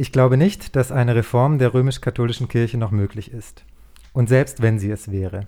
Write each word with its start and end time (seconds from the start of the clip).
Ich 0.00 0.12
glaube 0.12 0.38
nicht, 0.38 0.76
dass 0.76 0.92
eine 0.92 1.14
Reform 1.14 1.58
der 1.58 1.74
römisch-katholischen 1.74 2.48
Kirche 2.48 2.78
noch 2.78 2.90
möglich 2.90 3.34
ist. 3.34 3.66
Und 4.14 4.30
selbst 4.30 4.62
wenn 4.62 4.78
sie 4.78 4.90
es 4.90 5.10
wäre. 5.10 5.46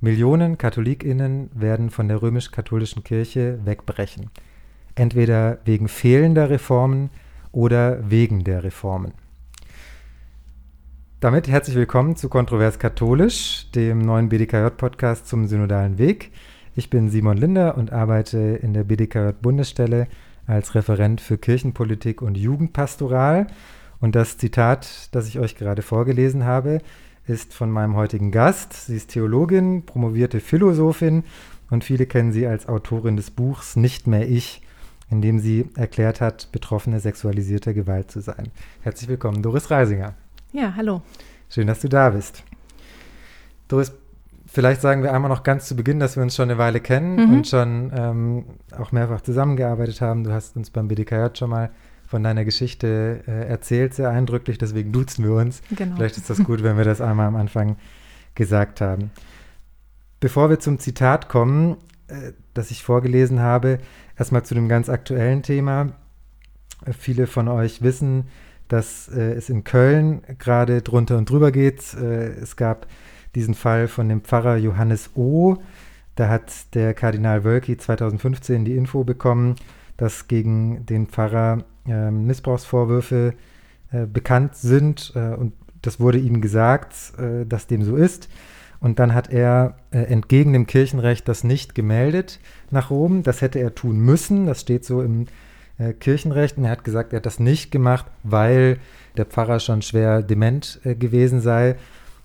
Millionen 0.00 0.58
Katholikinnen 0.58 1.50
werden 1.54 1.88
von 1.88 2.08
der 2.08 2.20
römisch-katholischen 2.20 3.04
Kirche 3.04 3.60
wegbrechen. 3.64 4.30
Entweder 4.96 5.58
wegen 5.66 5.86
fehlender 5.86 6.50
Reformen 6.50 7.10
oder 7.52 8.10
wegen 8.10 8.42
der 8.42 8.64
Reformen. 8.64 9.12
Damit 11.20 11.46
herzlich 11.46 11.76
willkommen 11.76 12.16
zu 12.16 12.28
Kontrovers 12.28 12.80
Katholisch, 12.80 13.70
dem 13.70 14.00
neuen 14.00 14.28
BDKJ-Podcast 14.28 15.28
zum 15.28 15.46
synodalen 15.46 15.98
Weg. 15.98 16.32
Ich 16.74 16.90
bin 16.90 17.08
Simon 17.08 17.36
Linder 17.36 17.76
und 17.78 17.92
arbeite 17.92 18.38
in 18.40 18.74
der 18.74 18.82
BDKJ-Bundesstelle 18.82 20.08
als 20.48 20.74
Referent 20.74 21.20
für 21.20 21.38
Kirchenpolitik 21.38 22.20
und 22.20 22.36
Jugendpastoral. 22.36 23.46
Und 24.02 24.16
das 24.16 24.36
Zitat, 24.36 25.08
das 25.12 25.28
ich 25.28 25.38
euch 25.38 25.54
gerade 25.54 25.80
vorgelesen 25.80 26.44
habe, 26.44 26.80
ist 27.28 27.54
von 27.54 27.70
meinem 27.70 27.94
heutigen 27.94 28.32
Gast. 28.32 28.72
Sie 28.72 28.96
ist 28.96 29.12
Theologin, 29.12 29.86
promovierte 29.86 30.40
Philosophin 30.40 31.22
und 31.70 31.84
viele 31.84 32.06
kennen 32.06 32.32
sie 32.32 32.44
als 32.44 32.66
Autorin 32.66 33.16
des 33.16 33.30
Buchs 33.30 33.76
Nicht 33.76 34.08
mehr 34.08 34.28
ich, 34.28 34.60
in 35.08 35.22
dem 35.22 35.38
sie 35.38 35.70
erklärt 35.76 36.20
hat, 36.20 36.50
Betroffene 36.50 36.98
sexualisierter 36.98 37.74
Gewalt 37.74 38.10
zu 38.10 38.18
sein. 38.18 38.48
Herzlich 38.80 39.08
willkommen, 39.08 39.40
Doris 39.40 39.70
Reisinger. 39.70 40.14
Ja, 40.50 40.74
hallo. 40.74 41.02
Schön, 41.48 41.68
dass 41.68 41.78
du 41.78 41.88
da 41.88 42.10
bist. 42.10 42.42
Doris, 43.68 43.92
vielleicht 44.46 44.80
sagen 44.80 45.04
wir 45.04 45.14
einmal 45.14 45.28
noch 45.28 45.44
ganz 45.44 45.68
zu 45.68 45.76
Beginn, 45.76 46.00
dass 46.00 46.16
wir 46.16 46.24
uns 46.24 46.34
schon 46.34 46.50
eine 46.50 46.58
Weile 46.58 46.80
kennen 46.80 47.28
mhm. 47.28 47.36
und 47.36 47.46
schon 47.46 47.92
ähm, 47.94 48.44
auch 48.76 48.90
mehrfach 48.90 49.20
zusammengearbeitet 49.20 50.00
haben. 50.00 50.24
Du 50.24 50.32
hast 50.32 50.56
uns 50.56 50.70
beim 50.70 50.88
BDKJ 50.88 51.36
schon 51.38 51.50
mal 51.50 51.70
von 52.12 52.22
deiner 52.22 52.44
Geschichte 52.44 53.24
äh, 53.26 53.48
erzählt, 53.48 53.94
sehr 53.94 54.10
eindrücklich, 54.10 54.58
deswegen 54.58 54.92
duzen 54.92 55.24
wir 55.24 55.32
uns. 55.32 55.62
Genau. 55.74 55.96
Vielleicht 55.96 56.18
ist 56.18 56.28
das 56.28 56.44
gut, 56.44 56.62
wenn 56.62 56.76
wir 56.76 56.84
das 56.84 57.00
einmal 57.00 57.26
am 57.26 57.36
Anfang 57.36 57.76
gesagt 58.34 58.82
haben. 58.82 59.10
Bevor 60.20 60.50
wir 60.50 60.60
zum 60.60 60.78
Zitat 60.78 61.30
kommen, 61.30 61.78
äh, 62.08 62.32
das 62.52 62.70
ich 62.70 62.82
vorgelesen 62.82 63.40
habe, 63.40 63.78
erstmal 64.18 64.42
zu 64.42 64.54
dem 64.54 64.68
ganz 64.68 64.90
aktuellen 64.90 65.42
Thema. 65.42 65.94
Äh, 66.84 66.92
viele 66.92 67.26
von 67.26 67.48
euch 67.48 67.80
wissen, 67.80 68.24
dass 68.68 69.08
äh, 69.08 69.32
es 69.32 69.48
in 69.48 69.64
Köln 69.64 70.20
gerade 70.38 70.82
drunter 70.82 71.16
und 71.16 71.30
drüber 71.30 71.50
geht. 71.50 71.94
Äh, 71.94 72.32
es 72.42 72.56
gab 72.56 72.88
diesen 73.34 73.54
Fall 73.54 73.88
von 73.88 74.10
dem 74.10 74.20
Pfarrer 74.20 74.58
Johannes 74.58 75.12
O. 75.14 75.56
Da 76.16 76.28
hat 76.28 76.74
der 76.74 76.92
Kardinal 76.92 77.42
Wölki 77.42 77.78
2015 77.78 78.66
die 78.66 78.76
Info 78.76 79.02
bekommen, 79.02 79.56
dass 79.96 80.28
gegen 80.28 80.84
den 80.84 81.06
Pfarrer 81.06 81.64
Missbrauchsvorwürfe 81.86 83.34
äh, 83.90 84.06
bekannt 84.06 84.56
sind 84.56 85.12
äh, 85.14 85.34
und 85.34 85.52
das 85.82 85.98
wurde 86.00 86.18
ihm 86.18 86.40
gesagt, 86.40 86.94
äh, 87.18 87.44
dass 87.44 87.66
dem 87.66 87.82
so 87.82 87.96
ist. 87.96 88.28
Und 88.80 88.98
dann 88.98 89.14
hat 89.14 89.30
er 89.30 89.76
äh, 89.90 89.98
entgegen 89.98 90.52
dem 90.52 90.66
Kirchenrecht 90.66 91.28
das 91.28 91.44
nicht 91.44 91.74
gemeldet 91.74 92.40
nach 92.70 92.90
Rom. 92.90 93.22
Das 93.22 93.40
hätte 93.40 93.58
er 93.58 93.74
tun 93.74 93.98
müssen. 93.98 94.46
Das 94.46 94.60
steht 94.60 94.84
so 94.84 95.02
im 95.02 95.26
äh, 95.78 95.92
Kirchenrecht. 95.92 96.56
Und 96.56 96.64
er 96.64 96.70
hat 96.70 96.84
gesagt, 96.84 97.12
er 97.12 97.18
hat 97.18 97.26
das 97.26 97.38
nicht 97.38 97.70
gemacht, 97.70 98.06
weil 98.22 98.78
der 99.16 99.26
Pfarrer 99.26 99.60
schon 99.60 99.82
schwer 99.82 100.22
dement 100.22 100.80
gewesen 100.84 101.40
sei. 101.40 101.76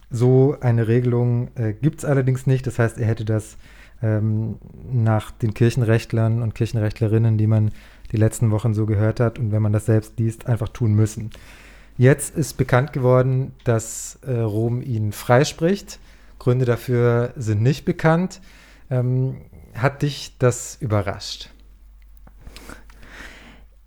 So 0.09 0.55
eine 0.61 0.87
Regelung 0.87 1.49
gibt 1.81 1.99
es 1.99 2.05
allerdings 2.05 2.47
nicht. 2.47 2.65
Das 2.65 2.79
heißt, 2.79 2.97
er 2.97 3.07
hätte 3.07 3.25
das 3.25 3.57
ähm, 4.01 4.57
nach 4.89 5.31
den 5.31 5.53
Kirchenrechtlern 5.53 6.41
und 6.41 6.55
Kirchenrechtlerinnen, 6.55 7.37
die 7.37 7.47
man 7.47 7.71
die 8.11 8.17
letzten 8.17 8.51
Wochen 8.51 8.73
so 8.73 8.85
gehört 8.85 9.19
hat 9.19 9.39
und 9.39 9.51
wenn 9.51 9.61
man 9.61 9.73
das 9.73 9.85
selbst 9.85 10.19
liest, 10.19 10.47
einfach 10.47 10.69
tun 10.69 10.93
müssen. 10.93 11.31
Jetzt 11.97 12.37
ist 12.37 12.57
bekannt 12.57 12.93
geworden, 12.93 13.53
dass 13.63 14.19
äh, 14.25 14.39
Rom 14.39 14.81
ihn 14.81 15.11
freispricht. 15.11 15.99
Gründe 16.37 16.65
dafür 16.65 17.33
sind 17.35 17.63
nicht 17.63 17.85
bekannt. 17.85 18.39
Ähm, 18.89 19.37
hat 19.73 20.03
dich 20.03 20.35
das 20.37 20.77
überrascht? 20.79 21.49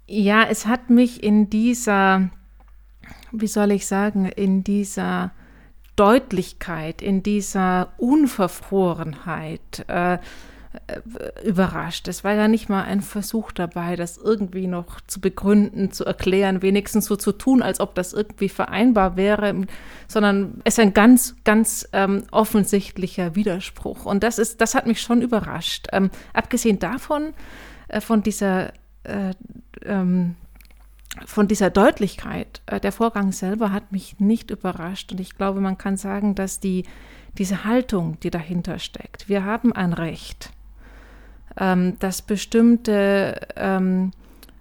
Ja, 0.06 0.44
es 0.44 0.66
hat 0.66 0.90
mich 0.90 1.22
in 1.22 1.50
dieser, 1.50 2.30
wie 3.30 3.46
soll 3.46 3.70
ich 3.70 3.86
sagen, 3.86 4.26
in 4.26 4.64
dieser 4.64 5.30
Deutlichkeit, 5.94 7.02
in 7.02 7.22
dieser 7.22 7.92
Unverfrorenheit, 7.98 9.84
äh, 9.86 10.18
überrascht. 11.44 12.06
Es 12.06 12.22
war 12.22 12.34
ja 12.34 12.46
nicht 12.46 12.68
mal 12.68 12.84
ein 12.84 13.00
Versuch 13.00 13.50
dabei, 13.50 13.96
das 13.96 14.16
irgendwie 14.16 14.68
noch 14.68 15.00
zu 15.08 15.20
begründen, 15.20 15.90
zu 15.90 16.04
erklären, 16.04 16.62
wenigstens 16.62 17.06
so 17.06 17.16
zu 17.16 17.32
tun, 17.32 17.60
als 17.60 17.80
ob 17.80 17.96
das 17.96 18.12
irgendwie 18.12 18.48
vereinbar 18.48 19.16
wäre, 19.16 19.66
sondern 20.06 20.60
es 20.64 20.74
ist 20.74 20.80
ein 20.80 20.94
ganz, 20.94 21.34
ganz 21.42 21.88
ähm, 21.92 22.22
offensichtlicher 22.30 23.34
Widerspruch. 23.34 24.06
Und 24.06 24.22
das 24.22 24.38
ist, 24.38 24.60
das 24.60 24.76
hat 24.76 24.86
mich 24.86 25.00
schon 25.00 25.22
überrascht. 25.22 25.88
Ähm, 25.92 26.10
abgesehen 26.32 26.78
davon, 26.78 27.32
äh, 27.88 28.00
von 28.00 28.22
dieser 28.22 28.72
äh, 29.02 29.34
ähm, 29.84 30.36
von 31.26 31.48
dieser 31.48 31.70
Deutlichkeit, 31.70 32.62
äh, 32.66 32.78
der 32.78 32.92
Vorgang 32.92 33.32
selber 33.32 33.72
hat 33.72 33.90
mich 33.90 34.20
nicht 34.20 34.50
überrascht. 34.50 35.10
Und 35.12 35.20
ich 35.20 35.36
glaube, 35.36 35.60
man 35.60 35.76
kann 35.76 35.96
sagen, 35.96 36.36
dass 36.36 36.60
die, 36.60 36.84
diese 37.36 37.64
Haltung, 37.64 38.18
die 38.20 38.30
dahinter 38.30 38.78
steckt, 38.78 39.28
wir 39.28 39.44
haben 39.44 39.72
ein 39.72 39.92
Recht, 39.92 40.52
ähm, 41.60 41.98
dass 42.00 42.22
bestimmte 42.22 43.46
ähm, 43.54 44.10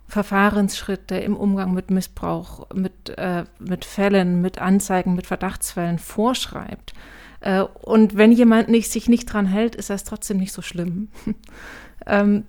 Verfahrensschritte 0.08 1.16
im 1.16 1.36
Umgang 1.36 1.74
mit 1.74 1.90
Missbrauch, 1.92 2.68
mit, 2.74 3.18
äh, 3.18 3.46
mit 3.60 3.86
Fällen, 3.86 4.42
mit 4.42 4.60
Anzeigen, 4.60 5.16
mit 5.16 5.26
Verdachtsfällen 5.26 5.98
vorschreibt. 5.98 6.94
Äh, 7.42 7.62
und 7.62 8.18
wenn 8.18 8.32
jemand 8.32 8.70
nicht, 8.70 8.92
sich 8.92 9.08
nicht 9.08 9.32
dran 9.32 9.46
hält, 9.46 9.76
ist 9.76 9.90
das 9.90 10.04
trotzdem 10.04 10.38
nicht 10.38 10.52
so 10.52 10.62
schlimm. 10.62 11.08
ähm, 12.06 12.44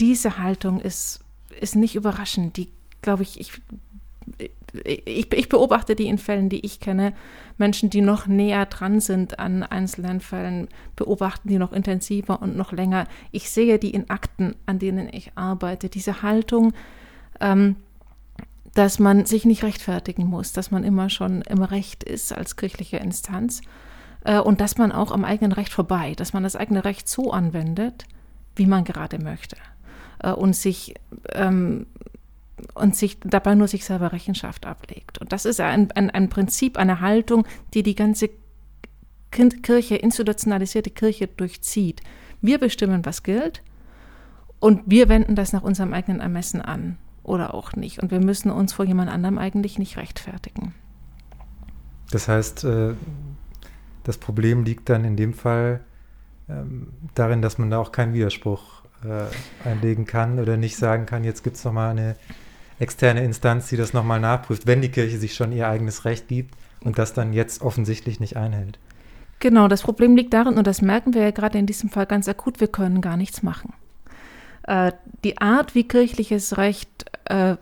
diese 0.00 0.38
Haltung 0.38 0.80
ist, 0.80 1.20
ist 1.60 1.76
nicht 1.76 1.94
überraschend. 1.94 2.56
Die, 2.56 2.70
glaube 3.02 3.22
ich, 3.22 3.40
ich 3.40 3.60
ich, 4.84 5.32
ich, 5.32 5.48
beobachte 5.48 5.94
die 5.96 6.06
in 6.06 6.18
Fällen, 6.18 6.48
die 6.48 6.64
ich 6.64 6.80
kenne. 6.80 7.12
Menschen, 7.58 7.90
die 7.90 8.00
noch 8.00 8.26
näher 8.26 8.66
dran 8.66 9.00
sind 9.00 9.38
an 9.38 9.62
einzelnen 9.62 10.20
Fällen, 10.20 10.68
beobachten 10.94 11.48
die 11.48 11.58
noch 11.58 11.72
intensiver 11.72 12.42
und 12.42 12.56
noch 12.56 12.72
länger. 12.72 13.06
Ich 13.32 13.50
sehe 13.50 13.78
die 13.78 13.90
in 13.90 14.10
Akten, 14.10 14.54
an 14.66 14.78
denen 14.78 15.08
ich 15.10 15.32
arbeite. 15.36 15.88
Diese 15.88 16.22
Haltung, 16.22 16.72
ähm, 17.40 17.76
dass 18.74 18.98
man 18.98 19.24
sich 19.24 19.44
nicht 19.46 19.62
rechtfertigen 19.62 20.26
muss, 20.26 20.52
dass 20.52 20.70
man 20.70 20.84
immer 20.84 21.08
schon 21.08 21.42
im 21.42 21.62
Recht 21.62 22.04
ist 22.04 22.36
als 22.36 22.56
kirchliche 22.56 22.98
Instanz 22.98 23.62
äh, 24.24 24.38
und 24.38 24.60
dass 24.60 24.76
man 24.76 24.92
auch 24.92 25.12
am 25.12 25.24
eigenen 25.24 25.52
Recht 25.52 25.72
vorbei, 25.72 26.14
dass 26.14 26.32
man 26.32 26.42
das 26.42 26.56
eigene 26.56 26.84
Recht 26.84 27.08
so 27.08 27.32
anwendet, 27.32 28.04
wie 28.54 28.66
man 28.66 28.84
gerade 28.84 29.18
möchte 29.18 29.56
äh, 30.22 30.32
und 30.32 30.54
sich 30.54 30.94
ähm, 31.32 31.86
und 32.74 32.96
sich 32.96 33.18
dabei 33.20 33.54
nur 33.54 33.68
sich 33.68 33.84
selber 33.84 34.12
Rechenschaft 34.12 34.66
ablegt. 34.66 35.18
Und 35.18 35.32
das 35.32 35.44
ist 35.44 35.60
ein, 35.60 35.90
ein, 35.92 36.10
ein 36.10 36.28
Prinzip, 36.28 36.78
eine 36.78 37.00
Haltung, 37.00 37.46
die 37.74 37.82
die 37.82 37.94
ganze 37.94 38.30
Kirche, 39.30 39.96
institutionalisierte 39.96 40.90
Kirche 40.90 41.26
durchzieht. 41.26 42.00
Wir 42.40 42.58
bestimmen, 42.58 43.04
was 43.04 43.22
gilt 43.22 43.62
und 44.60 44.82
wir 44.86 45.08
wenden 45.08 45.34
das 45.34 45.52
nach 45.52 45.62
unserem 45.62 45.92
eigenen 45.92 46.20
Ermessen 46.20 46.62
an 46.62 46.96
oder 47.22 47.54
auch 47.54 47.72
nicht. 47.74 48.02
Und 48.02 48.10
wir 48.10 48.20
müssen 48.20 48.50
uns 48.50 48.72
vor 48.72 48.84
jemand 48.84 49.10
anderem 49.10 49.38
eigentlich 49.38 49.78
nicht 49.78 49.96
rechtfertigen. 49.96 50.74
Das 52.10 52.28
heißt, 52.28 52.64
äh, 52.64 52.94
das 54.04 54.16
Problem 54.18 54.64
liegt 54.64 54.88
dann 54.88 55.04
in 55.04 55.16
dem 55.16 55.34
Fall 55.34 55.80
ähm, 56.48 56.88
darin, 57.14 57.42
dass 57.42 57.58
man 57.58 57.70
da 57.70 57.78
auch 57.78 57.90
keinen 57.90 58.14
Widerspruch 58.14 58.82
äh, 59.04 59.68
einlegen 59.68 60.06
kann 60.06 60.38
oder 60.38 60.56
nicht 60.56 60.76
sagen 60.76 61.06
kann, 61.06 61.24
jetzt 61.24 61.42
gibt 61.42 61.56
es 61.56 61.64
nochmal 61.64 61.90
eine 61.90 62.16
externe 62.78 63.24
Instanz, 63.24 63.68
die 63.68 63.76
das 63.76 63.92
nochmal 63.92 64.20
nachprüft, 64.20 64.66
wenn 64.66 64.82
die 64.82 64.90
Kirche 64.90 65.18
sich 65.18 65.34
schon 65.34 65.52
ihr 65.52 65.68
eigenes 65.68 66.04
Recht 66.04 66.28
gibt 66.28 66.54
und 66.80 66.98
das 66.98 67.14
dann 67.14 67.32
jetzt 67.32 67.62
offensichtlich 67.62 68.20
nicht 68.20 68.36
einhält. 68.36 68.78
Genau, 69.38 69.68
das 69.68 69.82
Problem 69.82 70.16
liegt 70.16 70.32
darin, 70.32 70.56
und 70.56 70.66
das 70.66 70.80
merken 70.80 71.14
wir 71.14 71.22
ja 71.22 71.30
gerade 71.30 71.58
in 71.58 71.66
diesem 71.66 71.90
Fall 71.90 72.06
ganz 72.06 72.28
akut, 72.28 72.60
wir 72.60 72.68
können 72.68 73.00
gar 73.00 73.16
nichts 73.16 73.42
machen. 73.42 73.74
Äh, 74.66 74.92
die 75.24 75.38
Art, 75.38 75.74
wie 75.74 75.86
kirchliches 75.86 76.56
Recht 76.56 77.04
äh, 77.26 77.56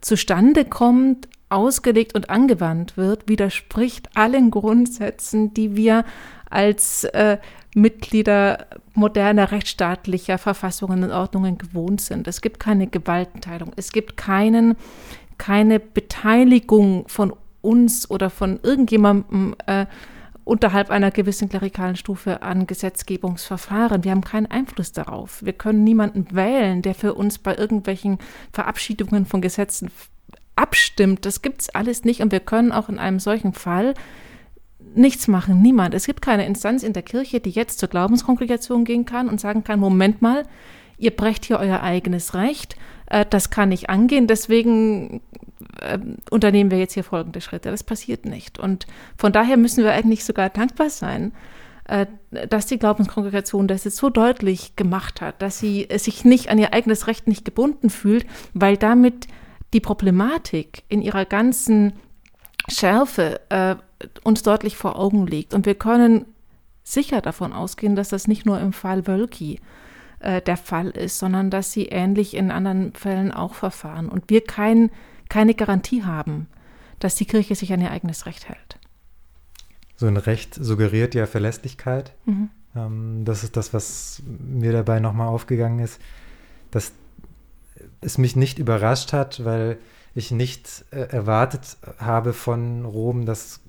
zustande 0.00 0.64
kommt, 0.64 1.28
ausgelegt 1.50 2.14
und 2.14 2.30
angewandt 2.30 2.96
wird, 2.96 3.28
widerspricht 3.28 4.10
allen 4.14 4.50
Grundsätzen, 4.50 5.54
die 5.54 5.76
wir 5.76 6.04
als 6.50 7.04
äh, 7.04 7.38
Mitglieder 7.74 8.66
moderner 8.94 9.52
rechtsstaatlicher 9.52 10.38
Verfassungen 10.38 11.04
und 11.04 11.12
Ordnungen 11.12 11.58
gewohnt 11.58 12.00
sind. 12.00 12.26
Es 12.26 12.40
gibt 12.40 12.60
keine 12.60 12.86
Gewaltenteilung. 12.86 13.72
Es 13.76 13.92
gibt 13.92 14.16
keinen, 14.16 14.76
keine 15.36 15.78
Beteiligung 15.80 17.06
von 17.08 17.32
uns 17.60 18.10
oder 18.10 18.30
von 18.30 18.58
irgendjemandem 18.62 19.54
äh, 19.66 19.86
unterhalb 20.44 20.90
einer 20.90 21.10
gewissen 21.10 21.50
klerikalen 21.50 21.96
Stufe 21.96 22.40
an 22.42 22.66
Gesetzgebungsverfahren. 22.66 24.02
Wir 24.02 24.12
haben 24.12 24.24
keinen 24.24 24.46
Einfluss 24.46 24.92
darauf. 24.92 25.44
Wir 25.44 25.52
können 25.52 25.84
niemanden 25.84 26.28
wählen, 26.34 26.80
der 26.80 26.94
für 26.94 27.12
uns 27.14 27.38
bei 27.38 27.54
irgendwelchen 27.54 28.18
Verabschiedungen 28.52 29.26
von 29.26 29.42
Gesetzen 29.42 29.90
abstimmt, 30.58 31.24
das 31.24 31.40
gibt 31.40 31.62
es 31.62 31.70
alles 31.70 32.04
nicht. 32.04 32.20
Und 32.20 32.32
wir 32.32 32.40
können 32.40 32.72
auch 32.72 32.88
in 32.88 32.98
einem 32.98 33.20
solchen 33.20 33.52
Fall 33.52 33.94
nichts 34.94 35.28
machen, 35.28 35.62
niemand. 35.62 35.94
Es 35.94 36.06
gibt 36.06 36.22
keine 36.22 36.46
Instanz 36.46 36.82
in 36.82 36.92
der 36.92 37.02
Kirche, 37.02 37.40
die 37.40 37.50
jetzt 37.50 37.78
zur 37.78 37.88
Glaubenskongregation 37.88 38.84
gehen 38.84 39.04
kann 39.04 39.28
und 39.28 39.40
sagen 39.40 39.64
kann, 39.64 39.80
Moment 39.80 40.22
mal, 40.22 40.44
ihr 40.98 41.12
brecht 41.12 41.44
hier 41.44 41.58
euer 41.58 41.82
eigenes 41.82 42.34
Recht, 42.34 42.76
äh, 43.06 43.24
das 43.28 43.50
kann 43.50 43.70
nicht 43.70 43.88
angehen, 43.88 44.26
deswegen 44.26 45.20
äh, 45.80 45.98
unternehmen 46.30 46.70
wir 46.70 46.78
jetzt 46.78 46.94
hier 46.94 47.04
folgende 47.04 47.40
Schritte. 47.40 47.70
Das 47.70 47.84
passiert 47.84 48.26
nicht. 48.26 48.58
Und 48.58 48.86
von 49.16 49.32
daher 49.32 49.56
müssen 49.56 49.84
wir 49.84 49.92
eigentlich 49.92 50.24
sogar 50.24 50.50
dankbar 50.50 50.90
sein, 50.90 51.32
äh, 51.84 52.06
dass 52.48 52.66
die 52.66 52.78
Glaubenskongregation 52.78 53.68
das 53.68 53.84
jetzt 53.84 53.96
so 53.96 54.10
deutlich 54.10 54.76
gemacht 54.76 55.20
hat, 55.20 55.40
dass 55.40 55.58
sie 55.58 55.88
sich 55.96 56.24
nicht 56.24 56.50
an 56.50 56.58
ihr 56.58 56.72
eigenes 56.72 57.06
Recht 57.06 57.26
nicht 57.26 57.44
gebunden 57.44 57.90
fühlt, 57.90 58.26
weil 58.54 58.76
damit 58.76 59.26
die 59.72 59.80
Problematik 59.80 60.82
in 60.88 61.02
ihrer 61.02 61.24
ganzen 61.24 61.92
Schärfe 62.68 63.40
äh, 63.48 63.76
uns 64.22 64.42
deutlich 64.42 64.76
vor 64.76 64.98
Augen 64.98 65.26
liegt. 65.26 65.54
Und 65.54 65.66
wir 65.66 65.74
können 65.74 66.26
sicher 66.84 67.20
davon 67.20 67.52
ausgehen, 67.52 67.96
dass 67.96 68.08
das 68.08 68.28
nicht 68.28 68.46
nur 68.46 68.60
im 68.60 68.72
Fall 68.72 69.06
Wölki 69.06 69.60
äh, 70.20 70.40
der 70.40 70.56
Fall 70.56 70.90
ist, 70.90 71.18
sondern 71.18 71.50
dass 71.50 71.72
sie 71.72 71.86
ähnlich 71.86 72.34
in 72.34 72.50
anderen 72.50 72.92
Fällen 72.94 73.32
auch 73.32 73.54
verfahren 73.54 74.08
und 74.08 74.30
wir 74.30 74.42
kein, 74.42 74.90
keine 75.28 75.54
Garantie 75.54 76.04
haben, 76.04 76.48
dass 76.98 77.14
die 77.14 77.26
Kirche 77.26 77.54
sich 77.54 77.72
an 77.72 77.80
ihr 77.80 77.90
eigenes 77.90 78.26
Recht 78.26 78.48
hält. 78.48 78.78
So 79.96 80.06
ein 80.06 80.16
Recht 80.16 80.54
suggeriert 80.54 81.14
ja 81.14 81.26
Verlässlichkeit. 81.26 82.12
Mhm. 82.24 82.50
Ähm, 82.74 83.24
das 83.24 83.44
ist 83.44 83.56
das, 83.56 83.74
was 83.74 84.22
mir 84.26 84.72
dabei 84.72 85.00
nochmal 85.00 85.28
aufgegangen 85.28 85.80
ist, 85.80 86.00
dass 86.70 86.92
es 88.00 88.18
mich 88.18 88.36
nicht 88.36 88.58
überrascht 88.58 89.12
hat, 89.12 89.44
weil 89.44 89.78
ich 90.14 90.30
nicht 90.30 90.84
äh, 90.90 91.08
erwartet 91.08 91.76
habe 91.98 92.32
von 92.32 92.84
Rom, 92.84 93.26
dass 93.26 93.60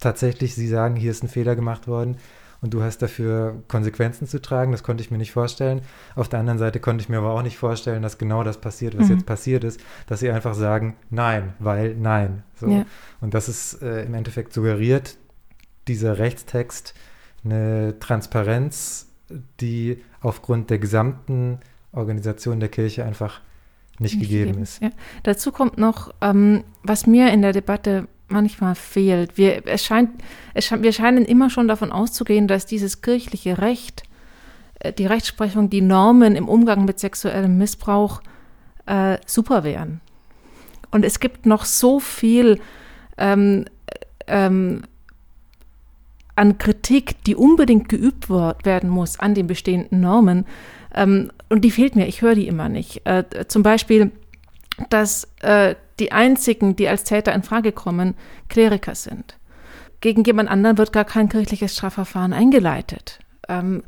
tatsächlich 0.00 0.54
sie 0.54 0.68
sagen, 0.68 0.96
hier 0.96 1.10
ist 1.10 1.22
ein 1.22 1.28
Fehler 1.28 1.56
gemacht 1.56 1.88
worden 1.88 2.16
und 2.60 2.74
du 2.74 2.82
hast 2.82 3.02
dafür 3.02 3.62
Konsequenzen 3.68 4.26
zu 4.26 4.40
tragen. 4.40 4.72
Das 4.72 4.82
konnte 4.82 5.02
ich 5.02 5.10
mir 5.10 5.18
nicht 5.18 5.32
vorstellen. 5.32 5.82
Auf 6.14 6.28
der 6.28 6.40
anderen 6.40 6.58
Seite 6.58 6.80
konnte 6.80 7.02
ich 7.02 7.08
mir 7.08 7.18
aber 7.18 7.30
auch 7.30 7.42
nicht 7.42 7.58
vorstellen, 7.58 8.02
dass 8.02 8.18
genau 8.18 8.42
das 8.42 8.58
passiert, 8.58 8.98
was 8.98 9.08
mhm. 9.08 9.16
jetzt 9.16 9.26
passiert 9.26 9.64
ist, 9.64 9.80
dass 10.06 10.20
sie 10.20 10.30
einfach 10.30 10.54
sagen, 10.54 10.96
nein, 11.10 11.54
weil 11.58 11.94
nein. 11.94 12.42
So. 12.58 12.68
Ja. 12.68 12.84
Und 13.20 13.34
das 13.34 13.48
ist 13.48 13.82
äh, 13.82 14.04
im 14.04 14.14
Endeffekt 14.14 14.52
suggeriert 14.52 15.16
dieser 15.88 16.18
Rechtstext 16.18 16.94
eine 17.44 17.98
Transparenz, 18.00 19.06
die 19.60 20.02
aufgrund 20.20 20.70
der 20.70 20.78
gesamten 20.78 21.60
Organisation 21.92 22.60
der 22.60 22.68
Kirche 22.68 23.04
einfach 23.04 23.40
nicht, 23.98 24.14
nicht 24.14 24.22
gegeben, 24.22 24.46
gegeben, 24.46 24.62
ist. 24.62 24.82
Ja. 24.82 24.90
Dazu 25.22 25.52
kommt 25.52 25.78
noch, 25.78 26.12
ähm, 26.20 26.64
was 26.82 27.06
mir 27.06 27.32
in 27.32 27.42
der 27.42 27.52
Debatte 27.52 28.08
manchmal 28.28 28.74
fehlt. 28.74 29.36
Wir, 29.38 29.66
es 29.66 29.84
scheint, 29.84 30.10
es 30.54 30.66
scheint, 30.66 30.82
wir 30.82 30.92
scheinen 30.92 31.24
immer 31.24 31.50
schon 31.50 31.68
davon 31.68 31.92
auszugehen, 31.92 32.48
dass 32.48 32.66
dieses 32.66 33.02
kirchliche 33.02 33.58
Recht, 33.58 34.02
äh, 34.80 34.92
die 34.92 35.06
Rechtsprechung, 35.06 35.70
die 35.70 35.80
Normen 35.80 36.36
im 36.36 36.48
Umgang 36.48 36.84
mit 36.84 36.98
sexuellem 36.98 37.56
Missbrauch 37.56 38.20
äh, 38.86 39.18
super 39.26 39.64
wären. 39.64 40.00
Und 40.90 41.04
es 41.04 41.20
gibt 41.20 41.46
noch 41.46 41.64
so 41.64 42.00
viel 42.00 42.60
ähm, 43.18 43.66
ähm, 44.26 44.82
an 46.36 46.58
Kritik, 46.58 47.22
die 47.24 47.34
unbedingt 47.34 47.88
geübt 47.88 48.28
werden 48.28 48.90
muss 48.90 49.18
an 49.18 49.34
den 49.34 49.46
bestehenden 49.46 50.00
Normen. 50.00 50.44
Ähm, 50.96 51.30
und 51.48 51.64
die 51.64 51.70
fehlt 51.70 51.94
mir, 51.94 52.06
ich 52.06 52.22
höre 52.22 52.34
die 52.34 52.48
immer 52.48 52.68
nicht. 52.68 53.02
Äh, 53.04 53.24
zum 53.46 53.62
Beispiel, 53.62 54.10
dass 54.90 55.28
äh, 55.42 55.74
die 56.00 56.12
einzigen, 56.12 56.76
die 56.76 56.88
als 56.88 57.04
Täter 57.04 57.32
in 57.34 57.42
Frage 57.42 57.72
kommen, 57.72 58.14
Kleriker 58.48 58.94
sind. 58.94 59.38
Gegen 60.00 60.24
jemand 60.24 60.50
anderen 60.50 60.78
wird 60.78 60.92
gar 60.92 61.04
kein 61.04 61.28
kirchliches 61.28 61.74
Strafverfahren 61.74 62.32
eingeleitet, 62.32 63.20
ähm, 63.48 63.82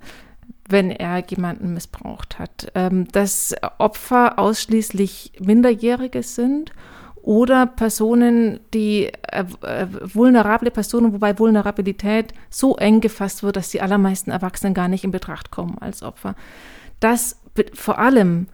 wenn 0.68 0.90
er 0.90 1.24
jemanden 1.28 1.74
missbraucht 1.74 2.38
hat. 2.38 2.70
Ähm, 2.74 3.08
dass 3.12 3.54
Opfer 3.78 4.38
ausschließlich 4.38 5.32
Minderjährige 5.40 6.22
sind 6.22 6.72
oder 7.16 7.66
Personen, 7.66 8.60
die 8.72 9.12
äh, 9.30 9.44
äh, 9.62 9.86
vulnerable 10.14 10.70
Personen, 10.70 11.12
wobei 11.12 11.38
Vulnerabilität 11.38 12.32
so 12.48 12.76
eng 12.76 13.00
gefasst 13.00 13.42
wird, 13.42 13.56
dass 13.56 13.70
die 13.70 13.82
allermeisten 13.82 14.30
Erwachsenen 14.30 14.72
gar 14.72 14.88
nicht 14.88 15.04
in 15.04 15.10
Betracht 15.10 15.50
kommen 15.50 15.76
als 15.78 16.02
Opfer. 16.02 16.34
Dass 17.00 17.36
vor 17.74 17.98
allem 17.98 18.48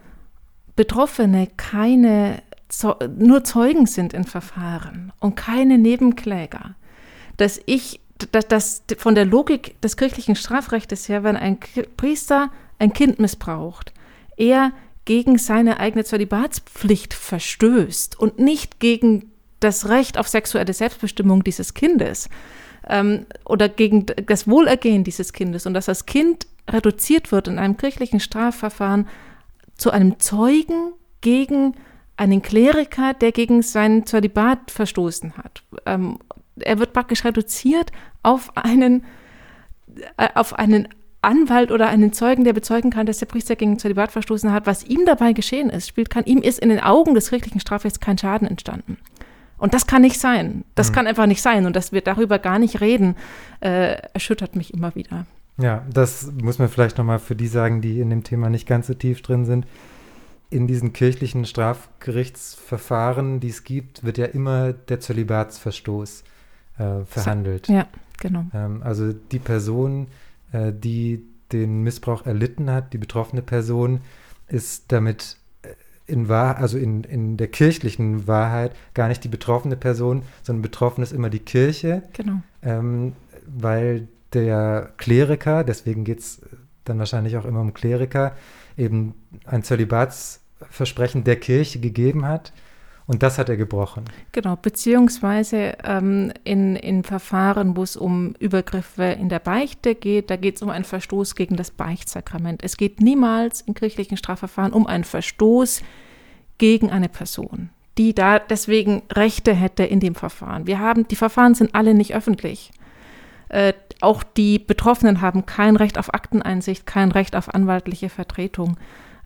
Betroffene 0.75 1.47
keine 1.57 2.41
nur 3.15 3.43
Zeugen 3.43 3.85
sind 3.85 4.13
in 4.13 4.23
Verfahren 4.23 5.13
und 5.19 5.35
keine 5.35 5.77
Nebenkläger. 5.77 6.75
Dass 7.37 7.59
ich, 7.65 8.01
dass, 8.31 8.47
dass 8.47 8.83
von 8.97 9.15
der 9.15 9.25
Logik 9.25 9.79
des 9.81 9.97
kirchlichen 9.97 10.35
Strafrechts 10.35 11.07
her, 11.07 11.23
wenn 11.23 11.37
ein 11.37 11.59
Priester 11.95 12.51
ein 12.79 12.93
Kind 12.93 13.19
missbraucht, 13.19 13.93
er 14.37 14.71
gegen 15.05 15.37
seine 15.37 15.79
eigene 15.79 16.03
Zölibatspflicht 16.03 17.13
verstößt 17.13 18.19
und 18.19 18.39
nicht 18.39 18.79
gegen 18.79 19.31
das 19.59 19.87
Recht 19.87 20.17
auf 20.17 20.27
sexuelle 20.27 20.73
Selbstbestimmung 20.73 21.43
dieses 21.43 21.73
Kindes 21.73 22.29
ähm, 22.89 23.25
oder 23.45 23.69
gegen 23.69 24.07
das 24.25 24.47
Wohlergehen 24.47 25.03
dieses 25.03 25.31
Kindes 25.31 25.65
und 25.65 25.75
dass 25.75 25.85
das 25.85 26.05
Kind 26.05 26.47
reduziert 26.69 27.31
wird 27.31 27.47
in 27.47 27.59
einem 27.59 27.77
kirchlichen 27.77 28.19
Strafverfahren 28.19 29.07
zu 29.77 29.91
einem 29.91 30.19
Zeugen 30.19 30.93
gegen 31.21 31.75
einen 32.17 32.41
Kleriker, 32.41 33.13
der 33.13 33.31
gegen 33.31 33.61
seinen 33.61 34.05
Zölibat 34.05 34.71
verstoßen 34.71 35.37
hat. 35.37 35.63
Ähm, 35.85 36.19
er 36.57 36.79
wird 36.79 36.93
praktisch 36.93 37.25
reduziert 37.25 37.91
auf 38.23 38.55
einen, 38.55 39.03
äh, 40.17 40.29
auf 40.35 40.53
einen 40.53 40.87
Anwalt 41.21 41.71
oder 41.71 41.87
einen 41.87 42.13
Zeugen, 42.13 42.43
der 42.43 42.53
bezeugen 42.53 42.91
kann, 42.91 43.05
dass 43.05 43.17
der 43.17 43.25
Priester 43.25 43.55
gegen 43.55 43.79
Zölibat 43.79 44.11
verstoßen 44.11 44.51
hat. 44.51 44.67
Was 44.67 44.85
ihm 44.85 45.05
dabei 45.05 45.33
geschehen 45.33 45.69
ist, 45.69 45.87
spielt 45.87 46.09
kann, 46.09 46.25
ihm 46.25 46.37
ist 46.37 46.59
in 46.59 46.69
den 46.69 46.79
Augen 46.79 47.15
des 47.15 47.29
kirchlichen 47.29 47.59
Strafrechts 47.59 47.99
kein 47.99 48.17
Schaden 48.17 48.47
entstanden. 48.47 48.97
Und 49.57 49.73
das 49.73 49.87
kann 49.87 50.03
nicht 50.03 50.19
sein. 50.19 50.63
Das 50.75 50.91
mhm. 50.91 50.95
kann 50.95 51.07
einfach 51.07 51.25
nicht 51.25 51.41
sein. 51.41 51.65
Und 51.65 51.75
dass 51.75 51.91
wir 51.91 52.01
darüber 52.01 52.39
gar 52.39 52.59
nicht 52.59 52.81
reden, 52.81 53.15
äh, 53.61 53.97
erschüttert 54.13 54.55
mich 54.55 54.73
immer 54.73 54.95
wieder. 54.95 55.25
Ja, 55.57 55.85
das 55.91 56.31
muss 56.41 56.59
man 56.59 56.69
vielleicht 56.69 56.97
nochmal 56.97 57.19
für 57.19 57.35
die 57.35 57.47
sagen, 57.47 57.81
die 57.81 57.99
in 57.99 58.09
dem 58.09 58.23
Thema 58.23 58.49
nicht 58.49 58.67
ganz 58.67 58.87
so 58.87 58.93
tief 58.93 59.21
drin 59.21 59.45
sind 59.45 59.65
in 60.49 60.67
diesen 60.67 60.93
kirchlichen 60.93 61.45
Strafgerichtsverfahren, 61.45 63.39
die 63.39 63.49
es 63.49 63.63
gibt, 63.63 64.03
wird 64.03 64.17
ja 64.17 64.25
immer 64.25 64.73
der 64.73 64.99
Zölibatsverstoß 64.99 66.23
äh, 66.77 67.03
verhandelt. 67.05 67.67
Ja, 67.67 67.87
genau. 68.19 68.45
Ähm, 68.53 68.81
also 68.83 69.11
die 69.11 69.39
Person, 69.39 70.07
äh, 70.51 70.71
die 70.73 71.23
den 71.51 71.81
Missbrauch 71.83 72.25
erlitten 72.25 72.71
hat, 72.71 72.93
die 72.93 72.97
betroffene 72.97 73.41
Person, 73.41 74.01
ist 74.47 74.91
damit 74.91 75.37
äh, 75.63 75.69
in 76.05 76.29
Wahr, 76.29 76.57
also 76.57 76.77
in, 76.77 77.03
in 77.03 77.37
der 77.37 77.47
kirchlichen 77.47 78.27
Wahrheit 78.27 78.75
gar 78.93 79.07
nicht 79.07 79.23
die 79.23 79.29
betroffene 79.29 79.75
Person, 79.75 80.23
sondern 80.43 80.61
betroffen 80.61 81.01
ist 81.01 81.11
immer 81.11 81.29
die 81.29 81.39
Kirche. 81.39 82.03
Genau. 82.13 82.41
Ähm, 82.61 83.13
weil 83.45 84.07
der 84.35 84.93
Kleriker, 84.97 85.63
deswegen 85.63 86.03
geht 86.03 86.19
es 86.19 86.41
dann 86.83 86.99
wahrscheinlich 86.99 87.37
auch 87.37 87.45
immer 87.45 87.61
um 87.61 87.73
Kleriker, 87.73 88.35
eben 88.77 89.15
ein 89.45 89.63
Zölibatsversprechen 89.63 91.23
der 91.23 91.37
Kirche 91.37 91.79
gegeben 91.79 92.27
hat. 92.27 92.53
Und 93.07 93.21
das 93.21 93.37
hat 93.37 93.49
er 93.49 93.57
gebrochen. 93.57 94.05
Genau, 94.31 94.55
beziehungsweise 94.55 95.77
ähm, 95.83 96.33
in, 96.43 96.75
in 96.75 97.03
Verfahren, 97.03 97.77
wo 97.77 97.83
es 97.83 97.95
um 97.95 98.33
Übergriffe 98.39 99.03
in 99.03 99.29
der 99.29 99.37
Beichte 99.37 99.93
geht, 99.93 100.31
da 100.31 100.37
geht 100.37 100.55
es 100.55 100.63
um 100.63 100.69
einen 100.69 100.85
Verstoß 100.85 101.35
gegen 101.35 101.55
das 101.55 101.69
Beichtsakrament. 101.69 102.63
Es 102.63 102.77
geht 102.77 103.01
niemals 103.01 103.61
in 103.61 103.75
kirchlichen 103.75 104.17
Strafverfahren 104.17 104.73
um 104.73 104.87
einen 104.87 105.03
Verstoß 105.03 105.83
gegen 106.57 106.89
eine 106.89 107.09
Person, 107.09 107.69
die 107.99 108.15
da 108.15 108.39
deswegen 108.39 109.03
Rechte 109.11 109.53
hätte 109.53 109.83
in 109.83 109.99
dem 109.99 110.15
Verfahren. 110.15 110.65
Wir 110.65 110.79
haben, 110.79 111.07
die 111.07 111.15
Verfahren 111.15 111.53
sind 111.53 111.75
alle 111.75 111.93
nicht 111.93 112.15
öffentlich. 112.15 112.71
Äh, 113.49 113.73
auch 114.01 114.23
die 114.23 114.59
Betroffenen 114.59 115.21
haben 115.21 115.45
kein 115.45 115.75
Recht 115.75 115.97
auf 115.97 116.13
Akteneinsicht, 116.13 116.85
kein 116.85 117.11
Recht 117.11 117.35
auf 117.35 117.53
anwaltliche 117.53 118.09
Vertretung. 118.09 118.77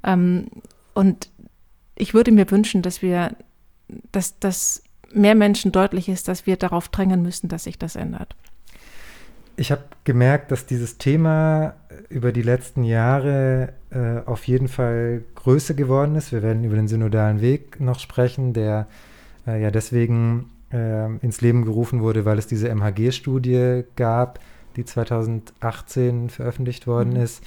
Ähm, 0.04 0.48
und 0.94 1.30
ich 1.96 2.14
würde 2.14 2.32
mir 2.32 2.50
wünschen, 2.52 2.82
dass 2.82 3.02
wir, 3.02 3.36
dass 4.12 4.40
das 4.40 4.84
mehr 5.12 5.36
Menschen 5.36 5.72
deutlich 5.72 6.10
ist, 6.10 6.28
dass 6.28 6.46
wir 6.46 6.58
darauf 6.58 6.90
drängen 6.90 7.22
müssen, 7.22 7.50
dass 7.50 7.64
sich 7.64 7.80
das 7.80 7.96
ändert. 7.96 8.36
Ich 9.56 9.72
habe 9.72 9.84
gemerkt, 10.06 10.52
dass 10.52 10.66
dieses 10.66 10.98
Thema 10.98 11.74
über 12.08 12.32
die 12.32 12.42
letzten 12.42 12.84
Jahre 12.84 13.74
äh, 13.90 14.26
auf 14.26 14.48
jeden 14.48 14.70
Fall 14.70 15.24
größer 15.36 15.74
geworden 15.74 16.16
ist. 16.16 16.32
Wir 16.32 16.42
werden 16.42 16.64
über 16.64 16.76
den 16.76 16.88
synodalen 16.88 17.42
Weg 17.42 17.82
noch 17.82 18.00
sprechen, 18.00 18.54
der 18.54 18.88
äh, 19.46 19.62
ja 19.62 19.70
deswegen 19.70 20.50
äh, 20.72 21.16
ins 21.18 21.42
Leben 21.42 21.66
gerufen 21.66 22.02
wurde, 22.02 22.26
weil 22.26 22.38
es 22.38 22.48
diese 22.48 22.70
MHG-Studie 22.74 23.84
gab, 23.96 24.40
die 24.76 24.86
2018 24.86 26.30
veröffentlicht 26.30 26.88
worden 26.88 27.14
mhm. 27.14 27.22
ist, 27.22 27.44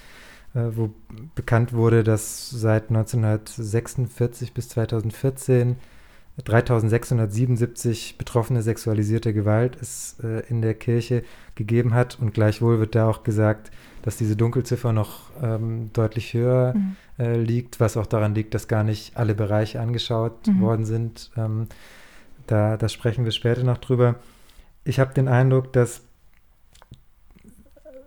äh, 0.54 0.60
wo 0.70 0.90
bekannt 1.34 1.72
wurde, 1.72 2.04
dass 2.04 2.50
seit 2.50 2.90
1946 2.90 4.52
bis 4.52 4.68
2014 4.70 5.76
3677 6.44 8.16
Betroffene 8.16 8.62
sexualisierte 8.62 9.34
Gewalt 9.34 9.76
es 9.80 10.16
äh, 10.22 10.48
in 10.48 10.62
der 10.62 10.74
Kirche 10.74 11.24
gegeben 11.54 11.92
hat. 11.92 12.18
Und 12.18 12.32
gleichwohl 12.32 12.78
wird 12.78 12.94
da 12.94 13.08
auch 13.08 13.22
gesagt, 13.22 13.70
dass 14.02 14.16
diese 14.16 14.34
Dunkelziffer 14.34 14.92
noch 14.92 15.30
ähm, 15.42 15.90
deutlich 15.92 16.32
höher 16.32 16.74
mhm. 16.74 16.96
äh, 17.18 17.36
liegt, 17.36 17.80
was 17.80 17.96
auch 17.96 18.06
daran 18.06 18.34
liegt, 18.34 18.54
dass 18.54 18.66
gar 18.66 18.82
nicht 18.82 19.16
alle 19.16 19.34
Bereiche 19.34 19.80
angeschaut 19.80 20.46
mhm. 20.46 20.60
worden 20.60 20.84
sind. 20.86 21.30
Ähm, 21.36 21.68
da, 22.52 22.76
da 22.76 22.88
sprechen 22.88 23.24
wir 23.24 23.32
später 23.32 23.64
noch 23.64 23.78
drüber. 23.78 24.16
Ich 24.84 25.00
habe 25.00 25.14
den 25.14 25.28
Eindruck, 25.28 25.72
dass 25.72 26.02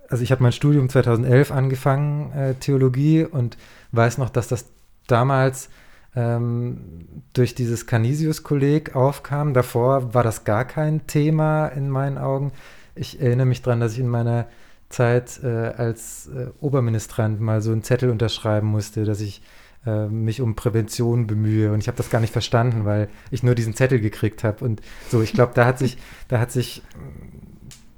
also 0.08 0.24
ich 0.24 0.32
habe 0.32 0.44
mein 0.44 0.52
Studium 0.52 0.88
2011 0.88 1.52
angefangen, 1.52 2.32
äh, 2.32 2.54
Theologie, 2.54 3.24
und 3.24 3.58
weiß 3.92 4.20
noch, 4.20 4.30
dass 4.30 4.48
das 4.48 4.66
damals 5.08 5.70
ähm, 6.16 7.08
durch 7.34 7.56
dieses 7.56 7.88
Canisius-Kolleg 7.88 8.96
aufkam. 8.96 9.56
Davor 9.56 10.14
war 10.14 10.22
das 10.22 10.44
gar 10.44 10.64
kein 10.64 11.08
Thema 11.08 11.68
in 11.68 11.90
meinen 11.90 12.20
Augen. 12.20 12.52
Ich 12.94 13.20
erinnere 13.20 13.48
mich 13.48 13.64
daran, 13.64 13.80
dass 13.80 13.94
ich 13.94 14.00
in 14.00 14.08
meiner 14.08 14.48
Zeit 14.90 15.40
äh, 15.44 15.48
als 15.48 16.28
äh, 16.28 16.48
Oberministrant 16.62 17.42
mal 17.42 17.62
so 17.62 17.72
einen 17.72 17.84
Zettel 17.84 18.12
unterschreiben 18.12 18.68
musste, 18.68 19.06
dass 19.06 19.22
ich 19.22 19.42
äh, 19.86 20.08
mich 20.08 20.42
um 20.42 20.56
Prävention 20.56 21.28
bemühe. 21.28 21.72
Und 21.72 21.80
ich 21.80 21.88
habe 21.88 21.98
das 21.98 22.10
gar 22.10 22.22
nicht 22.22 22.34
verstanden, 22.34 22.86
weil 22.86 23.08
ich 23.32 23.44
nur 23.44 23.56
diesen 23.56 23.76
Zettel 23.76 24.00
gekriegt 24.00 24.44
habe. 24.44 24.64
Und 24.66 24.82
so, 25.10 25.22
ich 25.22 25.34
glaube, 25.34 25.52
da 25.56 25.66
hat 25.66 25.80
sich, 25.80 25.98
da 26.28 26.40
hat 26.40 26.52
sich 26.52 26.82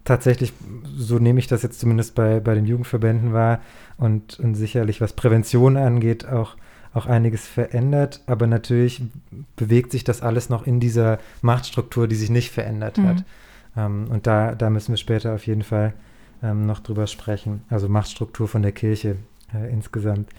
tatsächlich, 0.03 0.53
so 0.95 1.19
nehme 1.19 1.39
ich 1.39 1.47
das 1.47 1.63
jetzt 1.63 1.79
zumindest 1.79 2.15
bei, 2.15 2.39
bei 2.39 2.55
den 2.55 2.65
Jugendverbänden 2.65 3.33
wahr 3.33 3.61
und, 3.97 4.39
und 4.39 4.55
sicherlich 4.55 5.01
was 5.01 5.13
Prävention 5.13 5.77
angeht, 5.77 6.27
auch, 6.27 6.55
auch 6.93 7.05
einiges 7.05 7.45
verändert. 7.45 8.21
Aber 8.25 8.47
natürlich 8.47 9.01
bewegt 9.55 9.91
sich 9.91 10.03
das 10.03 10.21
alles 10.21 10.49
noch 10.49 10.65
in 10.65 10.79
dieser 10.79 11.19
Machtstruktur, 11.41 12.07
die 12.07 12.15
sich 12.15 12.29
nicht 12.29 12.51
verändert 12.51 12.97
mhm. 12.97 13.07
hat. 13.07 13.23
Ähm, 13.75 14.07
und 14.09 14.27
da, 14.27 14.55
da 14.55 14.69
müssen 14.69 14.93
wir 14.93 14.97
später 14.97 15.35
auf 15.35 15.45
jeden 15.45 15.63
Fall 15.63 15.93
ähm, 16.43 16.65
noch 16.65 16.79
drüber 16.79 17.07
sprechen. 17.07 17.63
Also 17.69 17.89
Machtstruktur 17.89 18.47
von 18.47 18.61
der 18.61 18.71
Kirche 18.71 19.17
äh, 19.53 19.71
insgesamt. 19.71 20.29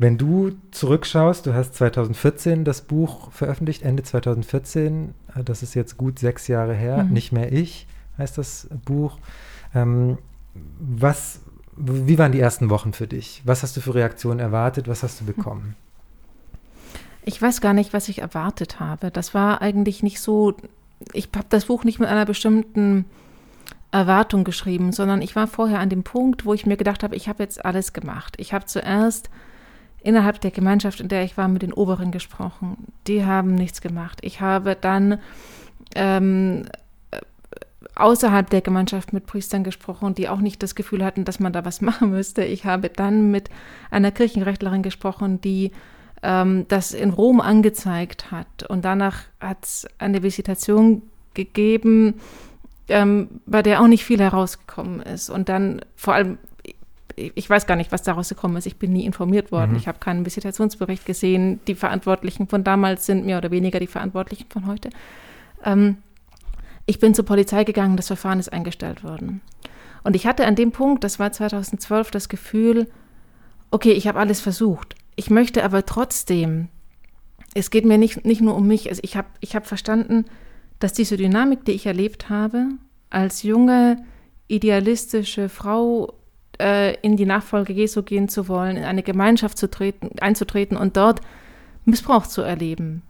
Wenn 0.00 0.16
du 0.16 0.52
zurückschaust, 0.70 1.44
du 1.44 1.52
hast 1.52 1.74
2014 1.74 2.64
das 2.64 2.80
Buch 2.80 3.30
veröffentlicht, 3.32 3.82
Ende 3.82 4.02
2014, 4.02 5.12
äh, 5.36 5.44
das 5.44 5.62
ist 5.62 5.74
jetzt 5.74 5.98
gut 5.98 6.18
sechs 6.18 6.48
Jahre 6.48 6.72
her, 6.72 7.04
mhm. 7.04 7.12
nicht 7.12 7.32
mehr 7.32 7.52
ich 7.52 7.86
heißt 8.16 8.38
das 8.38 8.68
Buch. 8.86 9.18
Ähm, 9.74 10.16
was, 10.54 11.40
wie 11.76 12.18
waren 12.18 12.32
die 12.32 12.40
ersten 12.40 12.70
Wochen 12.70 12.94
für 12.94 13.06
dich? 13.06 13.42
Was 13.44 13.62
hast 13.62 13.76
du 13.76 13.82
für 13.82 13.94
Reaktionen 13.94 14.40
erwartet? 14.40 14.88
Was 14.88 15.02
hast 15.02 15.20
du 15.20 15.26
bekommen? 15.26 15.76
Ich 17.22 17.40
weiß 17.40 17.60
gar 17.60 17.74
nicht, 17.74 17.92
was 17.92 18.08
ich 18.08 18.20
erwartet 18.22 18.80
habe. 18.80 19.10
Das 19.10 19.34
war 19.34 19.60
eigentlich 19.60 20.02
nicht 20.02 20.20
so, 20.20 20.56
ich 21.12 21.28
habe 21.36 21.46
das 21.50 21.66
Buch 21.66 21.84
nicht 21.84 21.98
mit 21.98 22.08
einer 22.08 22.24
bestimmten 22.24 23.04
Erwartung 23.90 24.44
geschrieben, 24.44 24.92
sondern 24.92 25.20
ich 25.20 25.36
war 25.36 25.46
vorher 25.46 25.80
an 25.80 25.90
dem 25.90 26.04
Punkt, 26.04 26.46
wo 26.46 26.54
ich 26.54 26.64
mir 26.64 26.78
gedacht 26.78 27.02
habe, 27.02 27.14
ich 27.16 27.28
habe 27.28 27.42
jetzt 27.42 27.62
alles 27.64 27.92
gemacht. 27.92 28.36
Ich 28.38 28.54
habe 28.54 28.64
zuerst 28.64 29.28
innerhalb 30.02 30.40
der 30.40 30.50
Gemeinschaft, 30.50 31.00
in 31.00 31.08
der 31.08 31.24
ich 31.24 31.36
war, 31.36 31.48
mit 31.48 31.62
den 31.62 31.72
Oberen 31.72 32.10
gesprochen. 32.10 32.88
Die 33.06 33.24
haben 33.24 33.54
nichts 33.54 33.80
gemacht. 33.80 34.18
Ich 34.22 34.40
habe 34.40 34.76
dann 34.80 35.18
ähm, 35.94 36.64
außerhalb 37.94 38.48
der 38.48 38.60
Gemeinschaft 38.60 39.12
mit 39.12 39.26
Priestern 39.26 39.64
gesprochen, 39.64 40.14
die 40.14 40.28
auch 40.28 40.40
nicht 40.40 40.62
das 40.62 40.74
Gefühl 40.74 41.04
hatten, 41.04 41.24
dass 41.24 41.40
man 41.40 41.52
da 41.52 41.64
was 41.64 41.80
machen 41.80 42.10
müsste. 42.10 42.44
Ich 42.44 42.64
habe 42.64 42.88
dann 42.88 43.30
mit 43.30 43.50
einer 43.90 44.10
Kirchenrechtlerin 44.10 44.82
gesprochen, 44.82 45.40
die 45.40 45.72
ähm, 46.22 46.66
das 46.68 46.92
in 46.92 47.10
Rom 47.10 47.40
angezeigt 47.40 48.30
hat. 48.30 48.64
Und 48.68 48.84
danach 48.84 49.22
hat 49.40 49.64
es 49.64 49.86
eine 49.98 50.22
Visitation 50.22 51.02
gegeben, 51.34 52.20
ähm, 52.88 53.40
bei 53.46 53.62
der 53.62 53.80
auch 53.80 53.86
nicht 53.86 54.04
viel 54.04 54.20
herausgekommen 54.20 55.00
ist. 55.00 55.30
Und 55.30 55.48
dann 55.48 55.80
vor 55.96 56.14
allem, 56.14 56.38
ich 57.34 57.48
weiß 57.48 57.66
gar 57.66 57.76
nicht, 57.76 57.92
was 57.92 58.02
daraus 58.02 58.28
gekommen 58.28 58.56
ist. 58.56 58.66
Ich 58.66 58.76
bin 58.76 58.92
nie 58.92 59.04
informiert 59.04 59.52
worden. 59.52 59.72
Mhm. 59.72 59.76
Ich 59.76 59.88
habe 59.88 59.98
keinen 59.98 60.24
Visitationsbericht 60.24 61.04
gesehen. 61.04 61.60
Die 61.66 61.74
Verantwortlichen 61.74 62.48
von 62.48 62.64
damals 62.64 63.06
sind 63.06 63.26
mehr 63.26 63.38
oder 63.38 63.50
weniger 63.50 63.80
die 63.80 63.86
Verantwortlichen 63.86 64.46
von 64.48 64.66
heute. 64.66 64.90
Ähm, 65.64 65.98
ich 66.86 66.98
bin 66.98 67.14
zur 67.14 67.24
Polizei 67.24 67.64
gegangen, 67.64 67.96
das 67.96 68.08
Verfahren 68.08 68.40
ist 68.40 68.52
eingestellt 68.52 69.04
worden. 69.04 69.40
Und 70.02 70.16
ich 70.16 70.26
hatte 70.26 70.46
an 70.46 70.56
dem 70.56 70.72
Punkt, 70.72 71.04
das 71.04 71.18
war 71.18 71.30
2012, 71.30 72.10
das 72.10 72.28
Gefühl, 72.28 72.88
okay, 73.70 73.92
ich 73.92 74.08
habe 74.08 74.18
alles 74.18 74.40
versucht. 74.40 74.94
Ich 75.14 75.30
möchte 75.30 75.64
aber 75.64 75.84
trotzdem, 75.84 76.68
es 77.54 77.70
geht 77.70 77.84
mir 77.84 77.98
nicht, 77.98 78.24
nicht 78.24 78.40
nur 78.40 78.56
um 78.56 78.66
mich, 78.66 78.88
also 78.88 79.00
ich 79.04 79.16
habe 79.16 79.28
ich 79.40 79.54
hab 79.54 79.66
verstanden, 79.66 80.24
dass 80.78 80.92
diese 80.92 81.16
Dynamik, 81.16 81.64
die 81.64 81.72
ich 81.72 81.86
erlebt 81.86 82.30
habe, 82.30 82.68
als 83.10 83.42
junge, 83.42 84.04
idealistische 84.48 85.48
Frau 85.48 86.14
äh, 86.60 86.92
in 87.02 87.16
die 87.16 87.26
Nachfolge 87.26 87.72
Jesu 87.72 88.02
gehen 88.02 88.28
zu 88.28 88.48
wollen, 88.48 88.76
in 88.76 88.84
eine 88.84 89.02
Gemeinschaft 89.02 89.58
zu 89.58 89.70
treten, 89.70 90.10
einzutreten 90.20 90.76
und 90.76 90.96
dort 90.96 91.20
Missbrauch 91.84 92.26
zu 92.26 92.42
erleben. 92.42 93.02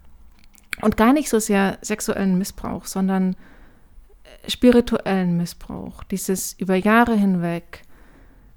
Und 0.81 0.97
gar 0.97 1.13
nicht 1.13 1.29
so 1.29 1.39
sehr 1.39 1.77
sexuellen 1.81 2.37
Missbrauch, 2.37 2.85
sondern 2.85 3.35
spirituellen 4.47 5.37
Missbrauch, 5.37 6.03
dieses 6.03 6.53
über 6.53 6.75
Jahre 6.75 7.15
hinweg 7.15 7.83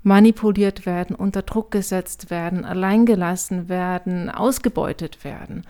manipuliert 0.02 0.86
werden, 0.86 1.16
unter 1.16 1.42
Druck 1.42 1.70
gesetzt 1.70 2.30
werden, 2.30 2.64
alleingelassen 2.64 3.68
werden, 3.68 4.30
ausgebeutet 4.30 5.24
werden, 5.24 5.64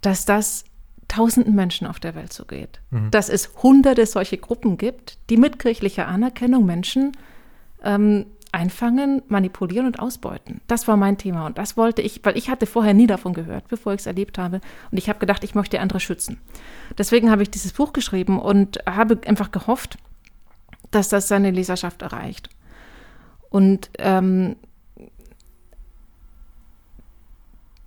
dass 0.00 0.24
das 0.24 0.64
tausenden 1.08 1.54
Menschen 1.54 1.86
auf 1.86 2.00
der 2.00 2.14
Welt 2.14 2.32
so 2.32 2.46
geht. 2.46 2.80
Mhm. 2.90 3.10
Dass 3.10 3.28
es 3.28 3.50
hunderte 3.62 4.06
solche 4.06 4.38
Gruppen 4.38 4.78
gibt, 4.78 5.18
die 5.28 5.36
mit 5.36 5.58
kirchlicher 5.58 6.08
Anerkennung 6.08 6.64
Menschen 6.64 7.12
ähm, 7.82 8.26
einfangen, 8.52 9.22
manipulieren 9.28 9.86
und 9.86 9.98
ausbeuten. 9.98 10.60
Das 10.66 10.86
war 10.86 10.98
mein 10.98 11.16
Thema 11.16 11.46
und 11.46 11.56
das 11.56 11.78
wollte 11.78 12.02
ich, 12.02 12.20
weil 12.22 12.36
ich 12.36 12.50
hatte 12.50 12.66
vorher 12.66 12.92
nie 12.92 13.06
davon 13.06 13.32
gehört, 13.32 13.68
bevor 13.68 13.94
ich 13.94 14.00
es 14.00 14.06
erlebt 14.06 14.36
habe 14.36 14.60
und 14.90 14.98
ich 14.98 15.08
habe 15.08 15.18
gedacht, 15.18 15.42
ich 15.42 15.54
möchte 15.54 15.80
andere 15.80 16.00
schützen. 16.00 16.38
Deswegen 16.98 17.30
habe 17.30 17.42
ich 17.42 17.50
dieses 17.50 17.72
Buch 17.72 17.94
geschrieben 17.94 18.38
und 18.38 18.78
habe 18.86 19.18
einfach 19.26 19.52
gehofft, 19.52 19.96
dass 20.90 21.08
das 21.08 21.28
seine 21.28 21.50
Leserschaft 21.50 22.02
erreicht. 22.02 22.50
Und 23.48 23.90
ähm, 23.98 24.56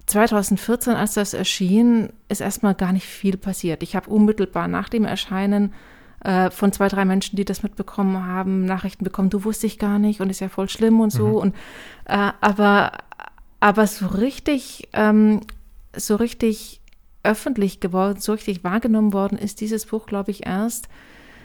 2014, 0.08 0.94
als 0.94 1.14
das 1.14 1.34
erschien, 1.34 2.10
ist 2.30 2.42
erstmal 2.42 2.76
gar 2.76 2.92
nicht 2.92 3.06
viel 3.06 3.38
passiert. 3.38 3.84
Ich 3.84 3.96
habe 3.96 4.10
unmittelbar 4.10 4.68
nach 4.68 4.90
dem 4.90 5.06
Erscheinen 5.06 5.74
äh, 6.26 6.50
von 6.50 6.72
zwei, 6.72 6.88
drei 6.88 7.06
Menschen, 7.06 7.36
die 7.36 7.46
das 7.46 7.62
mitbekommen 7.62 8.26
haben, 8.26 8.66
Nachrichten 8.66 9.04
bekommen, 9.04 9.30
du 9.30 9.44
wusste 9.44 9.68
ich 9.68 9.78
gar 9.78 10.00
nicht 10.00 10.22
und 10.22 10.32
ist 10.32 10.42
ja 10.42 10.50
voll 10.50 10.70
schlimm 10.70 11.00
und 11.00 11.12
so. 11.12 11.28
Mhm. 11.28 11.36
Und 11.36 11.56
äh, 12.06 12.32
aber, 12.42 12.94
aber 13.60 13.86
so 13.86 14.08
richtig, 14.08 14.90
ähm, 14.94 15.42
so 15.96 16.16
richtig 16.16 16.82
öffentlich 17.22 17.80
geworden, 17.80 18.20
so 18.20 18.32
richtig 18.32 18.64
wahrgenommen 18.64 19.14
worden 19.14 19.38
ist 19.38 19.62
dieses 19.62 19.86
Buch, 19.86 20.08
glaube 20.08 20.32
ich, 20.32 20.48
erst 20.48 20.88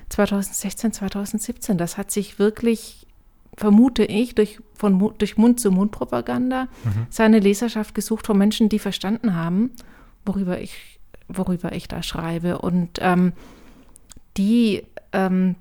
2016, 0.08 0.94
2017. 0.94 1.76
Das 1.76 1.98
hat 1.98 2.10
sich 2.10 2.38
wirklich, 2.38 3.06
vermute 3.58 4.04
ich, 4.04 4.34
durch, 4.34 4.60
von, 4.74 5.12
durch 5.18 5.36
Mund-zu-Mund-Propaganda 5.36 6.68
mhm. 6.84 7.06
seine 7.10 7.38
Leserschaft 7.38 7.94
gesucht 7.94 8.26
von 8.26 8.38
Menschen, 8.38 8.70
die 8.70 8.78
verstanden 8.78 9.34
haben, 9.34 9.72
worüber 10.24 10.58
ich, 10.58 11.00
worüber 11.28 11.72
ich 11.72 11.86
da 11.86 12.02
schreibe. 12.02 12.58
Und 12.58 12.98
ähm, 13.02 13.34
die, 14.36 14.84
ähm, 15.12 15.56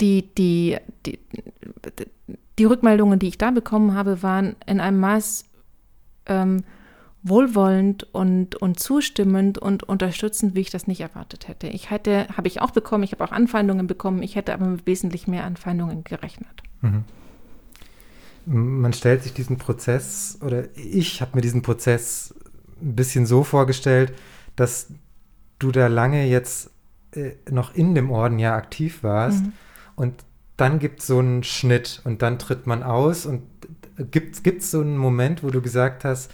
die, 0.00 0.28
die, 0.34 0.78
die, 1.06 1.18
die 2.58 2.64
Rückmeldungen, 2.64 3.18
die 3.18 3.28
ich 3.28 3.38
da 3.38 3.50
bekommen 3.50 3.94
habe, 3.94 4.22
waren 4.22 4.56
in 4.66 4.80
einem 4.80 5.00
Maß 5.00 5.44
ähm, 6.26 6.64
wohlwollend 7.22 8.12
und, 8.12 8.56
und 8.56 8.80
zustimmend 8.80 9.58
und 9.58 9.84
unterstützend, 9.84 10.54
wie 10.54 10.60
ich 10.60 10.70
das 10.70 10.86
nicht 10.86 11.00
erwartet 11.00 11.46
hätte. 11.46 11.68
Ich 11.68 11.90
hätte, 11.90 12.26
habe 12.36 12.48
ich 12.48 12.60
auch 12.60 12.72
bekommen, 12.72 13.04
ich 13.04 13.12
habe 13.12 13.22
auch 13.24 13.32
Anfeindungen 13.32 13.86
bekommen, 13.86 14.22
ich 14.22 14.34
hätte 14.34 14.52
aber 14.52 14.66
mit 14.66 14.86
wesentlich 14.86 15.28
mehr 15.28 15.44
Anfeindungen 15.44 16.02
gerechnet. 16.02 16.62
Mhm. 16.80 17.04
Man 18.44 18.92
stellt 18.92 19.22
sich 19.22 19.32
diesen 19.32 19.56
Prozess, 19.56 20.38
oder 20.42 20.64
ich 20.76 21.20
habe 21.20 21.36
mir 21.36 21.42
diesen 21.42 21.62
Prozess 21.62 22.34
ein 22.80 22.96
bisschen 22.96 23.24
so 23.24 23.44
vorgestellt, 23.44 24.12
dass 24.56 24.88
du 25.60 25.70
da 25.70 25.86
lange 25.86 26.26
jetzt 26.26 26.71
äh, 27.14 27.32
noch 27.50 27.74
in 27.74 27.94
dem 27.94 28.10
Orden 28.10 28.38
ja 28.38 28.54
aktiv 28.56 29.02
warst 29.02 29.44
mhm. 29.44 29.52
und 29.96 30.14
dann 30.56 30.78
gibt 30.78 31.00
es 31.00 31.06
so 31.06 31.18
einen 31.18 31.42
Schnitt 31.42 32.00
und 32.04 32.22
dann 32.22 32.38
tritt 32.38 32.66
man 32.66 32.82
aus 32.82 33.26
und 33.26 33.42
gibt 34.10 34.46
es 34.46 34.70
so 34.70 34.80
einen 34.80 34.96
Moment, 34.96 35.42
wo 35.42 35.50
du 35.50 35.60
gesagt 35.60 36.04
hast, 36.04 36.30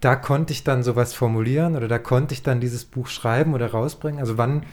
da 0.00 0.14
konnte 0.14 0.52
ich 0.52 0.64
dann 0.64 0.82
sowas 0.82 1.14
formulieren 1.14 1.76
oder 1.76 1.88
da 1.88 1.98
konnte 1.98 2.34
ich 2.34 2.42
dann 2.42 2.60
dieses 2.60 2.84
Buch 2.84 3.08
schreiben 3.08 3.54
oder 3.54 3.70
rausbringen? 3.70 4.20
Also 4.20 4.38
wann 4.38 4.64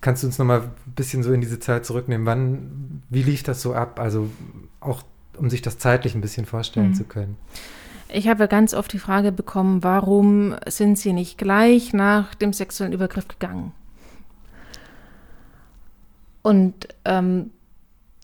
kannst 0.00 0.22
du 0.22 0.26
uns 0.26 0.38
nochmal 0.38 0.62
ein 0.62 0.92
bisschen 0.94 1.22
so 1.22 1.32
in 1.32 1.40
diese 1.40 1.60
Zeit 1.60 1.84
zurücknehmen? 1.84 2.26
Wann, 2.26 3.02
wie 3.10 3.22
lief 3.22 3.42
das 3.42 3.60
so 3.60 3.74
ab? 3.74 4.00
Also 4.00 4.30
auch, 4.80 5.02
um 5.36 5.50
sich 5.50 5.62
das 5.62 5.78
zeitlich 5.78 6.14
ein 6.14 6.20
bisschen 6.20 6.46
vorstellen 6.46 6.90
mhm. 6.90 6.94
zu 6.94 7.04
können. 7.04 7.36
Ich 8.08 8.28
habe 8.28 8.48
ganz 8.48 8.72
oft 8.72 8.92
die 8.92 8.98
Frage 8.98 9.32
bekommen, 9.32 9.82
warum 9.82 10.54
sind 10.66 10.98
Sie 10.98 11.12
nicht 11.12 11.38
gleich 11.38 11.92
nach 11.92 12.34
dem 12.34 12.52
sexuellen 12.52 12.92
Übergriff 12.92 13.26
gegangen? 13.28 13.72
Und 16.42 16.88
ähm, 17.04 17.50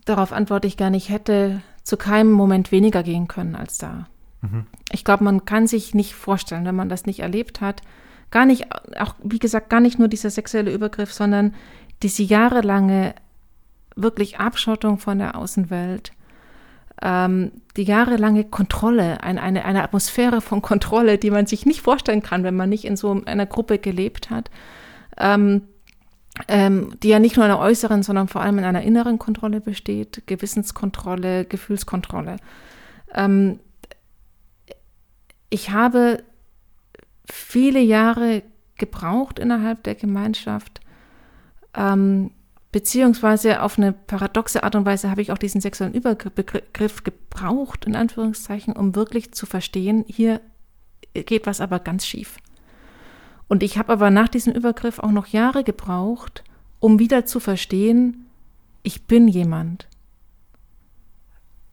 darauf 0.05 0.33
antworte 0.33 0.69
ich 0.69 0.77
gerne, 0.77 0.97
ich 0.97 1.09
hätte 1.09 1.61
zu 1.83 1.97
keinem 1.97 2.31
Moment 2.31 2.71
weniger 2.71 3.03
gehen 3.03 3.27
können 3.27 3.57
als 3.57 3.79
da. 3.79 4.07
Mhm. 4.43 4.67
Ich 4.93 5.05
glaube, 5.05 5.25
man 5.25 5.45
kann 5.45 5.67
sich 5.67 5.95
nicht 5.95 6.15
vorstellen, 6.15 6.65
wenn 6.65 6.77
man 6.77 6.89
das 6.89 7.07
nicht 7.07 7.21
erlebt 7.21 7.61
hat, 7.61 7.83
gar 8.31 8.47
nicht, 8.47 8.67
auch 8.99 9.15
wie 9.23 9.39
gesagt, 9.39 9.71
gar 9.71 9.81
nicht 9.81 9.99
nur 9.99 10.09
dieser 10.09 10.31
sexuelle 10.31 10.73
Übergriff, 10.73 11.12
sondern 11.12 11.55
diese 12.03 12.23
jahrelange 12.23 13.15
wirklich 13.97 14.39
Abschottung 14.39 14.99
von 14.99 15.19
der 15.19 15.37
Außenwelt, 15.37 16.12
ähm, 17.02 17.50
die 17.76 17.82
jahrelange 17.82 18.44
Kontrolle, 18.44 19.23
ein, 19.23 19.38
eine, 19.38 19.64
eine 19.64 19.82
Atmosphäre 19.82 20.40
von 20.40 20.62
Kontrolle, 20.62 21.18
die 21.18 21.30
man 21.30 21.47
sich 21.47 21.66
nicht 21.66 21.82
vorstellen 21.82 22.23
kann, 22.23 22.44
wenn 22.44 22.56
man 22.56 22.68
nicht 22.68 22.85
in 22.85 22.97
so 22.97 23.23
einer 23.25 23.47
Gruppe 23.47 23.78
gelebt 23.78 24.30
hat. 24.30 24.50
Ähm, 25.18 25.62
ähm, 26.49 26.99
die 27.02 27.09
ja 27.09 27.18
nicht 27.18 27.37
nur 27.37 27.44
in 27.44 27.50
einer 27.50 27.61
äußeren, 27.61 28.02
sondern 28.02 28.26
vor 28.26 28.40
allem 28.40 28.59
in 28.59 28.64
einer 28.64 28.82
inneren 28.82 29.18
Kontrolle 29.18 29.61
besteht, 29.61 30.23
Gewissenskontrolle, 30.26 31.44
Gefühlskontrolle. 31.44 32.38
Ähm, 33.14 33.61
ich 35.50 35.71
habe 35.71 36.23
viele 37.30 37.80
Jahre 37.80 38.42
gebraucht 38.76 39.38
innerhalb 39.38 39.82
der 39.82 39.94
Gemeinschaft, 39.94 40.80
ähm, 41.75 42.30
beziehungsweise 42.73 43.62
auf 43.62 43.79
eine 43.79 43.93
paradoxe 43.93 44.64
Art 44.64 44.75
und 44.75 44.87
Weise 44.87 45.11
habe 45.11 45.21
ich 45.21 45.31
auch 45.31 45.38
diesen 45.38 45.61
sexuellen 45.61 45.95
Übergriff 45.95 47.05
gebraucht, 47.05 47.85
in 47.85 47.95
Anführungszeichen, 47.95 48.75
um 48.75 48.95
wirklich 48.95 49.33
zu 49.33 49.47
verstehen, 49.47 50.05
hier 50.09 50.41
geht 51.12 51.47
was 51.47 51.61
aber 51.61 51.79
ganz 51.79 52.07
schief. 52.07 52.38
Und 53.47 53.62
ich 53.62 53.76
habe 53.76 53.93
aber 53.93 54.11
nach 54.11 54.29
diesem 54.29 54.55
Übergriff 54.55 54.99
auch 54.99 55.11
noch 55.11 55.26
Jahre 55.26 55.62
gebraucht, 55.62 56.43
um 56.81 56.99
wieder 56.99 57.26
zu 57.26 57.38
verstehen, 57.38 58.26
ich 58.83 59.07
bin 59.07 59.29
jemand. 59.29 59.87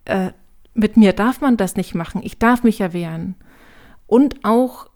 Äh, 0.03 0.31
mit 0.73 0.97
mir 0.97 1.13
darf 1.13 1.39
man 1.39 1.55
das 1.55 1.77
nicht 1.77 1.95
machen, 1.95 2.21
ich 2.23 2.37
darf 2.37 2.63
mich 2.63 2.81
erwehren. 2.81 3.35
Und 4.05 4.43
auch 4.43 4.88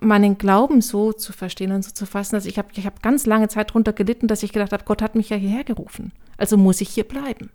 meinen 0.00 0.38
Glauben 0.38 0.80
so 0.80 1.12
zu 1.12 1.32
verstehen 1.32 1.72
und 1.72 1.84
so 1.84 1.92
zu 1.92 2.06
fassen, 2.06 2.36
dass 2.36 2.46
ich 2.46 2.58
habe 2.58 2.68
ich 2.74 2.86
hab 2.86 3.02
ganz 3.02 3.26
lange 3.26 3.48
Zeit 3.48 3.70
darunter 3.70 3.92
gelitten, 3.92 4.28
dass 4.28 4.42
ich 4.42 4.52
gedacht 4.52 4.72
habe, 4.72 4.84
Gott 4.84 5.02
hat 5.02 5.14
mich 5.14 5.28
ja 5.28 5.36
hierher 5.36 5.64
gerufen. 5.64 6.12
Also 6.36 6.56
muss 6.56 6.80
ich 6.80 6.88
hier 6.88 7.04
bleiben. 7.04 7.50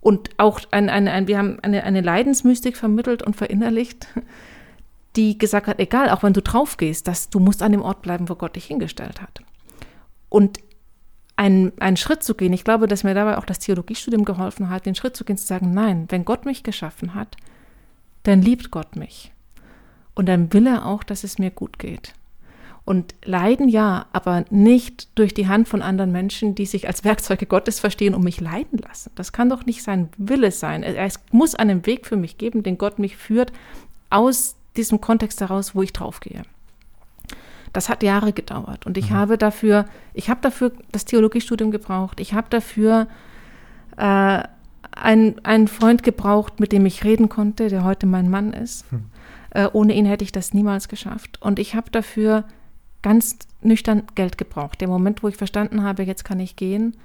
Und 0.00 0.30
auch 0.36 0.60
ein, 0.70 0.90
ein, 0.90 1.08
ein, 1.08 1.28
wir 1.28 1.38
haben 1.38 1.58
eine, 1.60 1.84
eine 1.84 2.02
Leidensmystik 2.02 2.76
vermittelt 2.76 3.22
und 3.22 3.36
verinnerlicht, 3.36 4.06
die 5.16 5.38
gesagt 5.38 5.66
hat, 5.66 5.78
egal, 5.78 6.10
auch 6.10 6.22
wenn 6.22 6.32
du 6.32 6.42
drauf 6.42 6.76
gehst, 6.76 7.08
dass 7.08 7.30
du 7.30 7.38
musst 7.38 7.62
an 7.62 7.72
dem 7.72 7.82
Ort 7.82 8.02
bleiben, 8.02 8.28
wo 8.28 8.34
Gott 8.34 8.56
dich 8.56 8.66
hingestellt 8.66 9.22
hat. 9.22 9.42
Und 10.28 10.58
einen, 11.36 11.72
einen 11.80 11.96
Schritt 11.96 12.22
zu 12.22 12.34
gehen, 12.34 12.52
ich 12.52 12.64
glaube, 12.64 12.86
dass 12.86 13.04
mir 13.04 13.14
dabei 13.14 13.38
auch 13.38 13.46
das 13.46 13.58
Theologiestudium 13.60 14.24
geholfen 14.24 14.70
hat, 14.70 14.86
den 14.86 14.94
Schritt 14.94 15.16
zu 15.16 15.24
gehen, 15.24 15.36
zu 15.36 15.46
sagen, 15.46 15.72
nein, 15.72 16.06
wenn 16.08 16.24
Gott 16.24 16.44
mich 16.44 16.62
geschaffen 16.62 17.14
hat, 17.14 17.36
dann 18.24 18.42
liebt 18.42 18.70
Gott 18.70 18.96
mich. 18.96 19.33
Und 20.14 20.26
dann 20.26 20.52
will 20.52 20.66
er 20.66 20.86
auch, 20.86 21.02
dass 21.02 21.24
es 21.24 21.38
mir 21.38 21.50
gut 21.50 21.78
geht. 21.78 22.14
Und 22.84 23.14
leiden 23.24 23.68
ja, 23.68 24.06
aber 24.12 24.44
nicht 24.50 25.08
durch 25.18 25.32
die 25.32 25.48
Hand 25.48 25.68
von 25.68 25.80
anderen 25.80 26.12
Menschen, 26.12 26.54
die 26.54 26.66
sich 26.66 26.86
als 26.86 27.02
Werkzeuge 27.02 27.46
Gottes 27.46 27.80
verstehen 27.80 28.14
und 28.14 28.22
mich 28.22 28.40
leiden 28.40 28.78
lassen. 28.78 29.10
Das 29.14 29.32
kann 29.32 29.48
doch 29.48 29.64
nicht 29.64 29.82
sein 29.82 30.10
Wille 30.18 30.50
sein. 30.50 30.82
Es 30.82 31.18
muss 31.30 31.54
einen 31.54 31.86
Weg 31.86 32.06
für 32.06 32.16
mich 32.16 32.36
geben, 32.36 32.62
den 32.62 32.76
Gott 32.76 32.98
mich 32.98 33.16
führt 33.16 33.52
aus 34.10 34.56
diesem 34.76 35.00
Kontext 35.00 35.40
heraus, 35.40 35.74
wo 35.74 35.82
ich 35.82 35.92
draufgehe. 35.92 36.42
Das 37.72 37.88
hat 37.88 38.02
Jahre 38.02 38.32
gedauert 38.32 38.86
und 38.86 38.96
ich 38.96 39.10
mhm. 39.10 39.14
habe 39.14 39.38
dafür, 39.38 39.86
ich 40.12 40.30
habe 40.30 40.40
dafür 40.40 40.70
das 40.92 41.06
Theologiestudium 41.06 41.72
gebraucht, 41.72 42.20
ich 42.20 42.32
habe 42.32 42.46
dafür 42.48 43.08
äh, 43.96 44.42
einen, 44.92 45.44
einen 45.44 45.66
Freund 45.66 46.04
gebraucht, 46.04 46.60
mit 46.60 46.70
dem 46.70 46.86
ich 46.86 47.02
reden 47.02 47.28
konnte, 47.28 47.68
der 47.68 47.82
heute 47.82 48.06
mein 48.06 48.30
Mann 48.30 48.52
ist. 48.52 48.90
Mhm. 48.92 49.06
Äh, 49.54 49.68
ohne 49.72 49.94
ihn 49.94 50.04
hätte 50.04 50.24
ich 50.24 50.32
das 50.32 50.52
niemals 50.52 50.88
geschafft. 50.88 51.40
Und 51.40 51.58
ich 51.58 51.74
habe 51.74 51.90
dafür 51.90 52.44
ganz 53.02 53.38
nüchtern 53.62 54.02
Geld 54.14 54.36
gebraucht. 54.36 54.80
Der 54.80 54.88
Moment, 54.88 55.22
wo 55.22 55.28
ich 55.28 55.36
verstanden 55.36 55.82
habe, 55.82 56.02
jetzt 56.02 56.24
kann 56.24 56.40
ich 56.40 56.56
gehen, 56.56 56.96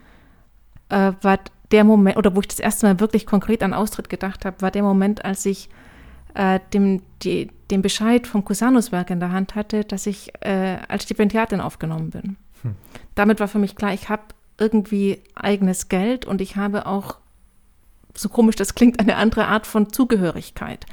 äh, 0.89 1.13
war 1.21 1.39
der 1.71 1.83
Moment, 1.83 2.17
oder 2.17 2.35
wo 2.35 2.39
ich 2.41 2.47
das 2.47 2.59
erste 2.59 2.87
Mal 2.87 2.99
wirklich 2.99 3.25
konkret 3.25 3.61
an 3.61 3.73
Austritt 3.73 4.09
gedacht 4.09 4.45
habe, 4.45 4.61
war 4.61 4.71
der 4.71 4.81
Moment, 4.81 5.23
als 5.23 5.45
ich 5.45 5.69
äh, 6.33 6.59
dem, 6.73 7.03
die, 7.21 7.51
den 7.69 7.81
Bescheid 7.81 8.25
vom 8.25 8.43
Cusanus-Werk 8.43 9.11
in 9.11 9.19
der 9.19 9.31
Hand 9.31 9.55
hatte, 9.55 9.83
dass 9.83 10.07
ich 10.07 10.31
äh, 10.41 10.77
als 10.87 11.03
Stipendiatin 11.03 11.61
aufgenommen 11.61 12.09
bin. 12.09 12.37
Hm. 12.63 12.75
Damit 13.13 13.39
war 13.39 13.47
für 13.47 13.59
mich 13.59 13.75
klar, 13.75 13.93
ich 13.93 14.09
habe 14.09 14.23
irgendwie 14.57 15.21
eigenes 15.35 15.89
Geld 15.89 16.25
und 16.25 16.41
ich 16.41 16.55
habe 16.55 16.87
auch, 16.87 17.17
so 18.15 18.29
komisch 18.29 18.55
das 18.55 18.73
klingt, 18.73 18.99
eine 18.99 19.17
andere 19.17 19.47
Art 19.47 19.67
von 19.67 19.93
Zugehörigkeit. 19.93 20.85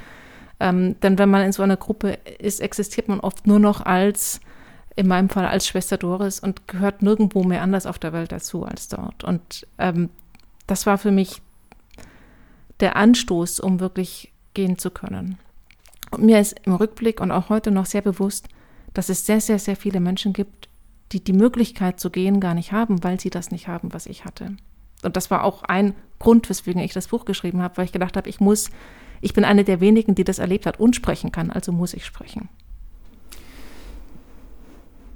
Ähm, 0.58 0.98
denn 1.00 1.18
wenn 1.18 1.28
man 1.28 1.42
in 1.42 1.52
so 1.52 1.62
einer 1.62 1.76
Gruppe 1.76 2.18
ist, 2.38 2.60
existiert 2.60 3.08
man 3.08 3.20
oft 3.20 3.46
nur 3.46 3.58
noch 3.58 3.84
als, 3.84 4.40
in 4.94 5.06
meinem 5.06 5.28
Fall 5.28 5.46
als 5.46 5.66
Schwester 5.66 5.98
Doris 5.98 6.40
und 6.40 6.66
gehört 6.66 7.02
nirgendwo 7.02 7.44
mehr 7.44 7.62
anders 7.62 7.86
auf 7.86 7.98
der 7.98 8.12
Welt 8.12 8.32
dazu 8.32 8.64
als 8.64 8.88
dort. 8.88 9.24
Und 9.24 9.66
ähm, 9.78 10.08
das 10.66 10.86
war 10.86 10.98
für 10.98 11.12
mich 11.12 11.42
der 12.80 12.96
Anstoß, 12.96 13.60
um 13.60 13.80
wirklich 13.80 14.32
gehen 14.54 14.78
zu 14.78 14.90
können. 14.90 15.38
Und 16.10 16.24
mir 16.24 16.40
ist 16.40 16.58
im 16.64 16.74
Rückblick 16.74 17.20
und 17.20 17.30
auch 17.30 17.48
heute 17.48 17.70
noch 17.70 17.86
sehr 17.86 18.02
bewusst, 18.02 18.48
dass 18.94 19.08
es 19.08 19.26
sehr, 19.26 19.40
sehr, 19.40 19.58
sehr 19.58 19.76
viele 19.76 20.00
Menschen 20.00 20.32
gibt, 20.32 20.68
die 21.12 21.22
die 21.22 21.32
Möglichkeit 21.32 22.00
zu 22.00 22.10
gehen 22.10 22.40
gar 22.40 22.54
nicht 22.54 22.72
haben, 22.72 23.04
weil 23.04 23.20
sie 23.20 23.30
das 23.30 23.50
nicht 23.50 23.68
haben, 23.68 23.92
was 23.92 24.06
ich 24.06 24.24
hatte. 24.24 24.56
Und 25.02 25.16
das 25.16 25.30
war 25.30 25.44
auch 25.44 25.62
ein 25.62 25.94
Grund, 26.18 26.48
weswegen 26.48 26.80
ich 26.80 26.92
das 26.92 27.08
Buch 27.08 27.24
geschrieben 27.24 27.62
habe, 27.62 27.76
weil 27.76 27.84
ich 27.84 27.92
gedacht 27.92 28.16
habe, 28.16 28.28
ich 28.28 28.40
muss, 28.40 28.70
ich 29.20 29.34
bin 29.34 29.44
eine 29.44 29.64
der 29.64 29.80
wenigen, 29.80 30.14
die 30.14 30.24
das 30.24 30.38
erlebt 30.38 30.66
hat 30.66 30.80
und 30.80 30.96
sprechen 30.96 31.32
kann, 31.32 31.50
also 31.50 31.72
muss 31.72 31.94
ich 31.94 32.04
sprechen. 32.04 32.48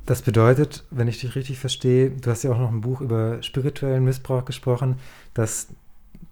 Das 0.06 0.22
bedeutet, 0.22 0.84
wenn 0.90 1.06
ich 1.06 1.20
dich 1.20 1.36
richtig 1.36 1.58
verstehe, 1.58 2.10
du 2.10 2.30
hast 2.30 2.42
ja 2.42 2.50
auch 2.50 2.58
noch 2.58 2.72
ein 2.72 2.80
Buch 2.80 3.00
über 3.00 3.42
spirituellen 3.42 4.04
Missbrauch 4.04 4.44
gesprochen, 4.44 4.96
dass 5.34 5.68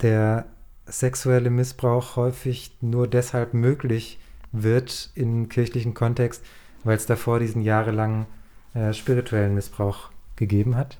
der 0.00 0.46
sexuelle 0.86 1.50
Missbrauch 1.50 2.16
häufig 2.16 2.72
nur 2.80 3.06
deshalb 3.06 3.54
möglich 3.54 4.18
wird 4.52 5.10
im 5.14 5.48
kirchlichen 5.48 5.94
Kontext, 5.94 6.42
weil 6.82 6.96
es 6.96 7.06
davor 7.06 7.38
diesen 7.38 7.62
jahrelangen 7.62 8.26
äh, 8.74 8.92
spirituellen 8.92 9.54
Missbrauch 9.54 10.10
gegeben 10.36 10.76
hat? 10.76 10.98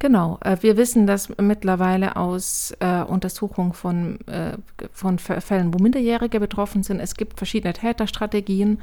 Genau. 0.00 0.38
Äh, 0.42 0.56
wir 0.62 0.76
wissen 0.76 1.06
das 1.06 1.28
mittlerweile 1.38 2.16
aus 2.16 2.74
äh, 2.80 3.02
Untersuchungen 3.02 3.74
von, 3.74 4.18
äh, 4.26 4.56
von 4.92 5.18
Fällen, 5.18 5.72
wo 5.72 5.78
Minderjährige 5.78 6.40
betroffen 6.40 6.82
sind. 6.82 6.98
Es 6.98 7.14
gibt 7.14 7.36
verschiedene 7.36 7.74
Täterstrategien 7.74 8.80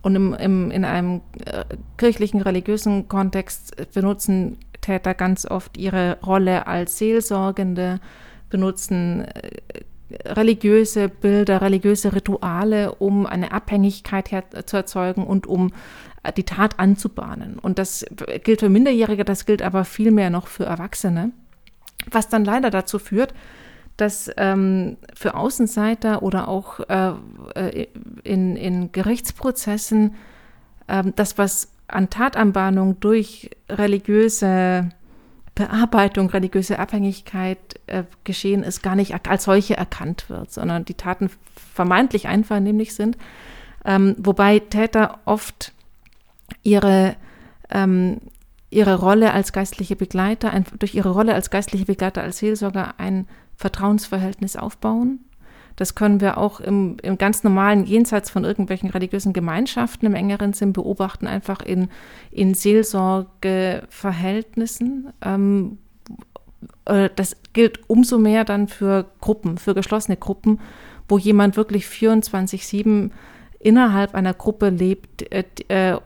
und 0.00 0.14
im, 0.14 0.32
im, 0.32 0.70
in 0.70 0.84
einem 0.84 1.20
äh, 1.44 1.64
kirchlichen, 1.98 2.40
religiösen 2.40 3.08
Kontext 3.08 3.92
benutzen 3.92 4.58
Täter 4.80 5.12
ganz 5.12 5.44
oft 5.44 5.76
ihre 5.76 6.18
Rolle 6.24 6.66
als 6.66 6.96
Seelsorgende, 6.98 8.00
benutzen 8.48 9.24
äh, 9.24 9.50
religiöse 10.24 11.08
Bilder, 11.08 11.62
religiöse 11.62 12.14
Rituale, 12.14 12.94
um 12.94 13.26
eine 13.26 13.52
Abhängigkeit 13.52 14.28
zu 14.66 14.76
erzeugen 14.76 15.26
und 15.26 15.46
um 15.46 15.68
äh, 15.68 15.72
die 16.36 16.44
Tat 16.44 16.78
anzubahnen. 16.78 17.58
Und 17.58 17.78
das 17.78 18.04
gilt 18.44 18.60
für 18.60 18.68
Minderjährige, 18.68 19.24
das 19.24 19.46
gilt 19.46 19.62
aber 19.62 19.84
vielmehr 19.84 20.30
noch 20.30 20.46
für 20.46 20.64
Erwachsene, 20.64 21.32
was 22.10 22.28
dann 22.28 22.44
leider 22.44 22.70
dazu 22.70 22.98
führt, 22.98 23.34
dass 23.96 24.30
ähm, 24.36 24.96
für 25.14 25.34
Außenseiter 25.34 26.22
oder 26.22 26.48
auch 26.48 26.80
äh, 26.88 27.12
äh 27.54 27.86
in, 28.24 28.56
in 28.56 28.92
Gerichtsprozessen 28.92 30.14
äh, 30.86 31.04
das, 31.16 31.38
was 31.38 31.72
an 31.86 32.08
Tatanbahnung 32.08 33.00
durch 33.00 33.50
religiöse 33.68 34.90
Bearbeitung, 35.54 36.30
religiöse 36.30 36.78
Abhängigkeit 36.78 37.58
äh, 37.86 38.04
geschehen 38.24 38.62
ist, 38.62 38.82
gar 38.82 38.94
nicht 38.94 39.14
als 39.28 39.44
solche 39.44 39.76
erkannt 39.76 40.30
wird, 40.30 40.50
sondern 40.50 40.84
die 40.84 40.94
Taten 40.94 41.30
vermeintlich 41.74 42.28
einvernehmlich 42.28 42.94
sind. 42.94 43.18
Ähm, 43.84 44.14
wobei 44.18 44.60
Täter 44.60 45.20
oft 45.24 45.72
ihre, 46.62 47.16
ähm, 47.70 48.20
ihre 48.70 48.98
Rolle 48.98 49.32
als 49.32 49.52
geistliche 49.52 49.96
Begleiter, 49.96 50.50
ein, 50.50 50.64
durch 50.78 50.94
ihre 50.94 51.10
Rolle 51.10 51.34
als 51.34 51.50
geistliche 51.50 51.84
Begleiter, 51.84 52.22
als 52.22 52.38
Seelsorger 52.38 52.94
ein 52.98 53.26
Vertrauensverhältnis 53.56 54.56
aufbauen 54.56 55.20
das 55.80 55.94
können 55.94 56.20
wir 56.20 56.36
auch 56.36 56.60
im, 56.60 56.98
im 57.02 57.16
ganz 57.16 57.42
normalen, 57.42 57.86
jenseits 57.86 58.28
von 58.28 58.44
irgendwelchen 58.44 58.90
religiösen 58.90 59.32
Gemeinschaften 59.32 60.04
im 60.04 60.14
engeren 60.14 60.52
Sinn 60.52 60.74
beobachten, 60.74 61.26
einfach 61.26 61.62
in, 61.62 61.88
in 62.30 62.52
Seelsorgeverhältnissen. 62.52 65.10
Ähm, 65.22 65.78
äh, 66.84 67.08
das 67.16 67.34
gilt 67.54 67.88
umso 67.88 68.18
mehr 68.18 68.44
dann 68.44 68.68
für 68.68 69.06
Gruppen, 69.22 69.56
für 69.56 69.74
geschlossene 69.74 70.18
Gruppen, 70.18 70.60
wo 71.08 71.16
jemand 71.16 71.56
wirklich 71.56 71.86
24-7 71.86 73.10
innerhalb 73.58 74.14
einer 74.14 74.34
Gruppe 74.34 74.68
lebt 74.68 75.32
äh, 75.32 75.44
äh, 75.68 75.98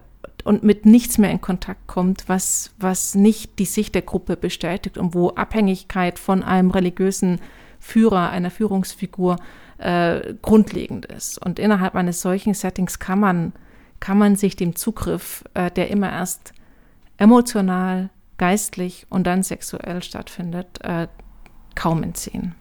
und 0.44 0.62
mit 0.62 0.86
nichts 0.86 1.18
mehr 1.18 1.30
in 1.30 1.40
Kontakt 1.40 1.86
kommt, 1.86 2.28
was, 2.28 2.72
was 2.78 3.14
nicht 3.14 3.58
die 3.58 3.64
Sicht 3.64 3.94
der 3.94 4.02
Gruppe 4.02 4.36
bestätigt 4.36 4.98
und 4.98 5.14
wo 5.14 5.30
Abhängigkeit 5.30 6.18
von 6.18 6.42
einem 6.42 6.70
religiösen 6.70 7.40
Führer, 7.80 8.30
einer 8.30 8.50
Führungsfigur 8.50 9.36
äh, 9.78 10.34
grundlegend 10.42 11.06
ist. 11.06 11.44
Und 11.44 11.58
innerhalb 11.58 11.94
eines 11.94 12.20
solchen 12.20 12.54
Settings 12.54 12.98
kann 12.98 13.20
man, 13.20 13.52
kann 14.00 14.18
man 14.18 14.36
sich 14.36 14.54
dem 14.54 14.76
Zugriff, 14.76 15.44
äh, 15.54 15.70
der 15.70 15.90
immer 15.90 16.12
erst 16.12 16.52
emotional, 17.16 18.10
geistlich 18.36 19.06
und 19.10 19.26
dann 19.26 19.42
sexuell 19.42 20.02
stattfindet, 20.02 20.66
äh, 20.82 21.08
kaum 21.74 22.02
entziehen. 22.02 22.54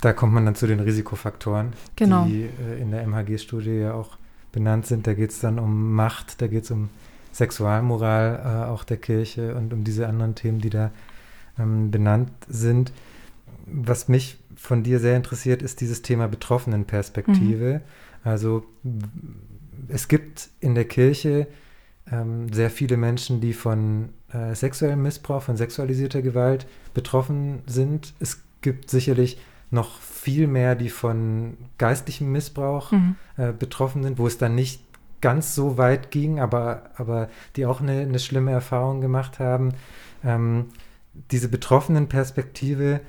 Da 0.00 0.12
kommt 0.12 0.32
man 0.32 0.44
dann 0.44 0.54
zu 0.54 0.66
den 0.66 0.80
Risikofaktoren, 0.80 1.72
genau. 1.96 2.24
die 2.24 2.42
äh, 2.42 2.80
in 2.80 2.90
der 2.90 3.06
MHG-Studie 3.06 3.70
ja 3.70 3.94
auch 3.94 4.18
benannt 4.52 4.86
sind. 4.86 5.06
Da 5.06 5.14
geht 5.14 5.30
es 5.30 5.40
dann 5.40 5.58
um 5.58 5.92
Macht, 5.94 6.40
da 6.40 6.46
geht 6.46 6.64
es 6.64 6.70
um 6.70 6.90
Sexualmoral 7.32 8.42
äh, 8.44 8.70
auch 8.70 8.84
der 8.84 8.98
Kirche 8.98 9.54
und 9.54 9.72
um 9.72 9.84
diese 9.84 10.06
anderen 10.06 10.34
Themen, 10.34 10.60
die 10.60 10.70
da 10.70 10.90
ähm, 11.58 11.90
benannt 11.90 12.30
sind. 12.48 12.92
Was 13.66 14.08
mich 14.08 14.38
von 14.54 14.82
dir 14.82 15.00
sehr 15.00 15.16
interessiert, 15.16 15.62
ist 15.62 15.80
dieses 15.80 16.02
Thema 16.02 16.28
Betroffenenperspektive. 16.28 17.74
Mhm. 17.74 18.28
Also 18.28 18.64
es 19.88 20.08
gibt 20.08 20.50
in 20.60 20.74
der 20.74 20.84
Kirche 20.84 21.46
ähm, 22.10 22.52
sehr 22.52 22.70
viele 22.70 22.96
Menschen, 22.96 23.40
die 23.40 23.52
von 23.52 24.10
äh, 24.32 24.54
sexuellem 24.54 25.02
Missbrauch, 25.02 25.42
von 25.42 25.56
sexualisierter 25.56 26.22
Gewalt 26.22 26.66
betroffen 26.94 27.62
sind. 27.66 28.12
Es 28.20 28.42
gibt 28.60 28.90
sicherlich 28.90 29.38
noch 29.72 30.00
viel 30.00 30.46
mehr, 30.46 30.74
die 30.74 30.90
von 30.90 31.56
geistlichem 31.78 32.30
Missbrauch 32.30 32.92
mhm. 32.92 33.16
äh, 33.36 33.52
betroffen 33.52 34.02
sind, 34.02 34.18
wo 34.18 34.26
es 34.26 34.38
dann 34.38 34.54
nicht 34.54 34.82
ganz 35.22 35.54
so 35.54 35.78
weit 35.78 36.10
ging, 36.10 36.40
aber, 36.40 36.90
aber 36.96 37.28
die 37.56 37.64
auch 37.64 37.80
eine, 37.80 38.00
eine 38.00 38.18
schlimme 38.18 38.50
Erfahrung 38.50 39.00
gemacht 39.00 39.38
haben. 39.38 39.72
Ähm, 40.24 40.66
diese 41.30 41.48
betroffenen 41.48 42.08
Perspektive, 42.08 43.00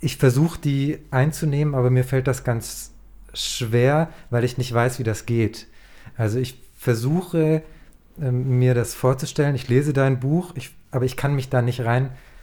ich 0.00 0.18
versuche 0.18 0.60
die 0.60 0.98
einzunehmen, 1.10 1.74
aber 1.74 1.90
mir 1.90 2.04
fällt 2.04 2.26
das 2.26 2.44
ganz 2.44 2.92
schwer, 3.32 4.10
weil 4.30 4.44
ich 4.44 4.58
nicht 4.58 4.72
weiß, 4.72 4.98
wie 4.98 5.04
das 5.04 5.26
geht. 5.26 5.68
Also 6.16 6.38
ich 6.38 6.60
versuche 6.76 7.62
ähm, 8.20 8.58
mir 8.58 8.74
das 8.74 8.94
vorzustellen, 8.94 9.54
ich 9.54 9.68
lese 9.68 9.92
dein 9.92 10.20
Buch, 10.20 10.52
ich, 10.54 10.74
aber 10.90 11.04
ich 11.04 11.16
kann 11.16 11.34
mich 11.34 11.48
da 11.48 11.62
nicht 11.62 11.84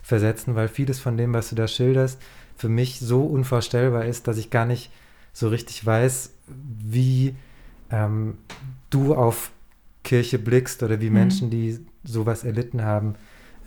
reinversetzen, 0.04 0.56
weil 0.56 0.68
vieles 0.68 1.00
von 1.00 1.18
dem, 1.18 1.34
was 1.34 1.50
du 1.50 1.56
da 1.56 1.68
schilderst, 1.68 2.22
für 2.56 2.70
mich 2.70 3.00
so 3.00 3.24
unvorstellbar 3.26 4.06
ist, 4.06 4.28
dass 4.28 4.38
ich 4.38 4.50
gar 4.50 4.66
nicht 4.66 4.92
so 5.32 5.48
richtig 5.48 5.86
weiß, 5.86 6.32
wie 6.48 7.36
ähm, 7.90 8.38
du 8.90 9.16
auf 9.16 9.52
Kirche 10.04 10.38
blickst 10.38 10.84
oder 10.84 11.02
wie 11.02 11.10
mhm. 11.10 11.16
Menschen, 11.16 11.50
die 11.50 11.80
sowas 12.04 12.44
erlitten 12.44 12.84
haben, 12.84 13.16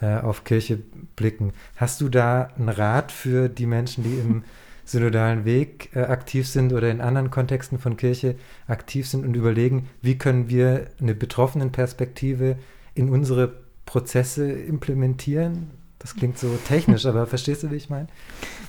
äh, 0.01 0.17
auf 0.19 0.45
Kirche 0.45 0.79
blicken. 1.17 1.53
Hast 1.77 2.01
du 2.01 2.09
da 2.09 2.51
einen 2.57 2.69
Rat 2.69 3.11
für 3.11 3.49
die 3.49 3.67
Menschen, 3.67 4.05
die 4.05 4.19
im 4.19 4.45
synodalen 4.85 5.45
Weg 5.45 5.91
äh, 5.97 6.01
aktiv 6.01 6.47
sind 6.47 6.73
oder 6.73 6.91
in 6.91 7.01
anderen 7.01 7.31
Kontexten 7.31 7.81
von 7.81 7.97
Kirche 7.97 8.37
aktiv 8.69 9.09
sind 9.09 9.27
und 9.27 9.35
überlegen, 9.35 9.89
wie 10.01 10.17
können 10.17 10.49
wir 10.49 10.87
eine 11.01 11.15
betroffenen 11.15 11.73
Perspektive 11.73 12.57
in 12.95 13.09
unsere 13.09 13.53
Prozesse 13.85 14.53
implementieren? 14.53 15.73
Das 15.99 16.15
klingt 16.15 16.39
so 16.39 16.57
technisch, 16.69 17.07
aber 17.07 17.27
verstehst 17.27 17.63
du, 17.63 17.71
wie 17.71 17.77
ich 17.77 17.91
meine? 17.91 18.07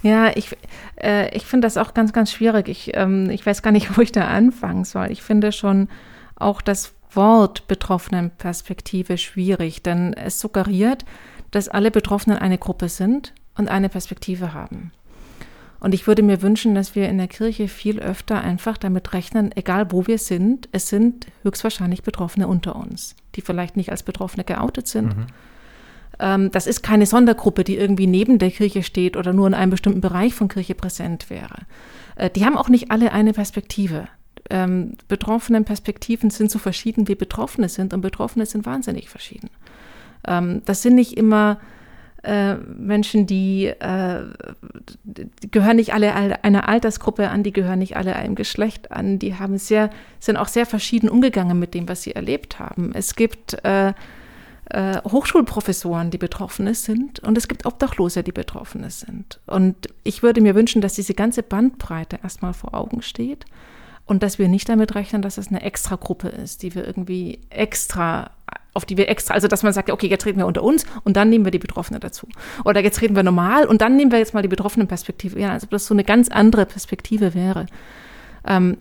Ja, 0.02 0.36
ich, 0.36 0.56
äh, 1.02 1.36
ich 1.36 1.46
finde 1.46 1.66
das 1.66 1.78
auch 1.78 1.94
ganz, 1.94 2.14
ganz 2.14 2.32
schwierig. 2.32 2.68
Ich, 2.70 2.92
ähm, 2.96 3.30
ich 3.30 3.46
weiß 3.46 3.62
gar 3.62 3.72
nicht, 3.72 3.98
wo 3.98 4.02
ich 4.02 4.12
da 4.12 4.28
anfangen 4.28 4.86
soll. 4.86 5.12
Ich 5.12 5.22
finde 5.22 5.52
schon 5.52 5.90
auch 6.36 6.62
das 6.62 6.94
Wort 7.12 7.68
betroffenen 7.68 8.32
Perspektive 8.32 9.18
schwierig, 9.18 9.84
denn 9.84 10.14
es 10.14 10.40
suggeriert, 10.40 11.06
dass 11.52 11.70
alle 11.70 11.92
Betroffenen 11.92 12.38
eine 12.38 12.58
Gruppe 12.58 12.90
sind 12.90 13.34
und 13.56 13.70
eine 13.70 13.90
Perspektive 13.90 14.54
haben. 14.54 14.92
Und 15.80 15.94
ich 15.94 16.08
würde 16.08 16.24
mir 16.24 16.42
wünschen, 16.42 16.74
dass 16.74 16.96
wir 16.96 17.08
in 17.08 17.18
der 17.18 17.28
Kirche 17.28 17.68
viel 17.68 18.00
öfter 18.00 18.42
einfach 18.42 18.78
damit 18.78 19.14
rechnen, 19.14 19.52
egal 19.56 19.92
wo 19.92 20.08
wir 20.08 20.18
sind, 20.18 20.68
es 20.72 20.90
sind 20.90 21.28
höchstwahrscheinlich 21.44 22.04
Betroffene 22.04 22.48
unter 22.48 22.76
uns, 22.76 23.16
die 23.36 23.42
vielleicht 23.42 23.78
nicht 23.78 23.92
als 23.92 24.04
Betroffene 24.04 24.44
geoutet 24.44 24.88
sind. 24.88 25.16
Mhm. 25.16 25.26
Ähm, 26.20 26.52
das 26.52 26.68
ist 26.68 26.82
keine 26.82 27.06
Sondergruppe, 27.06 27.64
die 27.64 27.78
irgendwie 27.78 28.08
neben 28.08 28.40
der 28.40 28.52
Kirche 28.52 28.84
steht 28.84 29.18
oder 29.18 29.34
nur 29.34 29.48
in 29.48 29.54
einem 29.54 29.72
bestimmten 29.72 30.02
Bereich 30.02 30.34
von 30.34 30.48
Kirche 30.48 30.76
präsent 30.76 31.30
wäre. 31.30 31.66
Äh, 32.16 32.30
die 32.30 32.46
haben 32.46 32.58
auch 32.58 32.70
nicht 32.70 32.92
alle 32.92 33.12
eine 33.12 33.34
Perspektive. 33.34 34.08
Ähm, 34.50 34.94
betroffenen 35.08 35.66
Perspektiven 35.66 36.30
sind 36.30 36.52
so 36.52 36.60
verschieden, 36.60 37.08
wie 37.08 37.16
Betroffene 37.16 37.70
sind 37.70 37.94
und 37.94 38.02
Betroffene 38.02 38.46
sind 38.46 38.66
wahnsinnig 38.66 39.10
verschieden. 39.10 39.50
Ähm, 40.26 40.62
das 40.66 40.82
sind 40.82 40.96
nicht 40.96 41.18
immer 41.18 41.60
äh, 42.24 42.56
Menschen, 42.56 43.28
die, 43.28 43.68
äh, 43.68 44.22
die, 45.04 45.30
gehören 45.52 45.76
nicht 45.76 45.94
alle 45.94 46.14
einer 46.16 46.68
Altersgruppe 46.68 47.30
an, 47.30 47.44
die 47.44 47.54
gehören 47.54 47.80
nicht 47.80 47.96
alle 47.96 48.16
einem 48.16 48.36
Geschlecht 48.36 48.92
an, 48.92 49.20
die 49.20 49.36
haben 49.36 49.58
sehr, 49.58 49.90
sind 50.20 50.38
auch 50.38 50.48
sehr 50.48 50.66
verschieden 50.66 51.10
umgegangen 51.10 51.60
mit 51.60 51.74
dem, 51.74 51.88
was 51.88 52.02
sie 52.02 52.16
erlebt 52.16 52.60
haben. 52.60 52.92
Es 52.94 53.16
gibt 53.16 53.64
äh, 53.64 53.94
äh, 54.70 55.02
Hochschulprofessoren, 55.04 56.12
die 56.12 56.18
Betroffene 56.18 56.76
sind, 56.76 57.20
und 57.20 57.38
es 57.38 57.48
gibt 57.48 57.66
Obdachlose, 57.66 58.24
die 58.24 58.32
Betroffene 58.32 58.90
sind. 58.90 59.40
Und 59.46 59.76
ich 60.04 60.24
würde 60.24 60.42
mir 60.42 60.56
wünschen, 60.56 60.82
dass 60.82 60.94
diese 60.94 61.14
ganze 61.14 61.44
Bandbreite 61.44 62.20
erstmal 62.22 62.54
vor 62.54 62.74
Augen 62.74 63.02
steht 63.02 63.46
und 64.06 64.24
dass 64.24 64.40
wir 64.40 64.48
nicht 64.48 64.68
damit 64.68 64.96
rechnen, 64.96 65.22
dass 65.22 65.38
es 65.38 65.48
eine 65.50 65.62
Extragruppe 65.62 66.30
ist, 66.30 66.64
die 66.64 66.76
wir 66.76 66.86
irgendwie 66.86 67.40
extra 67.50 68.32
auf 68.74 68.86
die 68.86 68.96
wir 68.96 69.10
extra, 69.10 69.34
also 69.34 69.48
dass 69.48 69.64
man 69.64 69.74
sagt, 69.74 69.90
okay, 69.90 70.06
jetzt 70.06 70.28
reden 70.28 70.38
wir 70.38 70.46
unter 70.46 70.62
uns 70.62 70.86
und 71.04 71.18
dann 71.18 71.30
nehmen 71.30 71.46
wir 71.46 71.52
die 71.52 71.58
Betroffenen 71.58 72.00
dazu. 72.00 72.28
Oder 72.64 72.84
jetzt 72.84 73.02
reden 73.02 73.16
wir 73.16 73.24
normal 73.24 73.66
und 73.66 73.82
dann 73.82 73.96
nehmen 73.96 74.12
wir 74.12 74.20
jetzt 74.20 74.36
mal 74.36 74.44
die 74.44 74.48
betroffenen 74.48 74.88
Perspektive. 74.88 75.40
Ja, 75.40 75.52
also 75.52 75.66
das 75.68 75.88
so 75.88 75.96
eine 75.96 76.04
ganz 76.04 76.30
andere 76.30 76.68
Perspektive 76.68 77.34
wäre. 77.34 77.66
Ähm, 78.46 78.78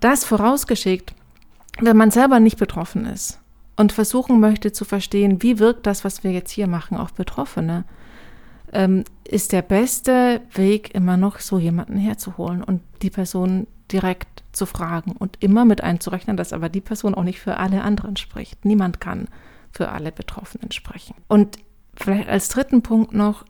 das 0.00 0.24
vorausgeschickt, 0.24 1.14
wenn 1.78 1.96
man 1.96 2.10
selber 2.10 2.40
nicht 2.40 2.58
betroffen 2.58 3.06
ist 3.06 3.38
und 3.78 3.92
versuchen 3.92 4.40
möchte 4.40 4.72
zu 4.72 4.84
verstehen, 4.84 5.40
wie 5.40 5.60
wirkt 5.60 5.86
das, 5.86 6.04
was 6.04 6.24
wir 6.24 6.32
jetzt 6.32 6.50
hier 6.50 6.66
machen, 6.66 6.98
auf 6.98 7.14
Betroffene, 7.14 7.84
ähm, 8.72 9.04
ist 9.24 9.52
der 9.52 9.62
beste 9.62 10.42
Weg 10.52 10.94
immer 10.96 11.16
noch 11.16 11.38
so 11.38 11.58
jemanden 11.58 11.96
herzuholen 11.96 12.62
und 12.62 12.82
die 13.02 13.10
Person 13.10 13.68
direkt 13.90 14.42
zu 14.50 14.66
fragen 14.66 15.12
und 15.12 15.36
immer 15.40 15.64
mit 15.64 15.80
einzurechnen, 15.80 16.36
dass 16.36 16.52
aber 16.52 16.68
die 16.68 16.80
Person 16.80 17.14
auch 17.14 17.22
nicht 17.22 17.38
für 17.38 17.56
alle 17.56 17.82
anderen 17.82 18.16
spricht. 18.16 18.64
Niemand 18.64 19.00
kann 19.00 19.28
für 19.70 19.90
alle 19.90 20.10
Betroffenen 20.10 20.72
sprechen. 20.72 21.14
Und 21.28 21.58
vielleicht 21.94 22.28
als 22.28 22.48
dritten 22.48 22.82
Punkt 22.82 23.14
noch 23.14 23.44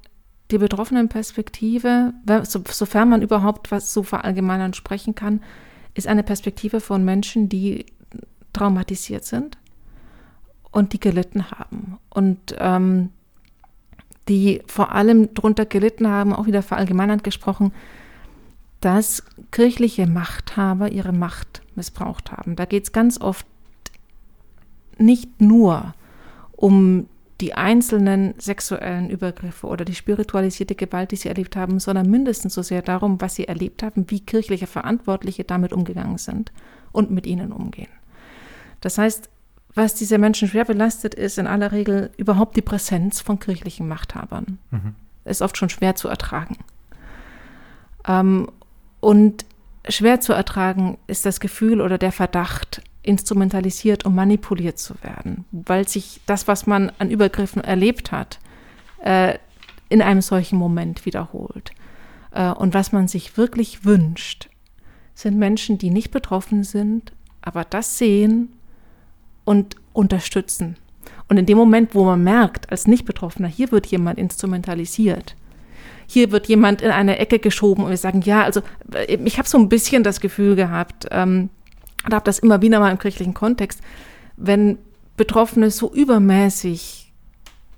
die 0.51 0.59
betroffenen 0.59 1.09
Perspektive, 1.09 2.13
sofern 2.43 3.09
man 3.09 3.23
überhaupt 3.23 3.71
was 3.71 3.95
so 3.95 4.03
verallgemeinern 4.03 4.75
sprechen 4.75 5.15
kann, 5.15 5.41
ist 5.95 6.07
eine 6.07 6.23
Perspektive 6.23 6.81
von 6.81 7.03
Menschen, 7.03 7.49
die 7.49 7.87
traumatisiert 8.53 9.25
sind 9.25 9.57
und 10.79 10.93
die 10.93 11.01
gelitten 11.01 11.51
haben. 11.51 11.99
Und 12.11 12.57
ähm, 12.59 13.11
die 14.29 14.63
vor 14.67 14.93
allem 14.93 15.33
darunter 15.35 15.67
gelitten 15.67 16.09
haben, 16.09 16.35
auch 16.35 16.47
wieder 16.47 16.63
verallgemeinert 16.63 17.25
gesprochen, 17.25 17.73
dass 18.81 19.25
kirchliche 19.51 20.07
Machthaber 20.07 20.91
ihre 20.91 21.13
Macht 21.13 21.63
missbraucht 21.75 22.31
haben. 22.31 22.55
Da 22.55 22.65
geht 22.65 22.85
es 22.85 22.93
ganz 22.93 23.21
oft 23.21 23.47
nicht 24.99 25.41
nur 25.41 25.95
um 26.53 27.07
die 27.41 27.55
einzelnen 27.55 28.35
sexuellen 28.39 29.11
Übergriffe 29.11 29.69
oder 29.69 29.85
die 29.85 29.95
spiritualisierte 29.95 30.75
Gewalt, 30.75 31.13
die 31.13 31.17
sie 31.17 31.29
erlebt 31.29 31.55
haben, 31.55 31.79
sondern 31.79 32.11
mindestens 32.11 32.55
so 32.55 32.63
sehr 32.63 32.83
darum, 32.83 33.21
was 33.21 33.37
sie 33.37 33.47
erlebt 33.47 33.83
haben, 33.83 34.07
wie 34.09 34.21
kirchliche 34.21 34.67
Verantwortliche 34.67 35.45
damit 35.45 35.73
umgegangen 35.73 36.19
sind 36.19 36.53
und 36.91 37.13
mit 37.13 37.27
ihnen 37.27 37.53
umgehen. 37.53 37.89
Das 38.81 38.99
heißt, 38.99 39.31
was 39.75 39.95
diese 39.95 40.19
Menschen 40.19 40.49
schwer 40.49 40.65
belastet, 40.65 41.15
ist 41.15 41.39
in 41.39 41.47
aller 41.47 41.73
Regel 41.73 42.11
überhaupt 42.17 42.57
die 42.57 42.63
Präsenz 42.63 43.21
von 43.21 43.39
kirchlichen 43.39 43.87
Machthabern. 43.87 44.59
Mhm. 44.71 44.95
Ist 45.25 45.43
oft 45.43 45.57
schon 45.57 45.69
schwer 45.69 45.95
zu 45.95 46.09
ertragen. 46.09 46.57
Ähm, 48.07 48.51
und 49.01 49.45
schwer 49.89 50.21
zu 50.21 50.33
ertragen 50.33 50.99
ist 51.07 51.27
das 51.27 51.41
Gefühl 51.41 51.81
oder 51.81 51.99
der 51.99 52.13
Verdacht, 52.13 52.83
instrumentalisiert 53.03 54.05
und 54.05 54.15
manipuliert 54.15 54.79
zu 54.79 54.95
werden, 55.03 55.47
weil 55.51 55.89
sich 55.89 56.21
das, 56.27 56.47
was 56.47 56.67
man 56.67 56.93
an 56.99 57.11
Übergriffen 57.11 57.65
erlebt 57.65 58.13
hat, 58.13 58.39
äh, 59.03 59.39
in 59.89 60.03
einem 60.03 60.21
solchen 60.21 60.59
Moment 60.59 61.07
wiederholt. 61.07 61.73
Äh, 62.33 62.51
und 62.51 62.75
was 62.75 62.93
man 62.93 63.09
sich 63.09 63.37
wirklich 63.39 63.87
wünscht, 63.87 64.51
sind 65.15 65.39
Menschen, 65.39 65.79
die 65.79 65.91
nicht 65.91 66.11
betroffen 66.11 66.65
sind, 66.65 67.13
aber 67.41 67.65
das 67.65 67.97
sehen 67.97 68.53
und 69.49 69.77
unterstützen. 69.95 70.77
Und 71.29 71.39
in 71.39 71.47
dem 71.47 71.57
Moment, 71.57 71.95
wo 71.95 72.05
man 72.05 72.23
merkt, 72.23 72.71
als 72.71 72.87
Nicht-Betroffener, 72.87 73.49
hier 73.49 73.73
wird 73.73 73.87
jemand 73.87 74.19
instrumentalisiert, 74.19 75.37
hier 76.07 76.31
wird 76.33 76.47
jemand 76.49 76.83
in 76.83 76.91
eine 76.91 77.19
Ecke 77.19 77.39
geschoben 77.39 77.85
und 77.85 77.91
wir 77.91 77.97
sagen, 77.97 78.21
ja, 78.21 78.43
also 78.43 78.61
äh, 78.93 79.19
ich 79.25 79.39
habe 79.39 79.49
so 79.49 79.59
ein 79.59 79.71
bisschen 79.71 80.03
das 80.03 80.21
Gefühl 80.21 80.55
gehabt, 80.55 81.07
ähm, 81.11 81.49
und 82.05 82.15
habe 82.15 82.25
das 82.25 82.39
immer 82.39 82.61
wieder 82.61 82.79
mal 82.79 82.91
im 82.91 82.99
kirchlichen 82.99 83.35
Kontext, 83.35 83.81
wenn 84.37 84.79
Betroffene 85.17 85.71
so 85.71 85.93
übermäßig 85.93 87.13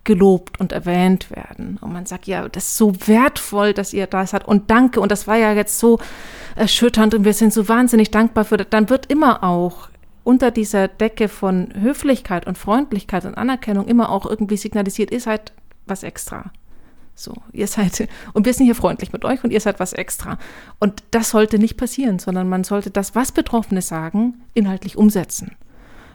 gelobt 0.04 0.58
und 0.58 0.72
erwähnt 0.72 1.30
werden. 1.30 1.78
Und 1.80 1.92
man 1.92 2.06
sagt, 2.06 2.26
ja, 2.26 2.48
das 2.48 2.64
ist 2.64 2.76
so 2.76 2.94
wertvoll, 3.06 3.74
dass 3.74 3.92
ihr 3.92 4.06
das 4.06 4.32
hat 4.32 4.46
und 4.46 4.70
danke. 4.70 5.00
Und 5.00 5.12
das 5.12 5.26
war 5.26 5.36
ja 5.36 5.52
jetzt 5.52 5.78
so 5.78 6.00
erschütternd 6.56 7.14
und 7.14 7.24
wir 7.24 7.32
sind 7.32 7.52
so 7.52 7.68
wahnsinnig 7.68 8.10
dankbar 8.10 8.44
für 8.44 8.56
das. 8.56 8.66
Dann 8.70 8.90
wird 8.90 9.06
immer 9.06 9.44
auch 9.44 9.89
unter 10.24 10.50
dieser 10.50 10.88
Decke 10.88 11.28
von 11.28 11.72
Höflichkeit 11.80 12.46
und 12.46 12.58
Freundlichkeit 12.58 13.24
und 13.24 13.36
Anerkennung 13.36 13.86
immer 13.86 14.10
auch 14.10 14.26
irgendwie 14.26 14.56
signalisiert, 14.56 15.10
ihr 15.10 15.20
seid 15.20 15.52
was 15.86 16.02
extra. 16.02 16.52
So, 17.14 17.34
ihr 17.52 17.66
seid, 17.66 18.08
und 18.32 18.46
wir 18.46 18.54
sind 18.54 18.66
hier 18.66 18.74
freundlich 18.74 19.12
mit 19.12 19.24
euch 19.24 19.44
und 19.44 19.50
ihr 19.50 19.60
seid 19.60 19.80
was 19.80 19.92
extra. 19.92 20.38
Und 20.78 21.02
das 21.10 21.30
sollte 21.30 21.58
nicht 21.58 21.76
passieren, 21.76 22.18
sondern 22.18 22.48
man 22.48 22.64
sollte 22.64 22.90
das, 22.90 23.14
was 23.14 23.32
Betroffene 23.32 23.82
sagen, 23.82 24.42
inhaltlich 24.54 24.96
umsetzen 24.96 25.56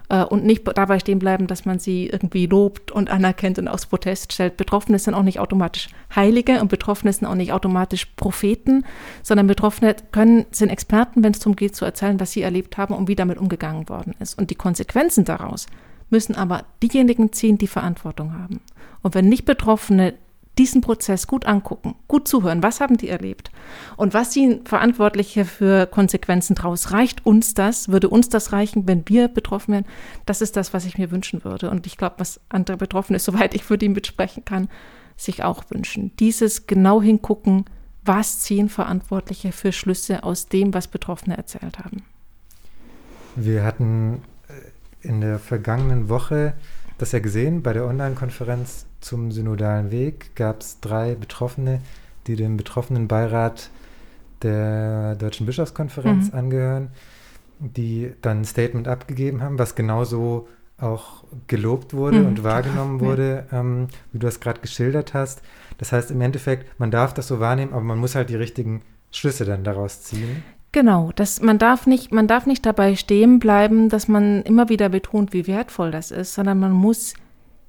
äh, 0.10 0.24
und 0.24 0.46
nicht 0.46 0.68
dabei 0.76 1.00
stehen 1.00 1.20
bleiben, 1.20 1.48
dass 1.48 1.66
man 1.66 1.80
sie 1.80 2.08
irgendwie 2.08 2.46
lobt 2.46 2.92
und 2.92 3.10
anerkennt 3.10 3.60
und 3.60 3.68
aus 3.68 3.86
Protest 3.86 4.34
stellt. 4.34 4.58
Betroffene 4.58 5.00
sind 5.00 5.14
auch 5.14 5.24
nicht 5.24 5.40
automatisch 5.40 5.90
Heilige 6.16 6.62
und 6.62 6.70
Betroffene 6.70 7.12
sind 7.12 7.28
auch 7.28 7.36
nicht 7.36 7.52
automatisch 7.52 8.06
Propheten, 8.16 8.86
sondern 9.24 9.48
Betroffene 9.48 9.96
können, 10.12 10.46
sind 10.52 10.70
Experten, 10.70 11.24
wenn 11.24 11.32
es 11.32 11.40
darum 11.40 11.56
geht, 11.56 11.76
zu 11.76 11.86
erzählen, 11.86 12.20
was 12.20 12.32
sie 12.32 12.42
erlebt 12.42 12.78
haben 12.78 12.94
und 12.94 13.08
wie 13.08 13.16
damit 13.16 13.38
umgegangen 13.38 13.90
worden 13.90 14.16
ist. 14.20 14.38
Und 14.38 14.50
die 14.50 14.56
Konsequenzen 14.56 15.26
daraus 15.26 15.68
müssen 16.10 16.36
aber 16.36 16.66
diejenigen 16.84 17.34
ziehen, 17.34 17.58
die 17.58 17.68
Verantwortung 17.68 18.38
haben. 18.38 18.62
Und 19.02 19.16
wenn 19.16 19.30
nicht 19.30 19.46
Betroffene 19.46 20.14
diesen 20.58 20.82
Prozess 20.82 21.28
gut 21.28 21.46
angucken, 21.46 21.96
gut 22.08 22.28
zuhören, 22.28 22.64
was 22.64 22.80
haben 22.80 22.98
die 22.98 23.10
erlebt 23.10 23.52
und 23.98 24.14
was 24.14 24.32
ziehen 24.32 24.66
Verantwortliche 24.66 25.46
für 25.46 25.86
Konsequenzen 25.86 26.56
draus. 26.56 26.92
Reicht 26.92 27.26
uns 27.26 27.54
das? 27.54 27.90
Würde 27.90 28.10
uns 28.10 28.30
das 28.30 28.52
reichen, 28.52 28.88
wenn 28.88 29.04
wir 29.08 29.28
betroffen 29.28 29.74
wären? 29.74 29.86
Das 30.26 30.42
ist 30.42 30.56
das, 30.56 30.74
was 30.74 30.86
ich 30.86 30.98
mir 30.98 31.12
wünschen 31.12 31.44
würde. 31.44 31.70
Und 31.70 31.88
ich 31.88 31.98
glaube, 31.98 32.16
was 32.20 32.40
andere 32.50 32.78
Betroffene, 32.78 33.20
soweit 33.26 33.54
ich 33.54 33.64
für 33.64 33.78
die 33.78 33.90
mitsprechen 33.90 34.46
kann, 34.46 34.70
sich 35.18 35.44
auch 35.44 35.64
wünschen. 35.70 36.12
Dieses 36.20 36.68
genau 36.68 37.02
hingucken, 37.02 37.66
was 38.04 38.40
ziehen 38.42 38.70
Verantwortliche 38.70 39.52
für 39.52 39.72
Schlüsse 39.72 40.24
aus 40.24 40.48
dem, 40.48 40.74
was 40.74 40.88
Betroffene 40.88 41.38
erzählt 41.38 41.80
haben. 41.80 42.04
Wir 43.36 43.64
hatten 43.64 44.22
äh, 44.48 45.08
in 45.08 45.22
der 45.22 45.40
vergangenen 45.40 46.10
Woche 46.10 46.54
das 46.98 47.12
ja 47.12 47.20
gesehen 47.20 47.62
bei 47.62 47.74
der 47.74 47.86
Online-Konferenz 47.86 48.86
zum 49.02 49.32
synodalen 49.32 49.92
Weg 49.92 50.36
gab 50.36 50.62
es 50.62 50.80
drei 50.80 51.16
Betroffene, 51.16 51.82
die 52.28 52.36
dem 52.36 52.58
betroffenen 52.58 53.08
Beirat 53.08 53.70
der 54.42 55.16
Deutschen 55.16 55.46
Bischofskonferenz 55.46 56.32
mhm. 56.32 56.38
angehören, 56.38 56.88
die 57.60 58.14
dann 58.22 58.42
ein 58.42 58.46
Statement 58.46 58.88
abgegeben 58.88 59.42
haben, 59.42 59.60
was 59.60 59.76
genauso 59.76 60.48
auch 60.78 61.24
gelobt 61.48 61.94
wurde 61.94 62.20
mhm, 62.20 62.28
und 62.28 62.44
wahrgenommen 62.44 63.00
wurde, 63.00 63.46
ähm, 63.52 63.88
wie 64.12 64.20
du 64.20 64.26
das 64.26 64.40
gerade 64.40 64.60
geschildert 64.60 65.14
hast. 65.14 65.42
Das 65.78 65.92
heißt 65.92 66.12
im 66.12 66.20
Endeffekt, 66.22 66.80
man 66.80 66.92
darf 66.92 67.14
das 67.14 67.28
so 67.28 67.40
wahrnehmen, 67.40 67.74
aber 67.74 67.84
man 67.84 67.98
muss 67.98 68.16
halt 68.16 68.30
die 68.30 68.36
richtigen 68.36 68.82
Schlüsse 69.12 69.46
dann 69.46 69.64
daraus 69.64 70.04
ziehen. 70.04 70.44
Genau, 70.76 71.14
das, 71.16 71.42
man, 71.42 71.58
darf 71.58 71.88
nicht, 71.88 72.12
man 72.12 72.28
darf 72.28 72.46
nicht 72.46 72.66
dabei 72.66 72.98
stehen 72.98 73.40
bleiben, 73.40 73.88
dass 73.88 74.10
man 74.10 74.42
immer 74.42 74.68
wieder 74.68 74.90
betont, 74.90 75.32
wie 75.32 75.48
wertvoll 75.48 75.90
das 75.90 76.12
ist, 76.12 76.34
sondern 76.34 76.60
man 76.60 76.74
muss 76.74 77.14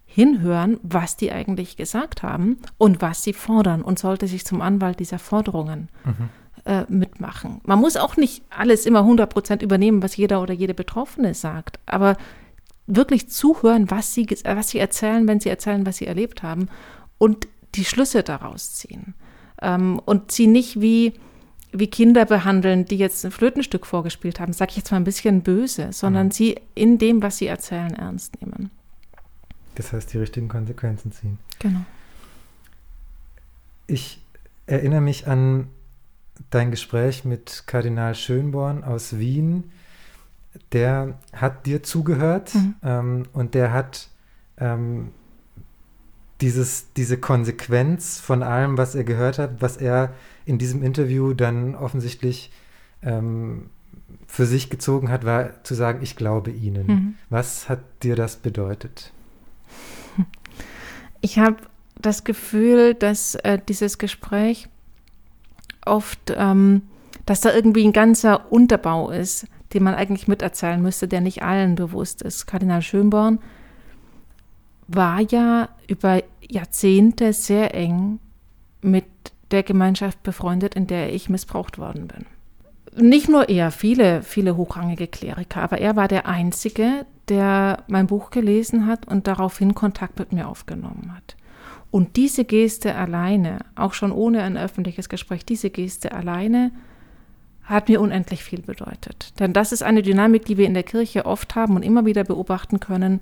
hinhören, 0.05 0.81
was 0.83 1.17
die 1.17 1.31
eigentlich 1.31 1.77
gesagt 1.77 2.25
haben 2.25 2.59
und 2.79 3.01
was 3.01 3.23
sie 3.23 3.33
fordern 3.33 3.83
und 3.83 4.01
sollte 4.01 4.27
sich 4.27 4.45
zum 4.45 4.61
Anwalt 4.61 4.99
dieser 4.99 5.21
Forderungen 5.21 5.89
mhm. 6.05 6.31
äh, 6.65 6.85
mitmachen. 6.89 7.61
Man 7.63 7.79
muss 7.79 7.97
auch 7.97 8.17
nicht 8.17 8.43
alles 8.51 8.87
immer 8.87 9.03
100 9.03 9.33
Prozent 9.33 9.63
übernehmen, 9.63 10.03
was 10.03 10.17
jeder 10.17 10.43
oder 10.43 10.55
jede 10.55 10.75
Betroffene 10.75 11.33
sagt, 11.35 11.79
aber 11.87 12.17
wirklich 12.89 13.29
zuhören, 13.29 13.89
was 13.89 14.15
sie, 14.15 14.27
was 14.43 14.71
sie 14.71 14.81
erzählen, 14.81 15.29
wenn 15.29 15.39
sie 15.39 15.49
erzählen, 15.49 15.87
was 15.87 15.99
sie 15.99 16.09
erlebt 16.09 16.43
haben 16.43 16.71
und 17.19 17.47
die 17.77 17.85
Schlüsse 17.85 18.25
daraus 18.25 18.75
ziehen. 18.75 19.15
Ähm, 19.63 20.01
und 20.05 20.33
sie 20.33 20.49
nicht 20.49 20.81
wie, 20.81 21.13
wie 21.73 21.89
Kinder 21.89 22.25
behandeln, 22.25 22.85
die 22.85 22.97
jetzt 22.97 23.25
ein 23.25 23.31
Flötenstück 23.31 23.87
vorgespielt 23.87 24.41
haben, 24.41 24.53
sage 24.53 24.71
ich 24.71 24.77
jetzt 24.77 24.91
mal 24.91 24.99
ein 24.99 25.05
bisschen 25.05 25.43
böse, 25.43 25.93
sondern 25.93 26.27
mhm. 26.27 26.31
sie 26.31 26.61
in 26.75 26.99
dem, 26.99 27.23
was 27.23 27.39
sie 27.39 27.47
erzählen, 27.47 27.95
ernst 27.95 28.41
nehmen. 28.41 28.71
Das 29.75 29.93
heißt, 29.93 30.13
die 30.13 30.19
richtigen 30.19 30.49
Konsequenzen 30.49 31.13
ziehen. 31.13 31.39
Genau. 31.59 31.81
Ich 33.87 34.23
erinnere 34.67 35.01
mich 35.01 35.29
an 35.29 35.69
dein 36.51 36.71
Gespräch 36.71 37.25
mit 37.25 37.65
Kardinal 37.67 38.15
Schönborn 38.15 38.85
aus 38.85 39.19
Wien. 39.19 39.71
Der 40.73 41.19
hat 41.33 41.67
dir 41.67 41.83
zugehört 41.83 42.55
mhm. 42.55 42.75
ähm, 42.83 43.23
und 43.33 43.55
der 43.55 43.73
hat 43.73 44.09
ähm, 44.59 45.13
dieses, 46.41 46.93
diese 46.95 47.19
Konsequenz 47.19 48.21
von 48.21 48.43
allem, 48.43 48.77
was 48.79 48.95
er 48.95 49.05
gehört 49.05 49.39
hat, 49.39 49.61
was 49.63 49.77
er 49.77 50.13
in 50.45 50.59
diesem 50.59 50.83
Interview 50.83 51.33
dann 51.33 51.75
offensichtlich 51.75 52.51
ähm, 53.03 53.71
für 54.27 54.47
sich 54.47 54.71
gezogen 54.71 55.11
hat, 55.11 55.25
war 55.25 55.65
zu 55.65 55.75
sagen, 55.75 56.01
ich 56.03 56.17
glaube 56.17 56.51
Ihnen. 56.51 56.87
Mhm. 56.87 57.15
Was 57.31 57.69
hat 57.69 57.81
dir 58.03 58.17
das 58.17 58.37
bedeutet? 58.37 59.13
Ich 61.23 61.39
habe 61.39 61.57
das 61.99 62.25
Gefühl, 62.25 62.95
dass 62.95 63.35
äh, 63.37 63.59
dieses 63.69 63.99
Gespräch 63.99 64.69
oft, 65.85 66.33
ähm, 66.37 66.83
dass 67.25 67.41
da 67.41 67.53
irgendwie 67.53 67.85
ein 67.85 67.93
ganzer 67.93 68.53
Unterbau 68.53 69.11
ist, 69.11 69.47
den 69.73 69.83
man 69.83 69.95
eigentlich 69.95 70.29
miterzählen 70.29 70.81
müsste, 70.81 71.09
der 71.09 71.21
nicht 71.21 71.43
allen 71.43 71.75
bewusst 71.75 72.23
ist. 72.23 72.47
Kardinal 72.47 72.83
Schönborn 72.83 73.41
war 74.89 75.21
ja 75.21 75.69
über 75.89 76.23
Jahrzehnte 76.41 77.33
sehr 77.33 77.75
eng 77.75 78.19
mit 78.83 79.05
der 79.51 79.63
Gemeinschaft 79.63 80.23
befreundet, 80.23 80.75
in 80.75 80.87
der 80.87 81.13
ich 81.13 81.29
missbraucht 81.29 81.79
worden 81.79 82.09
bin. 82.09 82.27
Nicht 82.99 83.29
nur 83.29 83.49
er, 83.49 83.71
viele, 83.71 84.23
viele 84.23 84.57
hochrangige 84.57 85.07
Kleriker, 85.07 85.63
aber 85.63 85.79
er 85.79 85.97
war 85.97 86.09
der 86.09 86.27
Einzige, 86.27 87.05
der 87.29 87.85
mein 87.89 88.07
Buch 88.07 88.31
gelesen 88.31 88.87
hat 88.87 89.07
und 89.07 89.27
daraufhin 89.27 89.75
Kontakt 89.75 90.19
mit 90.19 90.33
mir 90.33 90.49
aufgenommen 90.49 91.13
hat. 91.15 91.37
Und 91.91 92.17
diese 92.17 92.45
Geste 92.45 92.95
alleine, 92.95 93.61
auch 93.75 93.93
schon 93.93 94.13
ohne 94.13 94.43
ein 94.43 94.57
öffentliches 94.57 95.09
Gespräch, 95.09 95.45
diese 95.45 95.71
Geste 95.71 96.13
alleine 96.13 96.73
hat 97.65 97.89
mir 97.89 98.01
unendlich 98.01 98.45
viel 98.45 98.63
bedeutet. 98.63 99.39
Denn 99.41 99.53
das 99.53 99.73
ist 99.73 99.83
eine 99.83 100.03
Dynamik, 100.03 100.45
die 100.45 100.57
wir 100.57 100.67
in 100.67 100.75
der 100.75 100.83
Kirche 100.85 101.27
oft 101.27 101.55
haben 101.55 101.75
und 101.77 101.83
immer 101.83 102.07
wieder 102.07 102.25
beobachten 102.25 102.81
können, 102.81 103.21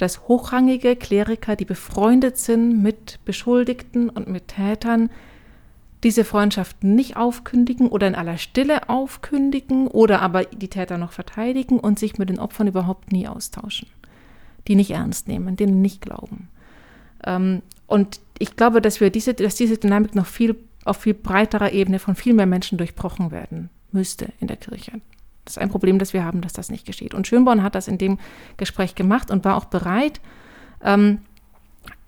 dass 0.00 0.28
hochrangige 0.28 0.96
Kleriker, 0.96 1.56
die 1.56 1.64
befreundet 1.64 2.38
sind 2.38 2.82
mit 2.82 3.18
Beschuldigten 3.24 4.08
und 4.08 4.28
mit 4.28 4.48
Tätern, 4.48 5.10
diese 6.02 6.24
Freundschaften 6.24 6.94
nicht 6.94 7.16
aufkündigen 7.16 7.88
oder 7.88 8.08
in 8.08 8.14
aller 8.14 8.38
Stille 8.38 8.88
aufkündigen 8.88 9.86
oder 9.86 10.22
aber 10.22 10.44
die 10.44 10.68
Täter 10.68 10.96
noch 10.96 11.12
verteidigen 11.12 11.78
und 11.78 11.98
sich 11.98 12.16
mit 12.16 12.30
den 12.30 12.38
Opfern 12.38 12.68
überhaupt 12.68 13.12
nie 13.12 13.28
austauschen. 13.28 13.88
Die 14.66 14.76
nicht 14.76 14.90
ernst 14.90 15.28
nehmen, 15.28 15.56
denen 15.56 15.82
nicht 15.82 16.00
glauben. 16.00 16.48
Ähm, 17.24 17.60
und 17.86 18.20
ich 18.38 18.56
glaube, 18.56 18.80
dass 18.80 19.00
wir 19.00 19.10
diese, 19.10 19.34
dass 19.34 19.54
diese 19.54 19.76
Dynamik 19.76 20.14
noch 20.14 20.26
viel 20.26 20.56
auf 20.86 20.98
viel 20.98 21.12
breiterer 21.12 21.72
Ebene 21.72 21.98
von 21.98 22.14
viel 22.14 22.32
mehr 22.32 22.46
Menschen 22.46 22.78
durchbrochen 22.78 23.30
werden 23.30 23.68
müsste 23.92 24.32
in 24.40 24.46
der 24.46 24.56
Kirche. 24.56 24.92
Das 25.50 25.56
ist 25.56 25.62
ein 25.62 25.70
Problem, 25.70 25.98
das 25.98 26.12
wir 26.12 26.24
haben, 26.24 26.42
dass 26.42 26.52
das 26.52 26.70
nicht 26.70 26.86
geschieht. 26.86 27.12
Und 27.12 27.26
Schönborn 27.26 27.64
hat 27.64 27.74
das 27.74 27.88
in 27.88 27.98
dem 27.98 28.18
Gespräch 28.56 28.94
gemacht 28.94 29.32
und 29.32 29.44
war 29.44 29.56
auch 29.56 29.64
bereit, 29.64 30.20
ähm, 30.80 31.18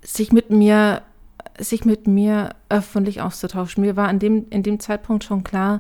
sich 0.00 0.33
mit 0.33 0.50
mir 0.50 1.02
sich 1.59 1.85
mit 1.85 2.07
mir 2.07 2.55
öffentlich 2.68 3.20
auszutauschen. 3.20 3.83
Mir 3.83 3.96
war 3.96 4.09
in 4.11 4.20
dem, 4.20 4.46
in 4.50 4.62
dem 4.62 4.81
Zeitpunkt 4.81 5.24
schon 5.24 5.44
klar, 5.44 5.78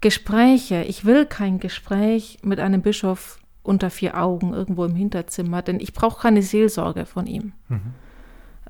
Gespräche, 0.00 0.82
ich 0.82 1.04
will 1.04 1.26
kein 1.26 1.58
Gespräch 1.58 2.38
mit 2.42 2.60
einem 2.60 2.82
Bischof 2.82 3.38
unter 3.62 3.88
vier 3.88 4.20
Augen 4.20 4.52
irgendwo 4.52 4.84
im 4.84 4.94
Hinterzimmer, 4.94 5.62
denn 5.62 5.80
ich 5.80 5.92
brauche 5.92 6.22
keine 6.22 6.42
Seelsorge 6.42 7.06
von 7.06 7.26
ihm. 7.26 7.52
Mhm. 7.68 7.94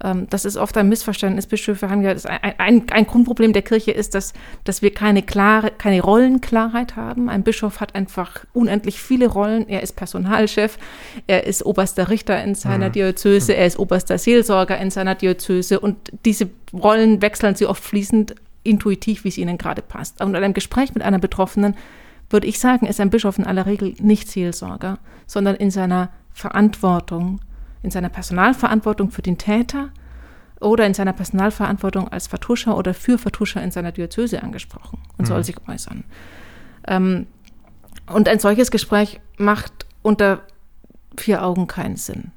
Ähm, 0.02 0.26
das 0.30 0.44
ist 0.44 0.56
oft 0.56 0.76
ein 0.76 0.88
Missverständnis. 0.88 1.46
Bischöfe 1.46 1.90
haben 1.90 2.02
ja, 2.02 2.14
ein, 2.42 2.54
ein, 2.58 2.82
ein, 2.90 3.06
Grundproblem 3.06 3.52
der 3.52 3.62
Kirche 3.62 3.90
ist, 3.90 4.14
dass, 4.14 4.32
dass 4.64 4.82
wir 4.82 4.92
keine, 4.92 5.22
klare, 5.22 5.70
keine 5.70 6.00
Rollenklarheit 6.00 6.96
haben. 6.96 7.28
Ein 7.28 7.42
Bischof 7.42 7.80
hat 7.80 7.94
einfach 7.94 8.44
unendlich 8.52 9.00
viele 9.00 9.28
Rollen. 9.28 9.68
Er 9.68 9.82
ist 9.82 9.96
Personalchef, 9.96 10.78
er 11.26 11.46
ist 11.46 11.64
oberster 11.64 12.08
Richter 12.08 12.42
in 12.42 12.54
seiner 12.54 12.88
mhm. 12.88 12.92
Diözese, 12.92 13.54
er 13.54 13.66
ist 13.66 13.78
oberster 13.78 14.18
Seelsorger 14.18 14.78
in 14.78 14.90
seiner 14.90 15.14
Diözese 15.14 15.80
und 15.80 15.96
diese 16.24 16.48
Rollen 16.72 17.22
wechseln 17.22 17.54
sie 17.54 17.66
oft 17.66 17.82
fließend 17.82 18.34
intuitiv, 18.62 19.24
wie 19.24 19.28
es 19.28 19.38
ihnen 19.38 19.58
gerade 19.58 19.82
passt. 19.82 20.20
Und 20.20 20.30
in 20.30 20.36
einem 20.36 20.54
Gespräch 20.54 20.94
mit 20.94 21.02
einer 21.02 21.18
Betroffenen 21.18 21.74
würde 22.30 22.46
ich 22.46 22.58
sagen, 22.58 22.86
ist 22.86 23.00
ein 23.00 23.10
Bischof 23.10 23.38
in 23.38 23.46
aller 23.46 23.66
Regel 23.66 23.94
nicht 23.98 24.28
Seelsorger, 24.28 24.98
sondern 25.26 25.56
in 25.56 25.70
seiner 25.70 26.10
Verantwortung 26.32 27.40
in 27.82 27.90
seiner 27.90 28.08
Personalverantwortung 28.08 29.10
für 29.10 29.22
den 29.22 29.38
Täter 29.38 29.90
oder 30.60 30.86
in 30.86 30.94
seiner 30.94 31.12
Personalverantwortung 31.12 32.08
als 32.08 32.26
Vertuscher 32.26 32.76
oder 32.76 32.94
für 32.94 33.18
Vertuscher 33.18 33.62
in 33.62 33.70
seiner 33.70 33.92
Diözese 33.92 34.42
angesprochen 34.42 34.98
und 35.16 35.24
mhm. 35.24 35.28
soll 35.28 35.44
sich 35.44 35.56
äußern. 35.68 36.04
Ähm, 36.86 37.26
und 38.06 38.28
ein 38.28 38.38
solches 38.38 38.70
Gespräch 38.70 39.20
macht 39.36 39.86
unter 40.02 40.42
vier 41.16 41.44
Augen 41.44 41.66
keinen 41.66 41.96
Sinn. 41.96 42.32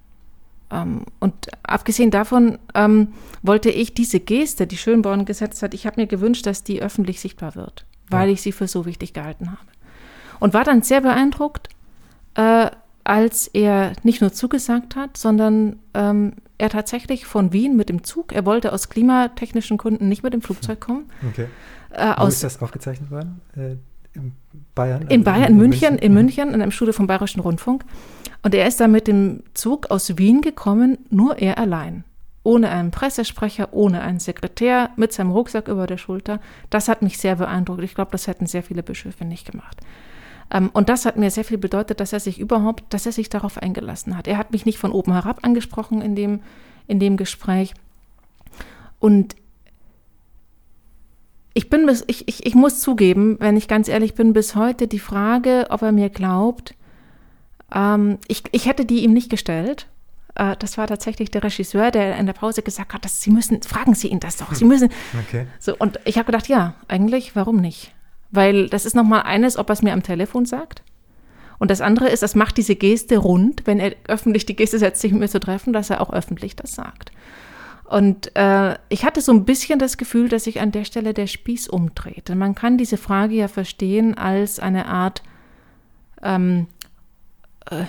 Ähm, 0.72 1.06
und 1.20 1.48
abgesehen 1.64 2.12
davon 2.12 2.60
ähm, 2.76 3.14
wollte 3.42 3.70
ich 3.70 3.94
diese 3.94 4.20
Geste, 4.20 4.68
die 4.68 4.78
Schönborn 4.78 5.26
gesetzt 5.26 5.64
hat, 5.64 5.74
ich 5.74 5.86
habe 5.86 6.02
mir 6.02 6.08
gewünscht, 6.08 6.46
dass 6.46 6.64
die 6.64 6.82
öffentlich 6.82 7.20
sichtbar 7.20 7.56
wird, 7.56 7.86
weil 8.10 8.28
ja. 8.28 8.34
ich 8.34 8.42
sie 8.42 8.52
für 8.52 8.68
so 8.68 8.86
wichtig 8.86 9.14
gehalten 9.14 9.52
habe. 9.52 9.62
Und 10.40 10.54
war 10.54 10.64
dann 10.64 10.82
sehr 10.82 11.02
beeindruckt, 11.02 11.70
äh, 12.36 12.72
als 13.04 13.48
er 13.48 13.94
nicht 14.04 14.22
nur 14.22 14.32
zugesagt 14.32 14.96
hat, 14.96 15.18
sondern 15.18 15.80
ähm, 15.94 16.34
er 16.58 16.70
tatsächlich 16.70 17.26
von 17.26 17.54
Wien 17.54 17.76
mit 17.76 17.90
dem 17.90 18.04
Zug, 18.04 18.34
er 18.34 18.46
wollte 18.46 18.72
aus 18.72 18.90
klimatechnischen 18.90 19.78
Gründen 19.78 20.08
nicht 20.10 20.24
mit 20.24 20.34
dem 20.34 20.42
Flugzeug 20.42 20.80
kommen. 20.80 21.10
Okay. 21.30 21.48
Äh, 21.92 22.14
Wo 22.18 22.28
ist 22.28 22.44
das 22.44 22.62
aufgezeichnet 22.62 23.12
worden? 23.12 23.42
Äh, 23.56 23.76
in 24.14 24.34
Bayern? 24.76 25.08
In 25.08 25.24
Bayern, 25.24 25.44
in, 25.44 25.52
in 25.52 25.58
München, 25.58 25.90
München, 25.90 25.98
in 25.98 26.14
München, 26.14 26.54
in 26.54 26.62
einem 26.62 26.72
Studio 26.72 26.94
vom 26.94 27.08
Bayerischen 27.08 27.40
Rundfunk. 27.40 27.86
Und 28.44 28.56
er 28.56 28.68
ist 28.68 28.80
da 28.80 28.88
mit 28.88 29.08
dem 29.08 29.44
Zug 29.54 29.90
aus 29.92 30.18
Wien 30.18 30.42
gekommen, 30.42 30.98
nur 31.10 31.38
er 31.38 31.58
allein. 31.58 32.04
Ohne 32.44 32.70
einen 32.70 32.92
Pressesprecher, 32.92 33.70
ohne 33.72 34.02
einen 34.02 34.20
Sekretär, 34.20 34.90
mit 34.96 35.14
seinem 35.14 35.32
Rucksack 35.32 35.68
über 35.68 35.86
der 35.86 35.98
Schulter. 35.98 36.40
Das 36.70 36.88
hat 36.88 37.04
mich 37.04 37.20
sehr 37.20 37.36
beeindruckt. 37.36 37.84
Ich 37.84 37.94
glaube, 37.94 38.12
das 38.12 38.28
hätten 38.28 38.48
sehr 38.48 38.64
viele 38.64 38.82
Bischöfe 38.82 39.26
nicht 39.26 39.50
gemacht. 39.50 39.78
Ähm, 40.52 40.70
und 40.74 40.90
das 40.90 41.06
hat 41.06 41.18
mir 41.18 41.32
sehr 41.32 41.46
viel 41.46 41.58
bedeutet, 41.58 42.00
dass 42.00 42.14
er 42.14 42.20
sich 42.20 42.40
überhaupt, 42.40 42.94
dass 42.94 43.06
er 43.06 43.12
sich 43.12 43.30
darauf 43.30 43.58
eingelassen 43.58 44.18
hat. 44.18 44.28
Er 44.28 44.38
hat 44.38 44.52
mich 44.52 44.66
nicht 44.66 44.78
von 44.78 44.92
oben 44.92 45.14
herab 45.14 45.40
angesprochen 45.44 46.02
in 46.02 46.16
dem, 46.16 46.42
in 46.88 47.00
dem 47.00 47.18
Gespräch. 47.18 47.74
Und 49.00 49.36
ich 51.54 51.70
bin 51.70 51.86
bis, 51.86 52.04
ich, 52.08 52.28
ich, 52.28 52.46
ich 52.46 52.56
muss 52.56 52.82
zugeben, 52.82 53.38
wenn 53.40 53.58
ich 53.58 53.68
ganz 53.68 53.88
ehrlich 53.88 54.14
bin, 54.14 54.34
bis 54.34 54.56
heute 54.56 54.88
die 54.88 55.00
Frage, 55.00 55.68
ob 55.70 55.82
er 55.82 55.92
mir 55.92 56.10
glaubt, 56.10 56.76
ähm, 57.74 58.20
ich, 58.28 58.44
ich 58.52 58.68
hätte 58.68 58.86
die 58.86 59.04
ihm 59.04 59.14
nicht 59.14 59.30
gestellt. 59.30 59.88
Äh, 60.36 60.56
das 60.60 60.78
war 60.78 60.88
tatsächlich 60.88 61.32
der 61.32 61.44
Regisseur, 61.44 61.92
der 61.92 62.18
in 62.18 62.26
der 62.26 62.34
Pause 62.34 62.62
gesagt 62.62 62.94
hat, 62.94 63.04
dass 63.06 63.22
Sie 63.22 63.32
müssen, 63.32 63.62
fragen 63.64 63.96
Sie 63.96 64.08
ihn 64.08 64.20
das 64.20 64.38
doch. 64.38 64.54
Sie 64.54 64.66
müssen. 64.74 64.90
Okay. 65.28 65.48
So, 65.60 65.76
und 65.78 66.00
ich 66.06 66.18
habe 66.18 66.26
gedacht, 66.26 66.48
ja, 66.48 66.76
eigentlich, 66.88 67.36
warum 67.36 67.58
nicht? 67.58 67.94
Weil 68.32 68.68
das 68.70 68.86
ist 68.86 68.96
nochmal 68.96 69.24
eines, 69.24 69.58
ob 69.58 69.70
er 69.70 69.74
es 69.74 69.82
mir 69.82 69.94
am 69.94 70.04
Telefon 70.04 70.46
sagt. 70.46 70.84
Und 71.60 71.70
das 71.70 71.82
andere 71.82 72.10
ist, 72.10 72.24
das 72.24 72.34
macht 72.34 72.58
diese 72.58 72.76
Geste 72.76 73.18
rund, 73.18 73.68
wenn 73.68 73.80
er 73.80 73.94
öffentlich 74.08 74.46
die 74.48 74.56
Geste 74.56 74.80
setzt, 74.80 75.02
sich 75.02 75.12
mit 75.12 75.22
mir 75.22 75.30
zu 75.30 75.40
treffen, 75.40 75.74
dass 75.74 75.92
er 75.92 76.02
auch 76.02 76.12
öffentlich 76.12 76.56
das 76.56 76.74
sagt. 76.74 77.12
Und 77.92 78.36
äh, 78.38 78.78
ich 78.88 79.04
hatte 79.04 79.20
so 79.20 79.34
ein 79.34 79.44
bisschen 79.44 79.78
das 79.78 79.98
Gefühl, 79.98 80.30
dass 80.30 80.46
sich 80.46 80.62
an 80.62 80.72
der 80.72 80.86
Stelle 80.86 81.14
der 81.14 81.28
Spieß 81.28 81.68
umdreht. 81.68 82.30
Denn 82.30 82.38
man 82.38 82.56
kann 82.56 82.78
diese 82.78 82.96
Frage 82.96 83.36
ja 83.36 83.50
verstehen 83.50 84.18
als 84.18 84.60
eine 84.60 84.86
Art, 84.86 85.22
ähm, 86.24 86.68
äh, 87.70 87.84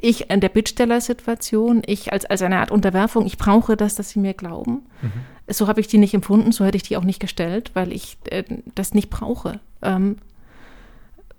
ich 0.00 0.28
in 0.28 0.40
der 0.40 0.48
Bittstellersituation, 0.48 1.82
ich 1.86 2.12
als, 2.12 2.24
als 2.24 2.42
eine 2.42 2.58
Art 2.58 2.70
Unterwerfung, 2.70 3.26
ich 3.26 3.38
brauche 3.38 3.76
das, 3.76 3.94
dass 3.94 4.10
sie 4.10 4.18
mir 4.18 4.34
glauben. 4.34 4.82
Mhm. 5.02 5.12
So 5.50 5.68
habe 5.68 5.80
ich 5.80 5.88
die 5.88 5.98
nicht 5.98 6.14
empfunden, 6.14 6.52
so 6.52 6.64
hätte 6.64 6.76
ich 6.76 6.82
die 6.82 6.96
auch 6.96 7.04
nicht 7.04 7.20
gestellt, 7.20 7.70
weil 7.74 7.92
ich 7.92 8.18
äh, 8.30 8.44
das 8.74 8.94
nicht 8.94 9.10
brauche. 9.10 9.60
Ähm, 9.82 10.16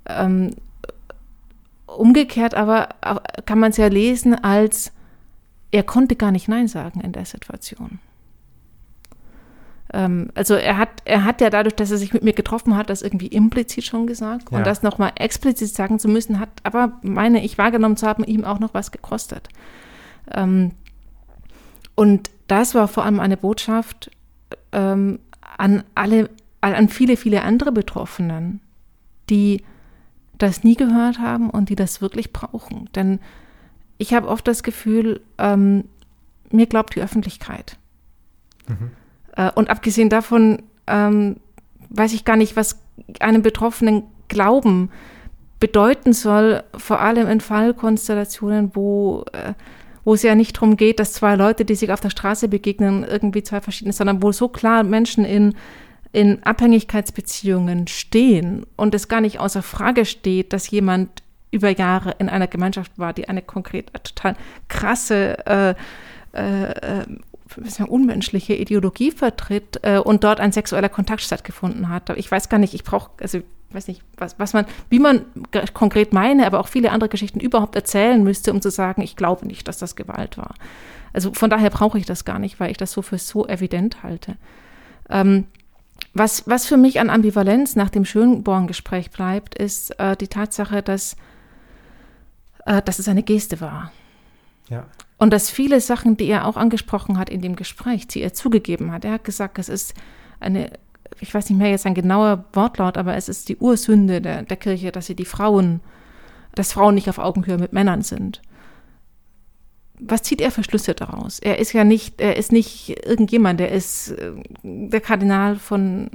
ähm, 0.05 0.51
umgekehrt 1.85 2.53
aber 2.53 2.89
kann 3.45 3.59
man 3.59 3.71
es 3.71 3.77
ja 3.77 3.87
lesen 3.87 4.33
als, 4.35 4.91
er 5.71 5.83
konnte 5.83 6.15
gar 6.15 6.31
nicht 6.31 6.47
Nein 6.47 6.67
sagen 6.67 7.01
in 7.01 7.11
der 7.11 7.25
Situation. 7.25 7.99
Ähm, 9.93 10.29
also 10.35 10.55
er 10.55 10.77
hat, 10.77 10.89
er 11.05 11.23
hat 11.25 11.41
ja 11.41 11.49
dadurch, 11.49 11.75
dass 11.75 11.91
er 11.91 11.97
sich 11.97 12.13
mit 12.13 12.23
mir 12.23 12.33
getroffen 12.33 12.75
hat, 12.75 12.89
das 12.89 13.01
irgendwie 13.01 13.27
implizit 13.27 13.83
schon 13.83 14.07
gesagt. 14.07 14.51
Ja. 14.51 14.57
Und 14.57 14.67
das 14.67 14.83
nochmal 14.83 15.11
explizit 15.15 15.69
sagen 15.69 15.99
zu 15.99 16.07
müssen, 16.07 16.39
hat 16.39 16.49
aber, 16.63 16.93
meine 17.01 17.43
ich, 17.43 17.57
wahrgenommen 17.57 17.97
zu 17.97 18.07
haben, 18.07 18.23
ihm 18.23 18.45
auch 18.45 18.59
noch 18.59 18.73
was 18.73 18.91
gekostet. 18.91 19.49
Ähm, 20.33 20.71
und 21.95 22.29
das 22.47 22.75
war 22.75 22.87
vor 22.87 23.05
allem 23.05 23.19
eine 23.19 23.37
Botschaft 23.37 24.11
ähm, 24.71 25.19
an 25.57 25.83
alle, 25.95 26.29
an 26.61 26.89
viele, 26.89 27.17
viele 27.17 27.43
andere 27.43 27.71
Betroffenen, 27.71 28.61
die 29.29 29.63
das 30.37 30.63
nie 30.63 30.75
gehört 30.75 31.19
haben 31.19 31.49
und 31.49 31.69
die 31.69 31.75
das 31.75 32.01
wirklich 32.01 32.33
brauchen. 32.33 32.89
Denn 32.95 33.19
ich 33.97 34.13
habe 34.13 34.27
oft 34.27 34.47
das 34.47 34.63
Gefühl, 34.63 35.21
ähm, 35.37 35.85
mir 36.49 36.65
glaubt 36.65 36.95
die 36.95 37.01
Öffentlichkeit. 37.01 37.77
Mhm. 38.67 38.91
Äh, 39.35 39.51
und 39.51 39.69
abgesehen 39.69 40.09
davon 40.09 40.63
ähm, 40.87 41.37
weiß 41.89 42.13
ich 42.13 42.25
gar 42.25 42.35
nicht, 42.35 42.55
was 42.55 42.79
einem 43.19 43.41
Betroffenen 43.41 44.03
Glauben 44.27 44.89
bedeuten 45.59 46.13
soll, 46.13 46.63
vor 46.75 47.01
allem 47.01 47.27
in 47.27 47.41
Fallkonstellationen, 47.41 48.75
wo, 48.75 49.25
äh, 49.33 49.53
wo 50.03 50.13
es 50.13 50.23
ja 50.23 50.35
nicht 50.35 50.55
darum 50.57 50.77
geht, 50.77 50.99
dass 50.99 51.13
zwei 51.13 51.35
Leute, 51.35 51.65
die 51.65 51.75
sich 51.75 51.91
auf 51.91 52.01
der 52.01 52.09
Straße 52.09 52.47
begegnen, 52.47 53.03
irgendwie 53.03 53.43
zwei 53.43 53.61
verschiedene, 53.61 53.93
sondern 53.93 54.23
wo 54.23 54.31
so 54.31 54.47
klar 54.47 54.83
Menschen 54.83 55.25
in, 55.25 55.53
in 56.11 56.43
Abhängigkeitsbeziehungen 56.43 57.87
stehen 57.87 58.65
und 58.75 58.95
es 58.95 59.07
gar 59.07 59.21
nicht 59.21 59.39
außer 59.39 59.61
Frage 59.61 60.05
steht, 60.05 60.53
dass 60.53 60.69
jemand 60.69 61.23
über 61.51 61.69
Jahre 61.69 62.15
in 62.17 62.29
einer 62.29 62.47
Gemeinschaft 62.47 62.97
war, 62.97 63.13
die 63.13 63.27
eine 63.29 63.41
konkret 63.41 63.91
total 64.03 64.35
krasse 64.69 65.45
äh, 65.45 65.75
äh, 66.31 67.05
unmenschliche 67.87 68.53
Ideologie 68.53 69.11
vertritt 69.11 69.79
äh, 69.83 69.97
und 69.97 70.23
dort 70.23 70.39
ein 70.39 70.53
sexueller 70.53 70.87
Kontakt 70.87 71.21
stattgefunden 71.21 71.89
hat. 71.89 72.09
Ich 72.17 72.31
weiß 72.31 72.47
gar 72.47 72.57
nicht, 72.57 72.73
ich 72.73 72.85
brauche, 72.85 73.11
also 73.19 73.41
weiß 73.73 73.87
nicht, 73.87 74.03
was, 74.17 74.37
was 74.39 74.53
man, 74.53 74.65
wie 74.89 74.99
man 74.99 75.25
konkret 75.73 76.13
meine, 76.13 76.45
aber 76.45 76.59
auch 76.59 76.67
viele 76.67 76.91
andere 76.91 77.09
Geschichten 77.09 77.39
überhaupt 77.39 77.75
erzählen 77.75 78.23
müsste, 78.23 78.51
um 78.51 78.61
zu 78.61 78.71
sagen, 78.71 79.01
ich 79.01 79.15
glaube 79.15 79.47
nicht, 79.47 79.67
dass 79.67 79.77
das 79.77 79.95
Gewalt 79.95 80.37
war. 80.37 80.55
Also 81.13 81.33
von 81.33 81.49
daher 81.49 81.69
brauche 81.69 81.97
ich 81.97 82.05
das 82.05 82.25
gar 82.25 82.39
nicht, 82.39 82.59
weil 82.59 82.71
ich 82.71 82.77
das 82.77 82.91
so 82.91 83.01
für 83.01 83.17
so 83.17 83.47
evident 83.47 84.03
halte. 84.03 84.37
Ähm, 85.09 85.45
was, 86.13 86.47
was 86.47 86.65
für 86.65 86.77
mich 86.77 86.99
an 86.99 87.09
Ambivalenz 87.09 87.75
nach 87.75 87.89
dem 87.89 88.05
Schönborn-Gespräch 88.05 89.11
bleibt, 89.11 89.55
ist 89.55 89.97
äh, 89.99 90.17
die 90.17 90.27
Tatsache, 90.27 90.81
dass, 90.81 91.15
äh, 92.65 92.81
dass 92.81 92.99
es 92.99 93.07
eine 93.07 93.23
Geste 93.23 93.61
war. 93.61 93.91
Ja. 94.69 94.85
Und 95.17 95.31
dass 95.31 95.49
viele 95.49 95.79
Sachen, 95.79 96.17
die 96.17 96.27
er 96.27 96.47
auch 96.47 96.57
angesprochen 96.57 97.17
hat 97.17 97.29
in 97.29 97.41
dem 97.41 97.55
Gespräch, 97.55 98.07
die 98.07 98.21
er 98.21 98.33
zugegeben 98.33 98.91
hat, 98.91 99.05
er 99.05 99.13
hat 99.13 99.23
gesagt, 99.23 99.59
es 99.59 99.69
ist 99.69 99.93
eine, 100.39 100.71
ich 101.19 101.33
weiß 101.33 101.49
nicht 101.49 101.59
mehr 101.59 101.69
jetzt 101.69 101.85
ein 101.85 101.93
genauer 101.93 102.45
Wortlaut, 102.53 102.97
aber 102.97 103.15
es 103.15 103.29
ist 103.29 103.49
die 103.49 103.57
Ursünde 103.57 104.21
der, 104.21 104.43
der 104.43 104.57
Kirche, 104.57 104.91
dass 104.91 105.05
sie 105.05 105.15
die 105.15 105.25
Frauen, 105.25 105.81
dass 106.55 106.73
Frauen 106.73 106.95
nicht 106.95 107.09
auf 107.09 107.19
Augenhöhe 107.19 107.57
mit 107.57 107.73
Männern 107.73 108.01
sind. 108.01 108.41
Was 109.99 110.23
zieht 110.23 110.41
er 110.41 110.51
für 110.51 110.63
Schlüsse 110.63 110.95
daraus? 110.95 111.39
Er 111.39 111.59
ist 111.59 111.73
ja 111.73 111.83
nicht, 111.83 112.19
er 112.19 112.35
ist 112.35 112.51
nicht 112.51 113.05
irgendjemand, 113.05 113.61
er 113.61 113.71
ist 113.71 114.09
äh, 114.11 114.31
der 114.63 115.01
Kardinal 115.01 115.57
von 115.57 116.09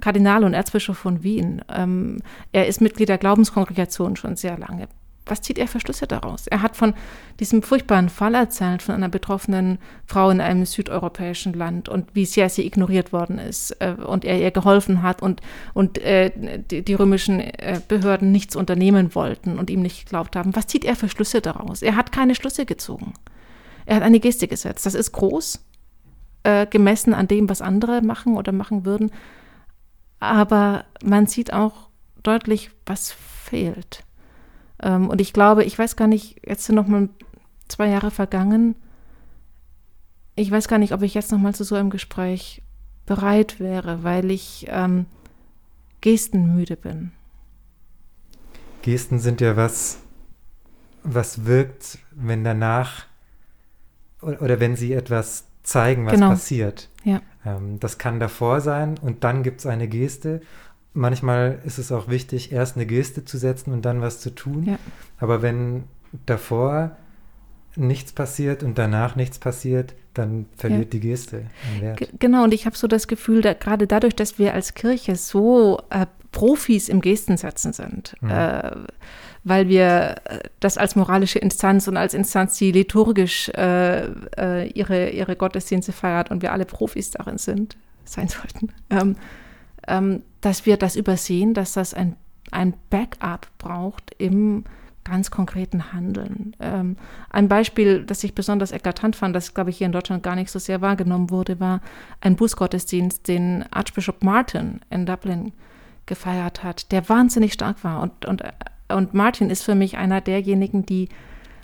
Kardinal 0.00 0.44
und 0.44 0.54
Erzbischof 0.54 0.98
von 0.98 1.22
Wien. 1.22 1.62
Ähm, 1.68 2.20
er 2.52 2.66
ist 2.66 2.80
Mitglied 2.80 3.08
der 3.08 3.18
Glaubenskongregation 3.18 4.16
schon 4.16 4.36
sehr 4.36 4.58
lange 4.58 4.88
was 5.26 5.40
zieht 5.40 5.58
er 5.58 5.68
für 5.68 5.80
Schlüsse 5.80 6.06
daraus? 6.06 6.46
Er 6.46 6.62
hat 6.62 6.76
von 6.76 6.94
diesem 7.40 7.62
furchtbaren 7.62 8.08
Fall 8.08 8.34
erzählt, 8.34 8.82
von 8.82 8.94
einer 8.94 9.08
betroffenen 9.08 9.78
Frau 10.06 10.30
in 10.30 10.40
einem 10.40 10.66
südeuropäischen 10.66 11.54
Land 11.54 11.88
und 11.88 12.14
wie 12.14 12.26
sehr 12.26 12.48
sie 12.48 12.66
ignoriert 12.66 13.12
worden 13.12 13.38
ist 13.38 13.70
äh, 13.80 13.92
und 13.92 14.24
er 14.24 14.38
ihr 14.38 14.50
geholfen 14.50 15.02
hat 15.02 15.22
und, 15.22 15.40
und 15.72 15.98
äh, 15.98 16.30
die, 16.70 16.82
die, 16.82 16.94
römischen 16.94 17.40
äh, 17.40 17.80
Behörden 17.88 18.32
nichts 18.32 18.54
unternehmen 18.56 19.14
wollten 19.14 19.58
und 19.58 19.70
ihm 19.70 19.82
nicht 19.82 20.04
geglaubt 20.04 20.36
haben. 20.36 20.54
Was 20.54 20.66
zieht 20.66 20.84
er 20.84 20.96
für 20.96 21.08
Schlüsse 21.08 21.40
daraus? 21.40 21.82
Er 21.82 21.96
hat 21.96 22.12
keine 22.12 22.34
Schlüsse 22.34 22.66
gezogen. 22.66 23.14
Er 23.86 23.96
hat 23.96 24.02
eine 24.02 24.20
Geste 24.20 24.48
gesetzt. 24.48 24.86
Das 24.86 24.94
ist 24.94 25.12
groß, 25.12 25.60
äh, 26.42 26.66
gemessen 26.66 27.14
an 27.14 27.28
dem, 27.28 27.48
was 27.48 27.62
andere 27.62 28.02
machen 28.02 28.36
oder 28.36 28.52
machen 28.52 28.84
würden. 28.84 29.10
Aber 30.20 30.84
man 31.02 31.26
sieht 31.26 31.52
auch 31.52 31.88
deutlich, 32.22 32.70
was 32.86 33.12
fehlt. 33.12 34.04
Ähm, 34.82 35.08
und 35.08 35.20
ich 35.20 35.32
glaube, 35.32 35.64
ich 35.64 35.78
weiß 35.78 35.96
gar 35.96 36.08
nicht, 36.08 36.40
jetzt 36.46 36.64
sind 36.64 36.74
noch 36.74 36.86
mal 36.86 37.08
zwei 37.68 37.88
Jahre 37.88 38.10
vergangen. 38.10 38.74
Ich 40.36 40.50
weiß 40.50 40.68
gar 40.68 40.78
nicht, 40.78 40.92
ob 40.92 41.02
ich 41.02 41.14
jetzt 41.14 41.30
noch 41.32 41.38
mal 41.38 41.54
zu 41.54 41.64
so 41.64 41.74
einem 41.74 41.90
Gespräch 41.90 42.62
bereit 43.06 43.60
wäre, 43.60 44.02
weil 44.02 44.30
ich 44.30 44.66
ähm, 44.68 45.06
gestenmüde 46.00 46.76
bin. 46.76 47.12
Gesten 48.82 49.18
sind 49.18 49.40
ja 49.40 49.56
was, 49.56 49.98
was 51.02 51.46
wirkt, 51.46 51.98
wenn 52.10 52.44
danach 52.44 53.06
oder 54.20 54.60
wenn 54.60 54.76
sie 54.76 54.92
etwas 54.92 55.44
zeigen, 55.62 56.06
was 56.06 56.14
genau. 56.14 56.30
passiert. 56.30 56.90
Ja. 57.04 57.20
Ähm, 57.44 57.80
das 57.80 57.98
kann 57.98 58.20
davor 58.20 58.60
sein 58.60 58.98
und 59.00 59.24
dann 59.24 59.42
gibt 59.42 59.60
es 59.60 59.66
eine 59.66 59.88
Geste 59.88 60.42
manchmal 60.94 61.58
ist 61.64 61.78
es 61.78 61.92
auch 61.92 62.08
wichtig, 62.08 62.52
erst 62.52 62.76
eine 62.76 62.86
Geste 62.86 63.24
zu 63.24 63.36
setzen 63.36 63.72
und 63.72 63.84
dann 63.84 64.00
was 64.00 64.20
zu 64.20 64.30
tun. 64.30 64.64
Ja. 64.64 64.78
Aber 65.18 65.42
wenn 65.42 65.84
davor 66.26 66.96
nichts 67.76 68.12
passiert 68.12 68.62
und 68.62 68.78
danach 68.78 69.16
nichts 69.16 69.38
passiert, 69.38 69.94
dann 70.14 70.46
verliert 70.56 70.94
ja. 70.94 71.00
die 71.00 71.00
Geste 71.00 71.46
an 71.74 71.82
Wert. 71.82 72.08
Genau, 72.20 72.44
und 72.44 72.54
ich 72.54 72.66
habe 72.66 72.76
so 72.76 72.86
das 72.86 73.08
Gefühl, 73.08 73.42
da, 73.42 73.52
gerade 73.52 73.86
dadurch, 73.86 74.14
dass 74.14 74.38
wir 74.38 74.54
als 74.54 74.74
Kirche 74.74 75.16
so 75.16 75.80
äh, 75.90 76.06
Profis 76.30 76.88
im 76.88 77.00
Gestensetzen 77.00 77.72
sind, 77.72 78.14
mhm. 78.20 78.30
äh, 78.30 78.70
weil 79.42 79.68
wir 79.68 80.16
äh, 80.24 80.38
das 80.60 80.78
als 80.78 80.94
moralische 80.94 81.40
Instanz 81.40 81.88
und 81.88 81.96
als 81.96 82.14
Instanz, 82.14 82.56
die 82.58 82.70
liturgisch 82.70 83.48
äh, 83.50 84.06
äh, 84.36 84.68
ihre, 84.68 85.10
ihre 85.10 85.34
Gottesdienste 85.34 85.92
feiert 85.92 86.30
und 86.30 86.42
wir 86.42 86.52
alle 86.52 86.64
Profis 86.64 87.10
darin 87.10 87.38
sind, 87.38 87.76
sein 88.04 88.28
sollten, 88.28 88.72
ähm, 88.90 89.16
ähm, 89.88 90.22
dass 90.40 90.66
wir 90.66 90.76
das 90.76 90.96
übersehen, 90.96 91.54
dass 91.54 91.72
das 91.72 91.94
ein, 91.94 92.16
ein 92.50 92.74
Backup 92.90 93.48
braucht 93.58 94.14
im 94.18 94.64
ganz 95.04 95.30
konkreten 95.30 95.92
Handeln. 95.92 96.56
Ähm, 96.60 96.96
ein 97.30 97.48
Beispiel, 97.48 98.04
das 98.04 98.24
ich 98.24 98.34
besonders 98.34 98.72
eklatant 98.72 99.16
fand, 99.16 99.36
das, 99.36 99.54
glaube 99.54 99.70
ich, 99.70 99.78
hier 99.78 99.86
in 99.86 99.92
Deutschland 99.92 100.22
gar 100.22 100.34
nicht 100.34 100.50
so 100.50 100.58
sehr 100.58 100.80
wahrgenommen 100.80 101.30
wurde, 101.30 101.60
war 101.60 101.80
ein 102.20 102.36
Bußgottesdienst, 102.36 103.28
den 103.28 103.64
Archbishop 103.70 104.24
Martin 104.24 104.80
in 104.90 105.04
Dublin 105.04 105.52
gefeiert 106.06 106.64
hat, 106.64 106.90
der 106.90 107.08
wahnsinnig 107.08 107.52
stark 107.52 107.84
war. 107.84 108.02
Und, 108.02 108.24
und, 108.24 108.42
und 108.88 109.14
Martin 109.14 109.50
ist 109.50 109.62
für 109.62 109.74
mich 109.74 109.96
einer 109.96 110.20
derjenigen, 110.20 110.86
die 110.86 111.08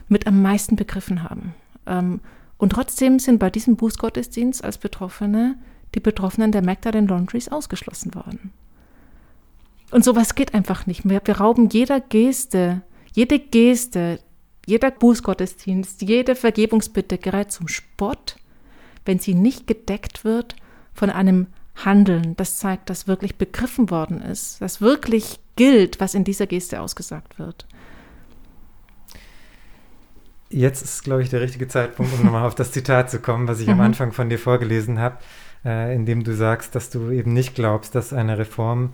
mit 0.07 0.27
am 0.27 0.41
meisten 0.41 0.75
begriffen 0.75 1.23
haben. 1.23 1.55
Ähm, 1.87 2.19
und 2.57 2.73
trotzdem 2.73 3.17
sind 3.17 3.39
bei 3.39 3.49
diesem 3.49 3.75
Bußgottesdienst 3.75 4.63
als 4.63 4.77
Betroffene 4.77 5.55
die 5.95 5.99
Betroffenen 5.99 6.51
der 6.51 6.63
Magdalene 6.63 7.07
Laundries 7.07 7.49
ausgeschlossen 7.49 8.15
worden. 8.15 8.51
Und 9.91 10.05
sowas 10.05 10.35
geht 10.35 10.53
einfach 10.53 10.85
nicht 10.85 11.03
mehr. 11.03 11.21
Wir 11.25 11.37
rauben 11.37 11.69
jeder 11.69 11.99
Geste 11.99 12.81
jede 13.13 13.39
Geste, 13.39 14.19
jeder 14.65 14.91
Bußgottesdienst, 14.91 16.01
jede 16.01 16.35
Vergebungsbitte 16.35 17.17
gerät 17.17 17.51
zum 17.51 17.67
Spott, 17.67 18.37
wenn 19.05 19.19
sie 19.19 19.33
nicht 19.33 19.67
gedeckt 19.67 20.23
wird 20.23 20.55
von 20.93 21.09
einem 21.09 21.47
Handeln, 21.75 22.35
das 22.35 22.57
zeigt, 22.57 22.89
dass 22.89 23.07
wirklich 23.07 23.37
begriffen 23.37 23.89
worden 23.89 24.21
ist, 24.21 24.61
dass 24.61 24.81
wirklich 24.81 25.39
gilt, 25.55 25.99
was 25.99 26.13
in 26.13 26.23
dieser 26.23 26.47
Geste 26.47 26.81
ausgesagt 26.81 27.39
wird. 27.39 27.65
Jetzt 30.49 30.81
ist, 30.81 31.03
glaube 31.03 31.23
ich, 31.23 31.29
der 31.29 31.39
richtige 31.39 31.69
Zeitpunkt, 31.69 32.13
um 32.13 32.25
nochmal 32.25 32.45
auf 32.45 32.55
das 32.55 32.73
Zitat 32.73 33.09
zu 33.09 33.19
kommen, 33.19 33.47
was 33.47 33.61
ich 33.61 33.67
mhm. 33.67 33.73
am 33.73 33.81
Anfang 33.81 34.11
von 34.11 34.29
dir 34.29 34.37
vorgelesen 34.37 34.99
habe, 34.99 35.17
äh, 35.65 35.95
in 35.95 36.05
dem 36.05 36.23
du 36.23 36.33
sagst, 36.33 36.75
dass 36.75 36.89
du 36.89 37.11
eben 37.11 37.33
nicht 37.33 37.55
glaubst, 37.55 37.95
dass 37.95 38.13
eine 38.13 38.37
Reform 38.37 38.93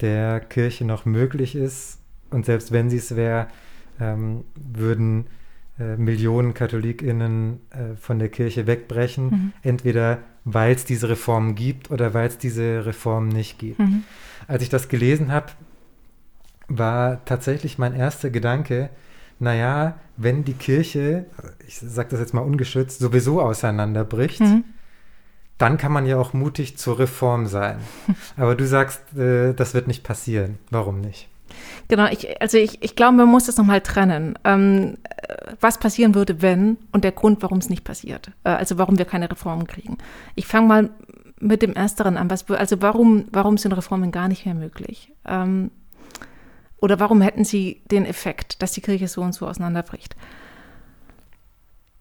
der 0.00 0.40
Kirche 0.40 0.84
noch 0.84 1.04
möglich 1.04 1.54
ist, 1.54 1.98
und 2.30 2.46
selbst 2.46 2.72
wenn 2.72 2.90
sie 2.90 2.98
es 2.98 3.16
wäre, 3.16 3.48
ähm, 4.00 4.44
würden 4.54 5.26
äh, 5.78 5.96
Millionen 5.96 6.54
KatholikInnen 6.54 7.60
äh, 7.70 7.96
von 7.96 8.18
der 8.18 8.28
Kirche 8.28 8.66
wegbrechen, 8.66 9.24
mhm. 9.24 9.52
entweder 9.62 10.18
weil 10.44 10.74
es 10.74 10.84
diese 10.84 11.08
Reform 11.08 11.54
gibt 11.54 11.90
oder 11.90 12.14
weil 12.14 12.28
es 12.28 12.38
diese 12.38 12.86
Reform 12.86 13.28
nicht 13.28 13.58
gibt. 13.58 13.78
Mhm. 13.78 14.04
Als 14.46 14.62
ich 14.62 14.68
das 14.68 14.88
gelesen 14.88 15.32
habe, 15.32 15.46
war 16.68 17.24
tatsächlich 17.24 17.78
mein 17.78 17.94
erster 17.94 18.30
Gedanke, 18.30 18.90
naja, 19.38 19.98
wenn 20.16 20.44
die 20.44 20.54
Kirche, 20.54 21.26
ich 21.66 21.78
sage 21.78 22.10
das 22.10 22.20
jetzt 22.20 22.34
mal 22.34 22.42
ungeschützt, 22.42 23.00
sowieso 23.00 23.40
auseinanderbricht, 23.40 24.40
mhm. 24.40 24.64
Dann 25.60 25.76
kann 25.76 25.92
man 25.92 26.06
ja 26.06 26.16
auch 26.16 26.32
mutig 26.32 26.78
zur 26.78 26.98
Reform 26.98 27.46
sein. 27.46 27.78
Aber 28.36 28.54
du 28.54 28.66
sagst, 28.66 29.16
äh, 29.16 29.52
das 29.52 29.74
wird 29.74 29.86
nicht 29.86 30.04
passieren. 30.04 30.58
Warum 30.70 31.00
nicht? 31.00 31.28
Genau, 31.88 32.06
ich, 32.06 32.40
also 32.40 32.56
ich, 32.56 32.82
ich 32.82 32.96
glaube, 32.96 33.16
man 33.16 33.28
muss 33.28 33.46
das 33.46 33.56
nochmal 33.56 33.80
trennen. 33.80 34.38
Ähm, 34.44 34.96
was 35.60 35.78
passieren 35.78 36.14
würde, 36.14 36.40
wenn 36.40 36.78
und 36.92 37.04
der 37.04 37.12
Grund, 37.12 37.42
warum 37.42 37.58
es 37.58 37.68
nicht 37.68 37.84
passiert. 37.84 38.30
Äh, 38.44 38.50
also 38.50 38.78
warum 38.78 38.96
wir 38.96 39.04
keine 39.04 39.30
Reformen 39.30 39.66
kriegen. 39.66 39.98
Ich 40.34 40.46
fange 40.46 40.66
mal 40.66 40.90
mit 41.38 41.62
dem 41.62 41.74
Ersteren 41.74 42.16
an. 42.16 42.30
Was, 42.30 42.48
also 42.50 42.80
warum, 42.80 43.26
warum 43.30 43.58
sind 43.58 43.72
Reformen 43.72 44.12
gar 44.12 44.28
nicht 44.28 44.46
mehr 44.46 44.54
möglich? 44.54 45.12
Ähm, 45.26 45.70
oder 46.78 46.98
warum 47.00 47.20
hätten 47.20 47.44
sie 47.44 47.82
den 47.90 48.06
Effekt, 48.06 48.62
dass 48.62 48.72
die 48.72 48.80
Kirche 48.80 49.08
so 49.08 49.20
und 49.20 49.34
so 49.34 49.46
auseinanderbricht? 49.46 50.16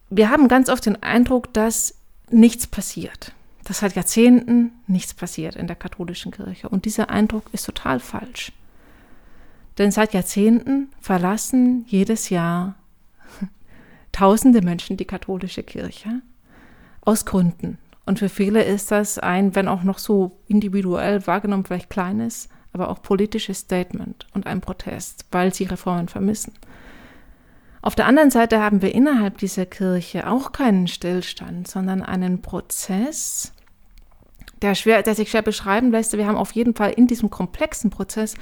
Wir 0.09 0.29
haben 0.29 0.47
ganz 0.47 0.69
oft 0.69 0.85
den 0.85 1.03
Eindruck, 1.03 1.53
dass 1.53 1.95
nichts 2.29 2.65
passiert. 2.67 3.33
Dass 3.69 3.79
seit 3.79 3.95
Jahrzehnten 3.95 4.71
nichts 4.87 5.13
passiert 5.13 5.55
in 5.55 5.67
der 5.67 5.75
katholischen 5.75 6.31
Kirche. 6.31 6.69
Und 6.69 6.85
dieser 6.85 7.11
Eindruck 7.11 7.45
ist 7.51 7.67
total 7.67 7.99
falsch. 7.99 8.51
Denn 9.77 9.91
seit 9.91 10.15
Jahrzehnten 10.15 10.89
verlassen 10.99 11.85
jedes 11.87 12.31
Jahr 12.31 12.73
tausende 14.11 14.63
Menschen 14.63 14.97
die 14.97 15.05
katholische 15.05 15.61
Kirche 15.61 16.23
aus 17.01 17.25
Gründen. 17.25 17.77
Und 18.07 18.17
für 18.17 18.29
viele 18.29 18.63
ist 18.63 18.89
das 18.89 19.19
ein, 19.19 19.53
wenn 19.53 19.67
auch 19.67 19.83
noch 19.83 19.99
so 19.99 20.39
individuell 20.47 21.27
wahrgenommen, 21.27 21.63
vielleicht 21.63 21.91
kleines, 21.91 22.49
aber 22.73 22.89
auch 22.89 23.03
politisches 23.03 23.59
Statement 23.59 24.25
und 24.33 24.47
ein 24.47 24.61
Protest, 24.61 25.27
weil 25.31 25.53
sie 25.53 25.65
Reformen 25.65 26.07
vermissen. 26.07 26.53
Auf 27.83 27.93
der 27.93 28.07
anderen 28.07 28.31
Seite 28.31 28.61
haben 28.61 28.81
wir 28.81 28.95
innerhalb 28.95 29.37
dieser 29.37 29.67
Kirche 29.67 30.27
auch 30.27 30.53
keinen 30.53 30.87
Stillstand, 30.87 31.67
sondern 31.67 32.01
einen 32.01 32.41
Prozess, 32.41 33.53
der, 34.61 34.75
schwer, 34.75 35.03
der 35.03 35.15
sich 35.15 35.29
schwer 35.29 35.41
beschreiben 35.41 35.91
lässt. 35.91 36.17
Wir 36.17 36.27
haben 36.27 36.37
auf 36.37 36.51
jeden 36.51 36.75
Fall 36.75 36.91
in 36.91 37.07
diesem 37.07 37.29
komplexen 37.29 37.89
Prozess 37.89 38.35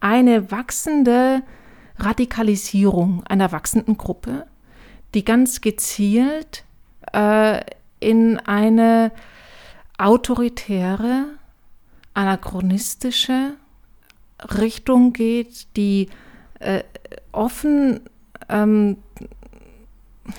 eine 0.00 0.50
wachsende 0.50 1.42
Radikalisierung 1.98 3.24
einer 3.24 3.52
wachsenden 3.52 3.96
Gruppe, 3.96 4.46
die 5.14 5.24
ganz 5.24 5.60
gezielt 5.60 6.64
äh, 7.12 7.62
in 8.00 8.38
eine 8.38 9.12
autoritäre, 9.98 11.24
anachronistische 12.14 13.54
Richtung 14.58 15.12
geht, 15.12 15.76
die 15.76 16.08
äh, 16.60 16.82
offen, 17.32 18.00
ähm, 18.48 18.98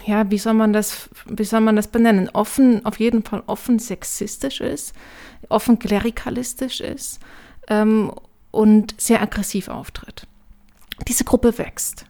ja, 0.06 0.30
wie 0.30 0.38
soll 0.38 0.54
man 0.54 0.74
das, 0.74 1.10
wie 1.26 1.44
soll 1.44 1.62
man 1.62 1.76
das 1.76 1.88
benennen? 1.88 2.30
Offen, 2.30 2.86
auf 2.86 3.00
jeden 3.00 3.24
Fall 3.24 3.44
offen 3.48 3.80
sexistisch 3.80 4.62
ist, 4.62 4.94
offen 5.50 5.80
klerikalistisch 5.80 6.82
ist 6.82 7.20
ähm, 7.68 8.12
und 8.52 8.96
sehr 9.00 9.22
aggressiv 9.22 9.68
auftritt. 9.68 10.28
Diese 11.08 11.24
Gruppe 11.24 11.58
wächst. 11.58 12.06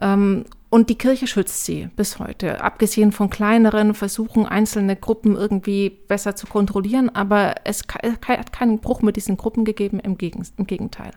Ähm, 0.00 0.44
und 0.74 0.90
die 0.90 0.98
Kirche 0.98 1.28
schützt 1.28 1.64
sie 1.64 1.88
bis 1.94 2.18
heute, 2.18 2.60
abgesehen 2.60 3.12
von 3.12 3.30
kleineren 3.30 3.94
Versuchen, 3.94 4.44
einzelne 4.44 4.96
Gruppen 4.96 5.36
irgendwie 5.36 5.88
besser 5.88 6.34
zu 6.34 6.48
kontrollieren. 6.48 7.14
Aber 7.14 7.54
es 7.62 7.84
hat 8.26 8.52
keinen 8.52 8.80
Bruch 8.80 9.00
mit 9.00 9.14
diesen 9.14 9.36
Gruppen 9.36 9.64
gegeben, 9.64 10.00
im, 10.00 10.18
Gegenteil. 10.18 11.12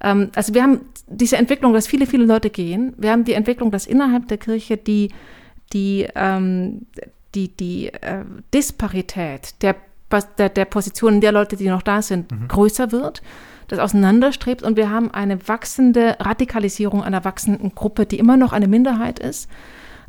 Ähm, 0.00 0.30
also 0.34 0.54
wir 0.54 0.62
haben 0.62 0.80
diese 1.06 1.36
Entwicklung, 1.36 1.72
dass 1.72 1.86
viele, 1.86 2.06
viele 2.06 2.24
Leute 2.24 2.50
gehen. 2.50 2.94
Wir 2.96 3.12
haben 3.12 3.24
die 3.24 3.34
Entwicklung, 3.34 3.70
dass 3.70 3.86
innerhalb 3.86 4.28
der 4.28 4.38
Kirche 4.38 4.76
die, 4.76 5.10
die, 5.72 6.06
ähm, 6.14 6.86
die, 7.34 7.48
die 7.48 7.88
äh, 7.88 8.24
Disparität 8.52 9.62
der 9.62 9.76
der, 10.38 10.48
der 10.48 10.64
Positionen 10.64 11.20
der 11.20 11.32
Leute, 11.32 11.56
die 11.56 11.68
noch 11.68 11.82
da 11.82 12.02
sind, 12.02 12.30
mhm. 12.30 12.48
größer 12.48 12.92
wird, 12.92 13.22
das 13.68 13.78
auseinanderstrebt 13.78 14.62
und 14.62 14.76
wir 14.76 14.90
haben 14.90 15.10
eine 15.10 15.48
wachsende 15.48 16.16
Radikalisierung 16.20 17.02
einer 17.02 17.24
wachsenden 17.24 17.74
Gruppe, 17.74 18.06
die 18.06 18.18
immer 18.18 18.36
noch 18.36 18.52
eine 18.52 18.68
Minderheit 18.68 19.18
ist, 19.18 19.48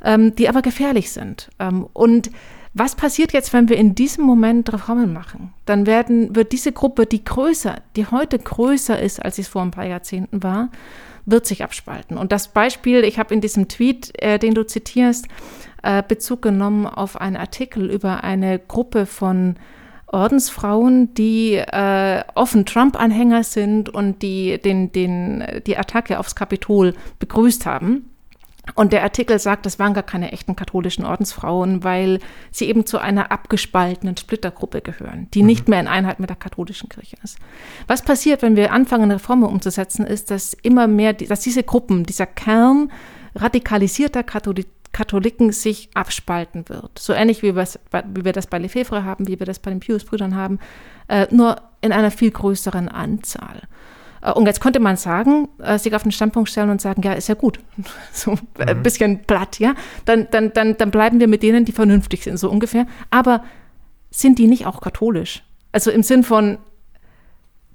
ähm, 0.04 0.36
die 0.36 0.50
aber 0.50 0.62
gefährlich 0.62 1.12
sind. 1.12 1.50
Ähm, 1.60 1.88
und 1.94 2.30
was 2.78 2.94
passiert 2.96 3.32
jetzt, 3.32 3.54
wenn 3.54 3.70
wir 3.70 3.78
in 3.78 3.96
diesem 3.96 4.26
Moment 4.26 4.72
Reformen 4.72 5.14
machen? 5.14 5.54
Dann 5.66 5.88
werden, 5.88 6.36
wird 6.36 6.52
diese 6.52 6.74
Gruppe, 6.74 7.06
die 7.06 7.24
größer, 7.24 7.78
die 7.96 8.06
heute 8.08 8.38
größer 8.38 9.00
ist, 9.00 9.24
als 9.24 9.40
es 9.40 9.48
vor 9.48 9.62
ein 9.62 9.72
paar 9.72 9.86
Jahrzehnten 9.86 10.44
war, 10.44 10.70
wird 11.26 11.46
sich 11.46 11.64
abspalten. 11.64 12.18
Und 12.18 12.34
das 12.34 12.50
Beispiel, 12.50 13.06
ich 13.06 13.18
habe 13.18 13.34
in 13.34 13.40
diesem 13.40 13.70
Tweet, 13.70 14.12
äh, 14.22 14.40
den 14.40 14.54
du 14.54 14.66
zitierst, 14.66 15.30
äh, 15.84 16.04
Bezug 16.06 16.42
genommen 16.42 16.86
auf 16.86 17.20
einen 17.20 17.38
Artikel 17.38 17.90
über 17.90 18.26
eine 18.26 18.60
Gruppe 18.60 19.06
von 19.06 19.56
Ordensfrauen, 20.08 21.14
die 21.14 21.54
äh, 21.56 22.24
offen 22.36 22.66
Trump-Anhänger 22.66 23.46
sind 23.46 23.88
und 23.88 24.22
die 24.22 24.60
den, 24.60 24.92
den, 24.92 25.46
die 25.66 25.78
Attacke 25.78 26.20
aufs 26.20 26.36
Kapitol 26.36 26.94
begrüßt 27.20 27.66
haben. 27.66 28.10
Und 28.74 28.94
der 28.94 29.04
Artikel 29.04 29.38
sagt, 29.38 29.66
das 29.66 29.78
waren 29.78 29.94
gar 29.94 30.04
keine 30.04 30.32
echten 30.32 30.56
katholischen 30.56 31.06
Ordensfrauen, 31.06 31.84
weil 31.84 32.20
sie 32.52 32.66
eben 32.66 32.86
zu 32.86 32.98
einer 32.98 33.32
abgespaltenen 33.32 34.18
Splittergruppe 34.18 34.82
gehören, 34.82 35.28
die 35.34 35.42
mhm. 35.42 35.48
nicht 35.48 35.68
mehr 35.68 35.80
in 35.80 35.88
Einheit 35.88 36.20
mit 36.20 36.30
der 36.30 36.38
katholischen 36.38 36.90
Kirche 36.90 37.18
ist. 37.24 37.38
Was 37.88 38.02
passiert, 38.02 38.42
wenn 38.42 38.56
wir 38.56 38.72
anfangen, 38.72 39.12
Reformen 39.12 39.44
umzusetzen, 39.44 40.06
ist, 40.06 40.32
dass 40.32 40.54
immer 40.54 40.88
mehr, 40.88 41.14
dass 41.14 41.42
diese 41.42 41.64
Gruppen, 41.64 42.06
dieser 42.06 42.26
Kern 42.26 42.92
radikalisierter 43.36 44.24
Katholik 44.24 44.68
Katholiken 44.96 45.52
sich 45.52 45.90
abspalten 45.94 46.70
wird. 46.70 47.00
So 47.00 47.12
ähnlich 47.12 47.44
wie, 47.44 47.54
wie 47.54 48.26
wir 48.26 48.32
das 48.32 48.48
bei 48.48 48.60
Lefebvre 48.60 49.04
haben, 49.04 49.28
wie 49.28 49.38
wir 49.40 49.46
das 49.46 49.60
bei 49.60 49.70
den 49.70 49.82
Pius-Brüdern 49.82 50.38
haben, 50.38 50.58
äh, 51.10 51.28
nur 51.32 51.58
in 51.82 51.92
einer 51.92 52.12
viel 52.12 52.32
größeren 52.32 52.88
Anzahl. 52.88 53.64
Äh, 54.26 54.32
und 54.32 54.46
jetzt 54.46 54.60
könnte 54.60 54.80
man 54.80 54.98
sagen, 54.98 55.48
äh, 55.60 55.78
sich 55.78 55.96
auf 55.96 56.04
den 56.04 56.12
Standpunkt 56.12 56.50
stellen 56.50 56.70
und 56.70 56.82
sagen, 56.82 57.02
ja, 57.04 57.14
ist 57.14 57.30
ja 57.30 57.36
gut. 57.36 57.60
So 58.12 58.34
äh, 58.58 58.66
ein 58.66 58.78
mhm. 58.78 58.84
bisschen 58.84 59.24
platt, 59.24 59.60
ja. 59.60 59.76
Dann, 60.06 60.28
dann, 60.32 60.52
dann, 60.54 60.78
dann 60.78 60.92
bleiben 60.92 61.20
wir 61.20 61.28
mit 61.28 61.44
denen, 61.44 61.66
die 61.66 61.72
vernünftig 61.72 62.24
sind, 62.24 62.38
so 62.38 62.50
ungefähr. 62.50 62.88
Aber 63.10 63.44
sind 64.10 64.40
die 64.40 64.48
nicht 64.48 64.66
auch 64.66 64.82
katholisch? 64.82 65.44
Also 65.72 65.92
im 65.92 66.04
Sinn 66.04 66.24
von, 66.24 66.58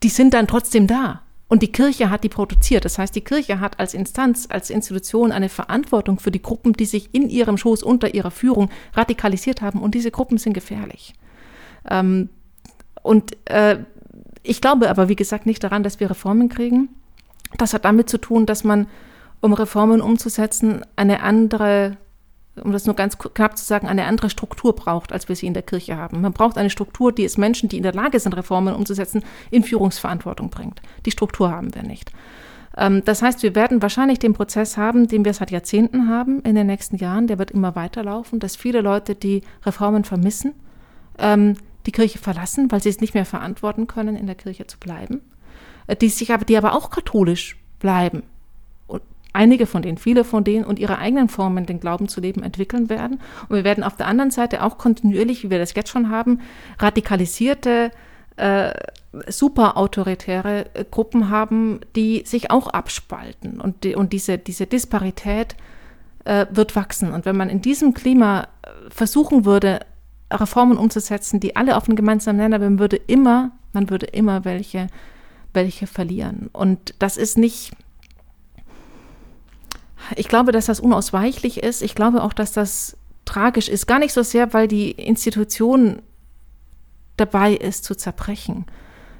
die 0.03 0.09
sind 0.09 0.35
dann 0.35 0.47
trotzdem 0.47 0.87
da. 0.87 1.23
Und 1.49 1.63
die 1.63 1.73
Kirche 1.73 2.11
hat 2.11 2.23
die 2.23 2.29
produziert. 2.29 2.85
Das 2.85 2.97
heißt, 2.97 3.15
die 3.15 3.23
Kirche 3.23 3.59
hat 3.59 3.81
als 3.81 3.93
Instanz, 3.93 4.47
als 4.49 4.71
Institution 4.71 5.33
eine 5.33 5.49
Verantwortung 5.49 6.21
für 6.21 6.31
die 6.31 6.41
Gruppen, 6.41 6.75
die 6.75 6.85
sich 6.85 7.13
in 7.13 7.29
ihrem 7.29 7.59
Schoß 7.59 7.83
unter 7.83 8.15
ihrer 8.15 8.31
Führung 8.31 8.71
radikalisiert 8.95 9.61
haben. 9.61 9.83
Und 9.83 9.97
diese 9.97 10.13
Gruppen 10.13 10.39
sind 10.39 10.53
gefährlich. 10.53 11.13
Ähm, 11.91 12.31
und 13.03 13.37
äh, 13.47 13.79
ich 14.43 14.61
glaube 14.61 14.91
aber, 14.91 15.09
wie 15.09 15.17
gesagt, 15.17 15.47
nicht 15.47 15.63
daran, 15.63 15.83
dass 15.83 16.01
wir 16.01 16.11
Reformen 16.11 16.49
kriegen. 16.49 16.89
Das 17.59 17.75
hat 17.75 17.85
damit 17.85 18.09
zu 18.09 18.19
tun, 18.19 18.47
dass 18.47 18.65
man, 18.65 18.87
um 19.41 19.53
Reformen 19.53 20.01
umzusetzen, 20.01 20.85
eine 20.97 21.23
andere 21.23 21.97
um 22.57 22.73
das 22.73 22.87
nur 22.87 22.97
ganz 22.97 23.19
knapp 23.19 23.57
zu 23.57 23.65
sagen, 23.65 23.87
eine 23.87 24.05
andere 24.07 24.31
Struktur 24.31 24.75
braucht, 24.75 25.13
als 25.13 25.29
wir 25.29 25.37
sie 25.37 25.47
in 25.47 25.55
der 25.55 25.63
Kirche 25.63 25.97
haben. 25.97 26.21
Man 26.21 26.33
braucht 26.33 26.59
eine 26.59 26.71
Struktur, 26.71 27.13
die 27.13 27.25
es 27.25 27.39
Menschen, 27.39 27.69
die 27.69 27.77
in 27.77 27.83
der 27.83 27.93
Lage 27.93 28.19
sind, 28.19 28.37
Reformen 28.37 28.75
umzusetzen, 28.75 29.23
in 29.51 29.63
Führungsverantwortung 29.63 30.51
bringt. 30.51 30.83
Die 31.07 31.11
Struktur 31.11 31.51
haben 31.51 31.75
wir 31.75 31.83
nicht. 31.83 32.13
Ähm, 32.77 33.03
das 33.05 33.23
heißt, 33.23 33.43
wir 33.43 33.55
werden 33.55 33.83
wahrscheinlich 33.83 34.19
den 34.19 34.35
Prozess 34.35 34.77
haben, 34.77 35.09
den 35.09 35.25
wir 35.25 35.35
seit 35.35 35.51
Jahrzehnten 35.51 36.09
haben 36.09 36.41
in 36.43 36.55
den 36.55 36.67
nächsten 36.67 36.97
Jahren. 36.97 37.27
Der 37.27 37.39
wird 37.39 37.51
immer 37.51 37.77
weiterlaufen, 37.77 38.41
dass 38.41 38.57
viele 38.57 38.81
Leute, 38.81 39.15
die 39.15 39.43
Reformen 39.65 40.05
vermissen, 40.05 40.55
ähm, 41.19 41.55
die 41.87 41.93
Kirche 41.93 42.19
verlassen, 42.19 42.71
weil 42.71 42.83
sie 42.83 42.89
es 42.89 43.01
nicht 43.01 43.15
mehr 43.15 43.27
verantworten 43.27 43.87
können, 43.87 44.17
in 44.17 44.27
der 44.27 44.37
Kirche 44.37 44.67
zu 44.67 44.79
bleiben. 44.79 45.21
Äh, 45.87 45.97
die 45.97 46.09
sich 46.09 46.33
aber, 46.33 46.45
die 46.45 46.57
aber 46.57 46.75
auch 46.75 46.91
katholisch 46.91 47.57
bleiben 47.79 48.23
einige 49.33 49.67
von 49.67 49.83
denen, 49.83 49.99
viele 49.99 50.25
von 50.25 50.45
denen 50.45 50.65
und 50.65 50.79
ihre 50.79 50.99
eigenen 50.99 51.29
Formen, 51.29 51.67
den 51.67 51.81
Glauben 51.81 52.09
zu 52.09 52.21
leben, 52.21 52.43
entwickeln 52.43 52.89
werden. 52.89 53.21
Und 53.49 53.57
wir 53.57 53.65
werden 53.65 53.85
auf 53.85 53.97
der 53.97 54.07
anderen 54.07 54.31
Seite 54.31 54.63
auch 54.63 54.79
kontinuierlich, 54.79 55.45
wie 55.45 55.51
wir 55.51 55.59
das 55.59 55.75
jetzt 55.75 55.91
schon 55.91 56.11
haben, 56.11 56.41
radikalisierte, 56.79 57.91
äh, 58.37 58.73
super 59.29 59.77
autoritäre 59.77 60.67
äh, 60.75 60.85
Gruppen 60.89 61.31
haben, 61.31 61.81
die 61.97 62.23
sich 62.27 62.51
auch 62.51 62.69
abspalten. 62.69 63.61
Und, 63.61 63.85
die, 63.85 63.95
und 63.95 64.13
diese, 64.13 64.39
diese 64.39 64.67
Disparität 64.67 65.57
äh, 66.25 66.47
wird 66.51 66.77
wachsen. 66.77 67.13
Und 67.13 67.25
wenn 67.25 67.37
man 67.37 67.51
in 67.51 67.61
diesem 67.61 67.95
Klima 67.95 68.43
äh, 68.43 68.69
versuchen 68.91 69.45
würde, 69.45 69.81
Reformen 70.31 70.79
umzusetzen, 70.79 71.41
die 71.41 71.57
alle 71.57 71.77
auf 71.77 71.89
einen 71.89 71.97
gemeinsamen 71.97 72.39
Nenner, 72.39 72.59
man 72.59 72.79
würde 72.79 72.97
immer, 72.97 73.53
man 73.73 73.91
würde 73.91 74.07
immer 74.07 74.45
welche, 74.45 74.87
welche 75.53 75.87
verlieren. 75.87 76.51
Und 76.53 76.95
das 76.99 77.17
ist 77.17 77.37
nicht, 77.37 77.73
ich 80.17 80.29
glaube, 80.29 80.53
dass 80.53 80.67
das 80.67 80.81
unausweichlich 80.81 81.63
ist. 81.63 81.83
Ich 81.83 81.95
glaube 81.95 82.23
auch, 82.23 82.33
dass 82.33 82.53
das 82.53 82.97
tragisch 83.25 83.69
ist. 83.69 83.87
Gar 83.87 83.99
nicht 83.99 84.13
so 84.13 84.23
sehr, 84.23 84.53
weil 84.53 84.69
die 84.69 84.93
Institution 84.93 86.03
dabei 87.17 87.53
ist 87.53 87.85
zu 87.85 87.95
zerbrechen, 87.95 88.67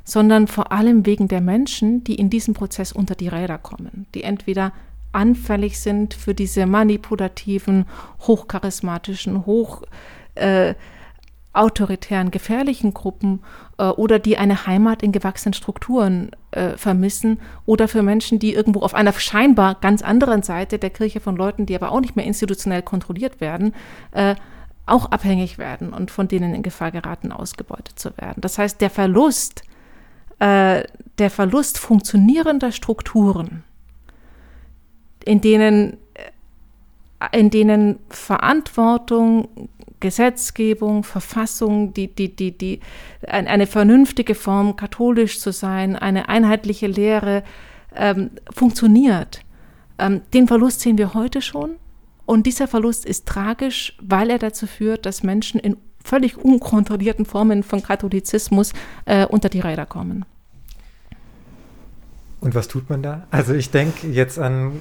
sondern 0.05 0.49
vor 0.49 0.73
allem 0.73 1.07
wegen 1.07 1.29
der 1.29 1.41
Menschen, 1.41 2.03
die 2.05 2.15
in 2.15 2.31
diesem 2.31 2.55
Prozess 2.55 2.93
unter 2.93 3.15
die 3.15 3.29
Räder 3.29 3.59
kommen, 3.59 4.07
die 4.15 4.23
entweder 4.23 4.73
anfällig 5.13 5.79
sind 5.81 6.15
für 6.15 6.35
diese 6.35 6.67
manipulativen, 6.67 7.87
hochcharismatischen, 8.21 9.45
hoch 9.45 9.83
äh, 10.35 10.75
autoritären, 11.53 12.31
gefährlichen 12.31 12.95
Gruppen 12.95 13.41
äh, 13.79 13.85
oder 13.85 14.19
die 14.19 14.39
eine 14.39 14.67
Heimat 14.67 15.03
in 15.03 15.13
gewachsenen 15.13 15.53
Strukturen 15.53 16.31
äh, 16.53 16.77
vermissen 16.77 17.41
oder 17.67 17.89
für 17.89 18.03
Menschen, 18.03 18.39
die 18.39 18.55
irgendwo 18.55 18.81
auf 18.81 18.95
einer 18.95 19.13
scheinbar 19.13 19.75
ganz 19.81 20.03
anderen 20.03 20.43
Seite 20.43 20.79
der 20.79 20.91
Kirche 20.91 21.21
von 21.21 21.37
Leuten, 21.37 21.67
die 21.67 21.75
aber 21.75 21.91
auch 21.91 22.01
nicht 22.01 22.15
mehr 22.15 22.25
institutionell 22.25 22.83
kontrolliert 22.83 23.41
werden, 23.41 23.75
äh, 24.13 24.37
auch 24.87 25.07
abhängig 25.07 25.59
werden 25.59 25.93
und 25.93 26.11
von 26.11 26.29
denen 26.29 26.55
in 26.55 26.63
Gefahr 26.63 26.91
geraten, 26.91 27.33
ausgebeutet 27.33 27.99
zu 27.99 28.17
werden. 28.17 28.41
Das 28.41 28.59
heißt, 28.59 28.81
der 28.81 28.91
Verlust, 28.91 29.63
äh, 30.39 30.85
der 31.19 31.31
Verlust 31.31 31.79
funktionierender 31.79 32.73
Strukturen, 32.73 33.65
in 35.25 35.41
denen 35.41 35.97
in 37.33 37.51
denen 37.51 37.99
Verantwortung, 38.09 39.49
Gesetzgebung, 40.01 41.05
Verfassung, 41.05 41.93
die, 41.93 42.15
die, 42.15 42.35
die, 42.35 42.57
die, 42.57 42.81
eine 43.27 43.67
vernünftige 43.67 44.35
Form, 44.35 44.77
katholisch 44.77 45.41
zu 45.41 45.53
sein, 45.53 45.95
eine 45.95 46.29
einheitliche 46.29 46.87
Lehre 46.87 47.43
ähm, 47.95 48.31
funktioniert. 48.55 49.43
Ähm, 49.99 50.23
den 50.33 50.49
Verlust 50.49 50.81
sehen 50.81 50.97
wir 50.97 51.13
heute 51.15 51.43
schon. 51.43 51.77
Und 52.25 52.47
dieser 52.47 52.69
Verlust 52.69 53.05
ist 53.05 53.27
tragisch, 53.27 53.97
weil 54.01 54.31
er 54.31 54.39
dazu 54.39 54.67
führt, 54.67 55.05
dass 55.05 55.23
Menschen 55.23 55.61
in 55.61 55.77
völlig 56.03 56.39
unkontrollierten 56.39 57.27
Formen 57.27 57.63
von 57.63 57.83
Katholizismus 57.83 58.73
äh, 59.05 59.27
unter 59.27 59.49
die 59.49 59.61
Räder 59.61 59.85
kommen. 59.85 60.25
Und 62.41 62.55
was 62.55 62.69
tut 62.69 62.89
man 62.89 63.03
da? 63.03 63.27
Also 63.31 63.53
ich 63.53 63.71
denke 63.71 64.07
jetzt 64.07 64.39
an 64.39 64.81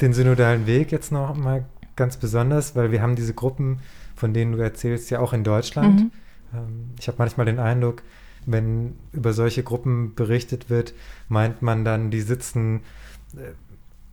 den 0.00 0.12
synodalen 0.12 0.66
Weg 0.66 0.92
jetzt 0.92 1.12
noch 1.12 1.36
mal 1.36 1.64
ganz 1.96 2.16
besonders, 2.16 2.76
weil 2.76 2.92
wir 2.92 3.02
haben 3.02 3.16
diese 3.16 3.34
Gruppen 3.34 3.80
von 4.16 4.32
denen 4.32 4.52
du 4.52 4.58
erzählst, 4.58 5.10
ja 5.10 5.20
auch 5.20 5.32
in 5.32 5.44
Deutschland. 5.44 6.00
Mhm. 6.00 6.10
Ähm, 6.54 6.90
ich 6.98 7.06
habe 7.06 7.18
manchmal 7.18 7.46
den 7.46 7.58
Eindruck, 7.58 8.02
wenn 8.46 8.94
über 9.12 9.32
solche 9.32 9.62
Gruppen 9.62 10.14
berichtet 10.14 10.70
wird, 10.70 10.94
meint 11.28 11.62
man 11.62 11.84
dann, 11.84 12.10
die 12.10 12.22
sitzen, 12.22 12.80
äh, 13.34 13.52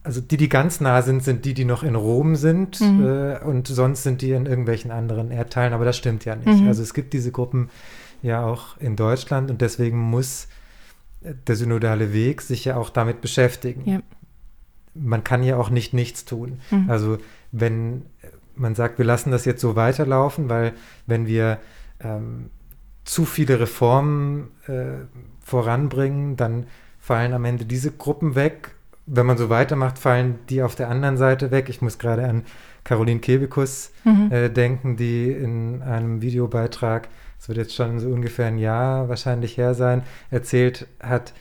also 0.03 0.19
die, 0.19 0.37
die 0.37 0.49
ganz 0.49 0.81
nah 0.81 1.01
sind, 1.01 1.23
sind 1.23 1.45
die, 1.45 1.53
die 1.53 1.65
noch 1.65 1.81
in 1.81 1.95
Rom 1.95 2.35
sind 2.35 2.81
mhm. 2.81 3.05
äh, 3.05 3.39
und 3.39 3.67
sonst 3.67 4.03
sind 4.03 4.21
die 4.21 4.31
in 4.31 4.45
irgendwelchen 4.45 4.91
anderen 4.91 5.31
Erdteilen, 5.31 5.73
aber 5.73 5.85
das 5.85 5.97
stimmt 5.97 6.25
ja 6.25 6.35
nicht. 6.35 6.59
Mhm. 6.59 6.67
Also 6.67 6.83
es 6.83 6.93
gibt 6.93 7.13
diese 7.13 7.31
Gruppen 7.31 7.69
ja 8.21 8.45
auch 8.45 8.77
in 8.79 8.97
Deutschland 8.97 9.49
und 9.49 9.61
deswegen 9.61 9.97
muss 9.97 10.49
der 11.47 11.55
synodale 11.55 12.11
Weg 12.11 12.41
sich 12.41 12.65
ja 12.65 12.75
auch 12.75 12.89
damit 12.89 13.21
beschäftigen. 13.21 13.89
Ja. 13.89 13.99
Man 14.93 15.23
kann 15.23 15.43
ja 15.43 15.57
auch 15.57 15.69
nicht 15.69 15.93
nichts 15.93 16.25
tun. 16.25 16.59
Mhm. 16.71 16.89
Also 16.89 17.17
wenn 17.51 18.03
man 18.55 18.75
sagt, 18.75 18.97
wir 18.97 19.05
lassen 19.05 19.31
das 19.31 19.45
jetzt 19.45 19.61
so 19.61 19.75
weiterlaufen, 19.75 20.49
weil 20.49 20.73
wenn 21.07 21.27
wir 21.27 21.59
ähm, 21.99 22.49
zu 23.03 23.25
viele 23.25 23.59
Reformen 23.59 24.51
äh, 24.67 25.05
voranbringen, 25.41 26.35
dann 26.37 26.67
fallen 26.99 27.33
am 27.33 27.45
Ende 27.45 27.65
diese 27.65 27.91
Gruppen 27.91 28.35
weg. 28.35 28.71
Wenn 29.05 29.25
man 29.25 29.37
so 29.37 29.49
weitermacht, 29.49 29.99
fallen 29.99 30.39
die 30.49 30.63
auf 30.63 30.75
der 30.75 30.89
anderen 30.89 31.17
Seite 31.17 31.51
weg. 31.51 31.67
Ich 31.67 31.81
muss 31.81 31.99
gerade 31.99 32.25
an 32.25 32.43
Caroline 32.85 33.19
Kebekus 33.19 33.91
mhm. 34.05 34.31
äh, 34.31 34.49
denken, 34.49 34.95
die 34.95 35.29
in 35.29 35.81
einem 35.81 36.21
Videobeitrag, 36.21 37.09
das 37.37 37.49
wird 37.49 37.57
jetzt 37.57 37.75
schon 37.75 37.99
so 37.99 38.09
ungefähr 38.09 38.47
ein 38.47 38.57
Jahr 38.57 39.09
wahrscheinlich 39.09 39.57
her 39.57 39.73
sein, 39.73 40.03
erzählt 40.31 40.87
hat, 41.01 41.33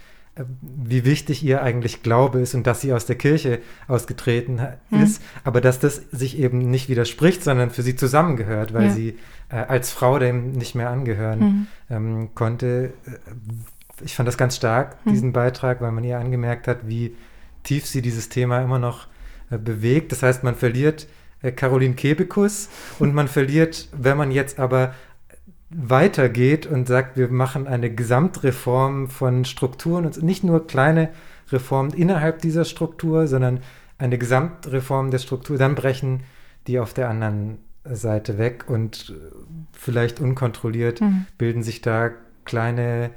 wie 0.61 1.05
wichtig 1.05 1.43
ihr 1.43 1.63
eigentlich 1.63 2.03
Glaube 2.03 2.41
ist 2.41 2.55
und 2.55 2.67
dass 2.67 2.81
sie 2.81 2.93
aus 2.93 3.05
der 3.05 3.17
Kirche 3.17 3.61
ausgetreten 3.87 4.61
mhm. 4.89 5.03
ist, 5.03 5.23
aber 5.45 5.61
dass 5.61 5.79
das 5.79 5.97
sich 6.11 6.39
eben 6.39 6.59
nicht 6.71 6.89
widerspricht, 6.89 7.45
sondern 7.45 7.71
für 7.71 7.83
sie 7.83 7.97
zusammengehört, 7.97 8.73
weil 8.73 8.87
ja. 8.87 8.91
sie 8.91 9.19
äh, 9.51 9.57
als 9.57 9.91
Frau 9.91 10.19
dem 10.19 10.53
nicht 10.53 10.75
mehr 10.75 10.89
angehören 10.89 11.41
mhm. 11.41 11.67
ähm, 11.91 12.35
konnte. 12.35 12.95
Äh, 13.07 13.11
ich 14.05 14.17
fand 14.17 14.27
das 14.27 14.39
ganz 14.39 14.57
stark, 14.57 14.97
mhm. 15.05 15.11
diesen 15.11 15.33
Beitrag, 15.33 15.83
weil 15.83 15.93
man 15.93 16.03
ihr 16.03 16.19
angemerkt 16.19 16.67
hat, 16.67 16.89
wie 16.89 17.15
tief 17.63 17.87
sie 17.87 18.01
dieses 18.01 18.31
Thema 18.31 18.63
immer 18.63 18.79
noch 18.79 19.09
äh, 19.51 19.59
bewegt. 19.59 20.13
Das 20.13 20.23
heißt, 20.23 20.45
man 20.45 20.55
verliert 20.55 21.09
äh, 21.43 21.53
Caroline 21.53 21.95
Kebekus 21.95 22.71
und 22.99 23.15
man 23.15 23.29
verliert, 23.29 23.89
wenn 23.93 24.17
man 24.17 24.31
jetzt 24.31 24.59
aber 24.59 24.95
weitergeht 25.75 26.67
und 26.67 26.87
sagt, 26.87 27.17
wir 27.17 27.29
machen 27.29 27.67
eine 27.67 27.93
Gesamtreform 27.95 29.09
von 29.09 29.45
Strukturen 29.45 30.07
und 30.07 30.23
nicht 30.23 30.45
nur 30.45 30.67
kleine 30.67 31.11
Reformen 31.51 31.93
innerhalb 31.93 32.41
dieser 32.41 32.65
Struktur, 32.65 33.27
sondern 33.27 33.61
eine 33.99 34.19
Gesamtreform 34.19 35.11
der 35.11 35.19
Struktur, 35.19 35.59
dann 35.59 35.75
brechen 35.75 36.23
die 36.67 36.79
auf 36.79 36.95
der 36.95 37.09
anderen 37.09 37.59
Seite 37.85 38.39
weg 38.39 38.65
und 38.69 39.15
vielleicht 39.73 40.21
unkontrolliert 40.21 41.01
mhm. 41.01 41.27
bilden 41.39 41.63
sich 41.63 41.81
da 41.81 42.11
kleine 42.45 43.11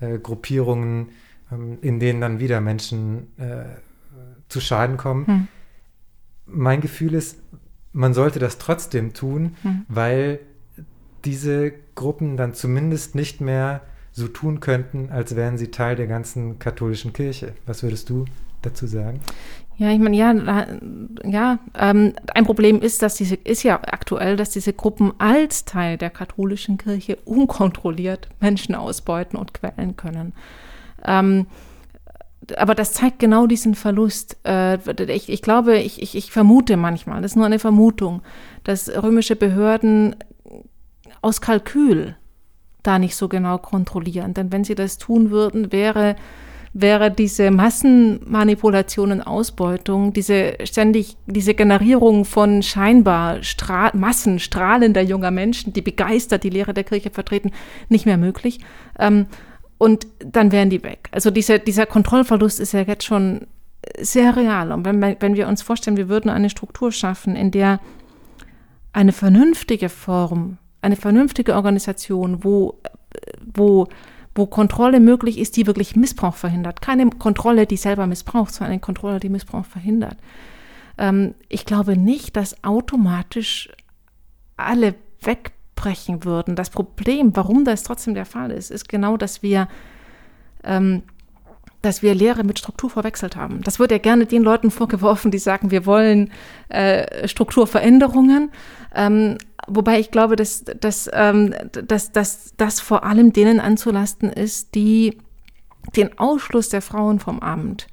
äh, 0.00 0.18
Gruppierungen, 0.18 1.10
ähm, 1.52 1.78
in 1.82 2.00
denen 2.00 2.20
dann 2.20 2.40
wieder 2.40 2.60
Menschen 2.60 3.28
äh, 3.38 3.64
zu 4.48 4.60
Schaden 4.60 4.96
kommen. 4.96 5.24
Mhm. 5.26 5.48
Mein 6.46 6.80
Gefühl 6.80 7.14
ist, 7.14 7.38
man 7.92 8.14
sollte 8.14 8.38
das 8.38 8.58
trotzdem 8.58 9.14
tun, 9.14 9.56
mhm. 9.62 9.84
weil 9.88 10.40
diese 11.24 11.72
Gruppen 11.94 12.36
dann 12.36 12.54
zumindest 12.54 13.14
nicht 13.14 13.40
mehr 13.40 13.82
so 14.12 14.28
tun 14.28 14.60
könnten, 14.60 15.10
als 15.10 15.36
wären 15.36 15.58
sie 15.58 15.70
Teil 15.70 15.96
der 15.96 16.06
ganzen 16.06 16.58
katholischen 16.58 17.12
Kirche. 17.12 17.54
Was 17.66 17.82
würdest 17.82 18.10
du 18.10 18.24
dazu 18.62 18.86
sagen? 18.86 19.20
Ja, 19.76 19.92
ich 19.92 20.00
meine, 20.00 20.16
ja, 20.16 20.66
ja, 21.24 21.60
ähm, 21.78 22.14
ein 22.34 22.44
Problem 22.44 22.82
ist, 22.82 23.00
dass 23.00 23.14
diese, 23.14 23.36
ist 23.36 23.62
ja 23.62 23.80
aktuell, 23.80 24.36
dass 24.36 24.50
diese 24.50 24.72
Gruppen 24.72 25.12
als 25.18 25.64
Teil 25.66 25.96
der 25.96 26.10
katholischen 26.10 26.78
Kirche 26.78 27.16
unkontrolliert 27.24 28.28
Menschen 28.40 28.74
ausbeuten 28.74 29.38
und 29.38 29.54
quälen 29.54 29.96
können. 29.96 30.32
Ähm, 31.04 31.46
aber 32.56 32.74
das 32.74 32.92
zeigt 32.92 33.20
genau 33.20 33.46
diesen 33.46 33.76
Verlust. 33.76 34.36
Äh, 34.44 34.78
ich, 35.12 35.28
ich 35.28 35.42
glaube, 35.42 35.78
ich, 35.78 36.02
ich, 36.02 36.16
ich 36.16 36.32
vermute 36.32 36.76
manchmal, 36.76 37.22
das 37.22 37.32
ist 37.32 37.36
nur 37.36 37.46
eine 37.46 37.60
Vermutung, 37.60 38.22
dass 38.64 38.88
römische 38.88 39.36
Behörden 39.36 40.16
aus 41.20 41.40
Kalkül 41.40 42.16
da 42.82 42.98
nicht 42.98 43.16
so 43.16 43.28
genau 43.28 43.58
kontrollieren. 43.58 44.34
Denn 44.34 44.52
wenn 44.52 44.64
sie 44.64 44.74
das 44.74 44.98
tun 44.98 45.30
würden, 45.30 45.72
wäre, 45.72 46.16
wäre 46.72 47.10
diese 47.10 47.50
Massenmanipulation 47.50 49.12
und 49.12 49.22
Ausbeutung, 49.22 50.12
diese 50.12 50.54
ständig, 50.64 51.16
diese 51.26 51.54
Generierung 51.54 52.24
von 52.24 52.62
scheinbar 52.62 53.42
Stra 53.42 53.90
Massen 53.94 54.38
strahlender 54.38 55.02
junger 55.02 55.30
Menschen, 55.30 55.72
die 55.72 55.82
begeistert 55.82 56.44
die 56.44 56.50
Lehre 56.50 56.74
der 56.74 56.84
Kirche 56.84 57.10
vertreten, 57.10 57.52
nicht 57.88 58.06
mehr 58.06 58.18
möglich. 58.18 58.60
Ähm, 58.98 59.26
und 59.76 60.06
dann 60.18 60.50
wären 60.50 60.70
die 60.70 60.82
weg. 60.82 61.08
Also 61.12 61.30
dieser, 61.30 61.58
dieser 61.58 61.86
Kontrollverlust 61.86 62.58
ist 62.58 62.72
ja 62.72 62.80
jetzt 62.80 63.04
schon 63.04 63.46
sehr 64.00 64.36
real. 64.36 64.72
Und 64.72 64.84
wenn, 64.84 65.00
wenn 65.00 65.36
wir 65.36 65.46
uns 65.46 65.62
vorstellen, 65.62 65.96
wir 65.96 66.08
würden 66.08 66.30
eine 66.30 66.50
Struktur 66.50 66.90
schaffen, 66.90 67.36
in 67.36 67.50
der 67.50 67.80
eine 68.92 69.12
vernünftige 69.12 69.88
Form, 69.88 70.58
eine 70.80 70.96
vernünftige 70.96 71.54
Organisation, 71.54 72.44
wo, 72.44 72.80
wo, 73.54 73.88
wo 74.34 74.46
Kontrolle 74.46 75.00
möglich 75.00 75.38
ist, 75.38 75.56
die 75.56 75.66
wirklich 75.66 75.96
Missbrauch 75.96 76.34
verhindert. 76.34 76.80
Keine 76.80 77.08
Kontrolle, 77.10 77.66
die 77.66 77.76
selber 77.76 78.06
missbraucht, 78.06 78.52
sondern 78.54 78.72
eine 78.72 78.80
Kontrolle, 78.80 79.20
die 79.20 79.28
Missbrauch 79.28 79.64
verhindert. 79.64 80.16
Ähm, 80.96 81.34
ich 81.48 81.66
glaube 81.66 81.96
nicht, 81.96 82.36
dass 82.36 82.62
automatisch 82.64 83.70
alle 84.56 84.94
weg 85.22 85.52
abbrechen 85.78 86.24
würden. 86.24 86.56
Das 86.56 86.70
Problem, 86.70 87.34
warum 87.36 87.64
das 87.64 87.82
trotzdem 87.82 88.14
der 88.14 88.26
Fall 88.26 88.50
ist, 88.50 88.70
ist 88.70 88.88
genau, 88.88 89.16
dass 89.16 89.42
wir, 89.42 89.68
ähm, 90.64 91.02
dass 91.82 92.02
wir 92.02 92.14
Lehre 92.14 92.44
mit 92.44 92.58
Struktur 92.58 92.90
verwechselt 92.90 93.36
haben. 93.36 93.62
Das 93.62 93.78
wird 93.78 93.92
ja 93.92 93.98
gerne 93.98 94.26
den 94.26 94.42
Leuten 94.42 94.70
vorgeworfen, 94.70 95.30
die 95.30 95.38
sagen, 95.38 95.70
wir 95.70 95.86
wollen 95.86 96.32
äh, 96.68 97.28
Strukturveränderungen. 97.28 98.50
Ähm, 98.94 99.38
wobei 99.68 100.00
ich 100.00 100.10
glaube, 100.10 100.36
dass, 100.36 100.64
dass, 100.64 101.08
ähm, 101.12 101.54
dass, 101.72 102.12
dass 102.12 102.52
das 102.56 102.80
vor 102.80 103.04
allem 103.04 103.32
denen 103.32 103.60
anzulasten 103.60 104.30
ist, 104.30 104.74
die 104.74 105.18
den 105.96 106.18
Ausschluss 106.18 106.68
der 106.68 106.82
Frauen 106.82 107.18
vom 107.18 107.40
Amt 107.40 107.86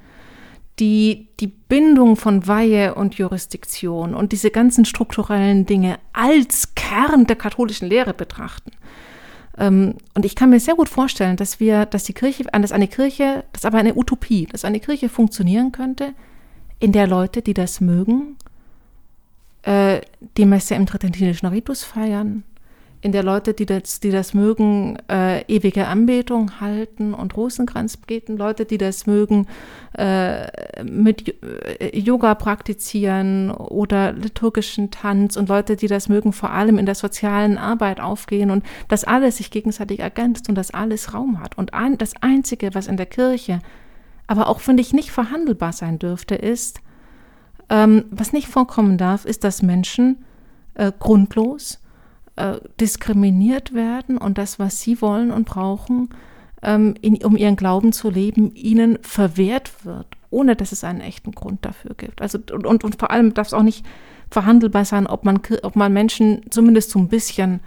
die 0.80 1.30
die 1.40 1.48
Bindung 1.48 2.16
von 2.16 2.48
Weihe 2.48 2.96
und 2.96 3.16
Jurisdiktion 3.16 4.14
und 4.14 4.32
diese 4.32 4.52
ganzen 4.52 4.86
strukturellen 4.86 5.66
Dinge 5.66 6.00
als 6.14 6.76
Kern 6.76 7.26
der 7.28 7.36
katholischen 7.36 7.88
Lehre 7.88 8.14
betrachten. 8.14 8.72
Ähm, 9.58 9.96
und 10.14 10.26
ich 10.26 10.36
kann 10.36 10.50
mir 10.50 10.60
sehr 10.60 10.76
gut 10.76 10.90
vorstellen, 10.90 11.38
dass 11.38 11.60
wir, 11.60 11.86
dass 11.86 12.04
die 12.04 12.14
Kirche, 12.14 12.44
dass 12.44 12.72
eine 12.72 12.88
Kirche, 12.88 13.46
das 13.54 13.62
ist 13.62 13.66
aber 13.66 13.78
eine 13.78 13.96
Utopie, 13.96 14.48
dass 14.48 14.66
eine 14.66 14.80
Kirche 14.80 15.08
funktionieren 15.08 15.72
könnte, 15.72 16.14
in 16.80 16.92
der 16.92 17.08
Leute, 17.08 17.42
die 17.42 17.54
das 17.54 17.80
mögen, 17.80 18.36
äh, 19.66 20.02
die 20.38 20.46
Messe 20.46 20.76
im 20.76 20.86
Tridentinischen 20.86 21.48
Ritus 21.48 21.84
feiern, 21.84 22.44
in 23.02 23.12
der 23.12 23.22
Leute, 23.22 23.54
die 23.54 23.68
das, 23.68 24.00
die 24.00 24.10
das 24.10 24.34
mögen, 24.34 24.98
äh, 25.12 25.42
ewige 25.44 25.86
Anbetung 25.86 26.60
halten 26.60 27.14
und 27.14 27.38
Rosenkranz 27.38 27.98
beten, 27.98 28.36
Leute, 28.36 28.66
die 28.66 28.80
das 28.80 29.06
mögen, 29.06 29.46
äh, 29.96 30.84
mit 30.84 31.36
äh, 31.44 32.00
Yoga 32.00 32.34
praktizieren 32.34 33.52
oder 33.52 34.12
liturgischen 34.12 34.90
Tanz 34.90 35.38
und 35.38 35.50
Leute, 35.50 35.76
die 35.76 35.88
das 35.88 36.10
mögen, 36.10 36.34
vor 36.34 36.50
allem 36.50 36.80
in 36.80 36.88
der 36.88 36.96
sozialen 36.96 37.60
Arbeit 37.60 38.00
aufgehen 38.00 38.50
und 38.50 38.66
das 38.88 39.04
alles 39.04 39.38
sich 39.38 39.52
gegenseitig 39.52 40.00
ergänzt 40.00 40.50
und 40.50 40.56
das 40.56 40.72
alles 40.72 41.14
Raum 41.14 41.40
hat. 41.40 41.60
Und 41.60 41.76
ein, 41.76 42.00
das 42.00 42.14
Einzige, 42.22 42.74
was 42.74 42.88
in 42.88 42.98
der 42.98 43.06
Kirche 43.06 43.60
aber 44.28 44.48
auch, 44.48 44.60
finde 44.60 44.82
ich, 44.82 44.94
nicht 44.94 45.12
verhandelbar 45.12 45.72
sein 45.72 46.00
dürfte, 46.00 46.36
ist, 46.36 46.82
ähm, 47.70 48.06
was 48.12 48.34
nicht 48.34 48.48
vorkommen 48.48 48.98
darf, 48.98 49.26
ist, 49.26 49.44
dass 49.44 49.62
Menschen 49.62 50.24
äh, 50.76 50.92
grundlos 50.98 51.80
äh, 52.36 52.56
diskriminiert 52.80 53.74
werden 53.74 54.18
und 54.18 54.38
das, 54.38 54.60
was 54.60 54.82
sie 54.82 55.02
wollen 55.02 55.32
und 55.32 55.46
brauchen, 55.46 56.10
ähm, 56.62 56.96
in, 57.02 57.24
um 57.24 57.38
ihren 57.38 57.56
Glauben 57.56 57.94
zu 57.94 58.10
leben, 58.10 58.54
ihnen 58.56 59.00
verwehrt 59.02 59.86
wird, 59.86 60.08
ohne 60.30 60.56
dass 60.56 60.72
es 60.72 60.84
einen 60.84 61.02
echten 61.02 61.32
Grund 61.32 61.66
dafür 61.66 61.96
gibt. 61.96 62.22
Also 62.22 62.40
und, 62.52 62.66
und, 62.66 62.84
und 62.84 63.00
vor 63.00 63.12
allem 63.12 63.34
darf 63.34 63.48
es 63.48 63.54
auch 63.54 63.64
nicht 63.64 63.86
verhandelbar 64.30 64.86
sein, 64.86 65.08
ob 65.08 65.24
man, 65.24 65.40
ob 65.64 65.76
man 65.76 65.94
Menschen 65.94 66.42
zumindest 66.50 66.92
so 66.92 67.00
ein 67.00 67.08
bisschen 67.08 67.62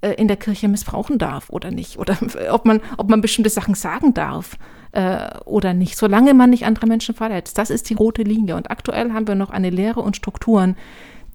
äh, 0.00 0.12
in 0.12 0.28
der 0.28 0.36
Kirche 0.36 0.68
missbrauchen 0.68 1.18
darf 1.18 1.50
oder 1.50 1.70
nicht. 1.70 1.98
Oder 1.98 2.16
ob 2.50 2.64
man, 2.64 2.80
ob 2.96 3.08
man 3.08 3.20
bestimmte 3.20 3.50
Sachen 3.50 3.74
sagen 3.74 4.14
darf 4.14 4.58
äh, 4.92 5.38
oder 5.44 5.74
nicht, 5.74 5.96
solange 5.96 6.34
man 6.34 6.50
nicht 6.50 6.64
andere 6.64 6.86
Menschen 6.86 7.14
verletzt. 7.14 7.58
Das 7.58 7.70
ist 7.70 7.90
die 7.90 7.94
rote 7.94 8.22
Linie. 8.22 8.56
Und 8.56 8.70
aktuell 8.70 9.12
haben 9.12 9.28
wir 9.28 9.34
noch 9.34 9.50
eine 9.50 9.70
Lehre 9.70 10.00
und 10.00 10.16
Strukturen, 10.16 10.76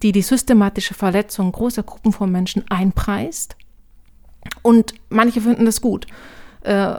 die 0.02 0.12
die 0.12 0.22
systematische 0.22 0.94
Verletzung 0.94 1.52
großer 1.52 1.82
Gruppen 1.82 2.12
von 2.12 2.30
Menschen 2.30 2.64
einpreist. 2.68 3.56
Und 4.62 4.94
manche 5.08 5.40
finden 5.40 5.64
das 5.64 5.80
gut. 5.80 6.06
Äh, 6.62 6.96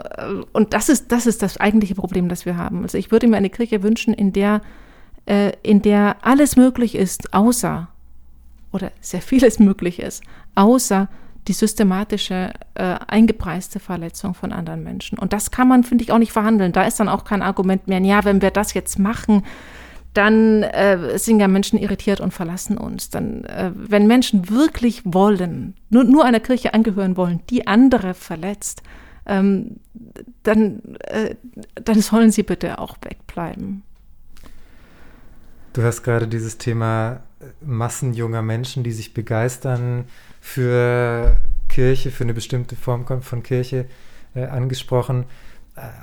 und 0.52 0.72
das 0.72 0.88
ist, 0.88 1.12
das 1.12 1.26
ist 1.26 1.42
das 1.42 1.58
eigentliche 1.58 1.94
Problem, 1.94 2.28
das 2.28 2.46
wir 2.46 2.56
haben. 2.56 2.82
Also 2.82 2.98
ich 2.98 3.10
würde 3.10 3.28
mir 3.28 3.36
eine 3.36 3.50
Kirche 3.50 3.82
wünschen, 3.82 4.14
in 4.14 4.32
der, 4.32 4.62
äh, 5.26 5.52
in 5.62 5.82
der 5.82 6.16
alles 6.22 6.56
möglich 6.56 6.94
ist, 6.94 7.34
außer, 7.34 7.88
oder 8.72 8.92
sehr 9.00 9.22
vieles 9.22 9.58
möglich 9.58 10.00
ist, 10.00 10.22
außer 10.54 11.08
die 11.48 11.52
systematische, 11.52 12.52
äh, 12.74 12.96
eingepreiste 13.06 13.80
Verletzung 13.80 14.34
von 14.34 14.52
anderen 14.52 14.82
Menschen. 14.82 15.18
Und 15.18 15.32
das 15.32 15.50
kann 15.50 15.68
man, 15.68 15.84
finde 15.84 16.04
ich, 16.04 16.12
auch 16.12 16.18
nicht 16.18 16.32
verhandeln. 16.32 16.72
Da 16.72 16.82
ist 16.82 16.98
dann 16.98 17.08
auch 17.08 17.24
kein 17.24 17.42
Argument 17.42 17.86
mehr, 17.88 18.00
ja, 18.00 18.24
wenn 18.24 18.42
wir 18.42 18.50
das 18.50 18.74
jetzt 18.74 18.98
machen, 18.98 19.44
dann 20.16 20.62
äh, 20.62 21.18
sind 21.18 21.40
ja 21.40 21.48
Menschen 21.48 21.78
irritiert 21.78 22.20
und 22.20 22.32
verlassen 22.32 22.78
uns. 22.78 23.10
Dann, 23.10 23.44
äh, 23.44 23.70
wenn 23.74 24.06
Menschen 24.06 24.48
wirklich 24.48 25.02
wollen, 25.04 25.74
nur, 25.90 26.04
nur 26.04 26.24
einer 26.24 26.40
Kirche 26.40 26.72
angehören 26.72 27.16
wollen, 27.16 27.40
die 27.50 27.66
andere 27.66 28.14
verletzt, 28.14 28.82
ähm, 29.26 29.76
dann, 30.42 30.80
äh, 31.00 31.34
dann 31.74 32.00
sollen 32.00 32.30
sie 32.30 32.44
bitte 32.44 32.78
auch 32.78 32.96
wegbleiben. 33.02 33.82
Du 35.74 35.82
hast 35.82 36.02
gerade 36.02 36.26
dieses 36.26 36.56
Thema 36.56 37.20
Massen 37.60 38.14
junger 38.14 38.40
Menschen, 38.40 38.82
die 38.82 38.92
sich 38.92 39.12
begeistern 39.12 40.06
für 40.46 41.36
Kirche, 41.68 42.10
für 42.10 42.24
eine 42.24 42.34
bestimmte 42.34 42.76
Form 42.76 43.04
von 43.22 43.42
Kirche 43.42 43.86
äh, 44.34 44.44
angesprochen. 44.44 45.24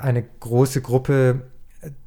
Eine 0.01 0.23
große 0.39 0.81
Gruppe 0.81 1.43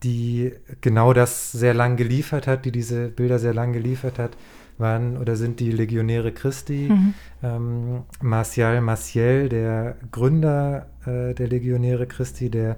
die 0.03 0.53
genau 0.81 1.13
das 1.13 1.53
sehr 1.53 1.75
lang 1.75 1.97
geliefert 1.97 2.47
hat, 2.47 2.65
die 2.65 2.73
diese 2.73 3.09
Bilder 3.09 3.39
sehr 3.39 3.55
lang 3.55 3.73
geliefert 3.73 4.19
hat, 4.19 4.37
waren 4.79 5.17
oder 5.17 5.37
sind 5.37 5.61
die 5.61 5.71
Legionäre 5.71 6.33
Christi. 6.33 6.89
Mhm. 6.91 7.15
Ähm, 7.43 8.03
Martial 8.21 8.81
Maciel, 8.81 9.49
der 9.49 9.97
Gründer 10.13 10.87
äh, 11.07 11.35
der 11.35 11.49
Legionäre 11.49 12.07
Christi, 12.07 12.51
der 12.51 12.77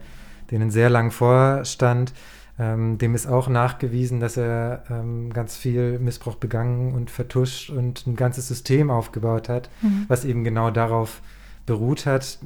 denen 0.51 0.71
sehr 0.71 0.91
lang 0.91 1.11
vorstand, 1.11 2.13
ähm, 2.59 2.99
dem 2.99 3.15
ist 3.15 3.27
auch 3.27 3.49
nachgewiesen, 3.49 4.21
dass 4.21 4.37
er 4.37 4.85
ähm, 4.91 5.33
ganz 5.33 5.57
viel 5.57 5.99
Missbrauch 5.99 6.37
begangen 6.37 6.95
und 6.95 7.11
vertuscht 7.11 7.71
und 7.71 8.07
ein 8.07 8.17
ganzes 8.17 8.49
System 8.49 8.91
aufgebaut 8.91 9.49
hat, 9.49 9.71
mhm. 9.83 10.07
was 10.09 10.25
eben 10.25 10.45
genau 10.45 10.71
darauf 10.71 11.23
beruht 11.67 12.07
hat 12.07 12.39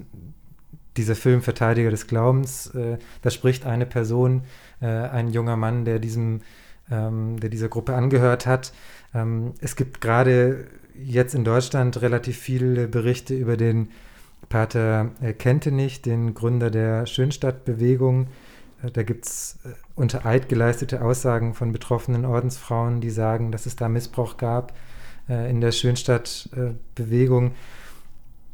dieser 0.97 1.15
Film 1.15 1.43
Verteidiger 1.43 1.91
des 1.91 2.07
Glaubens, 2.07 2.67
äh, 2.75 2.99
da 3.23 3.31
spricht 3.31 3.67
eine 3.67 3.87
Person, 3.87 4.43
äh, 4.81 4.87
ein 4.87 5.29
junger 5.29 5.57
Mann, 5.57 5.85
der 5.85 5.99
diesem, 5.99 6.41
ähm, 6.91 7.41
der 7.41 7.51
dieser 7.51 7.69
Gruppe 7.69 7.95
angehört 7.95 8.47
hat. 8.47 8.73
Ähm, 9.15 9.53
es 9.61 9.77
gibt 9.77 10.01
gerade 10.01 10.67
jetzt 11.03 11.35
in 11.35 11.45
Deutschland 11.45 12.01
relativ 12.03 12.39
viele 12.39 12.89
Berichte 12.89 13.35
über 13.35 13.57
den 13.57 13.89
Pater 14.49 15.11
äh, 15.23 15.33
Kentenich, 15.33 16.03
den 16.03 16.35
Gründer 16.35 16.71
der 16.71 17.07
Schönstadtbewegung. 17.07 18.27
Äh, 18.83 18.91
da 18.91 19.03
gibt 19.03 19.27
es 19.27 19.59
äh, 19.65 19.71
unter 19.95 20.27
Eid 20.27 20.49
geleistete 20.49 21.03
Aussagen 21.03 21.55
von 21.55 21.73
betroffenen 21.73 22.25
Ordensfrauen, 22.25 23.01
die 23.01 23.11
sagen, 23.11 23.53
dass 23.53 23.67
es 23.67 23.77
da 23.77 23.89
Missbrauch 23.89 24.37
gab 24.37 24.73
äh, 25.29 25.51
in 25.51 25.61
der 25.61 25.73
Schönstadtbewegung. 25.73 27.53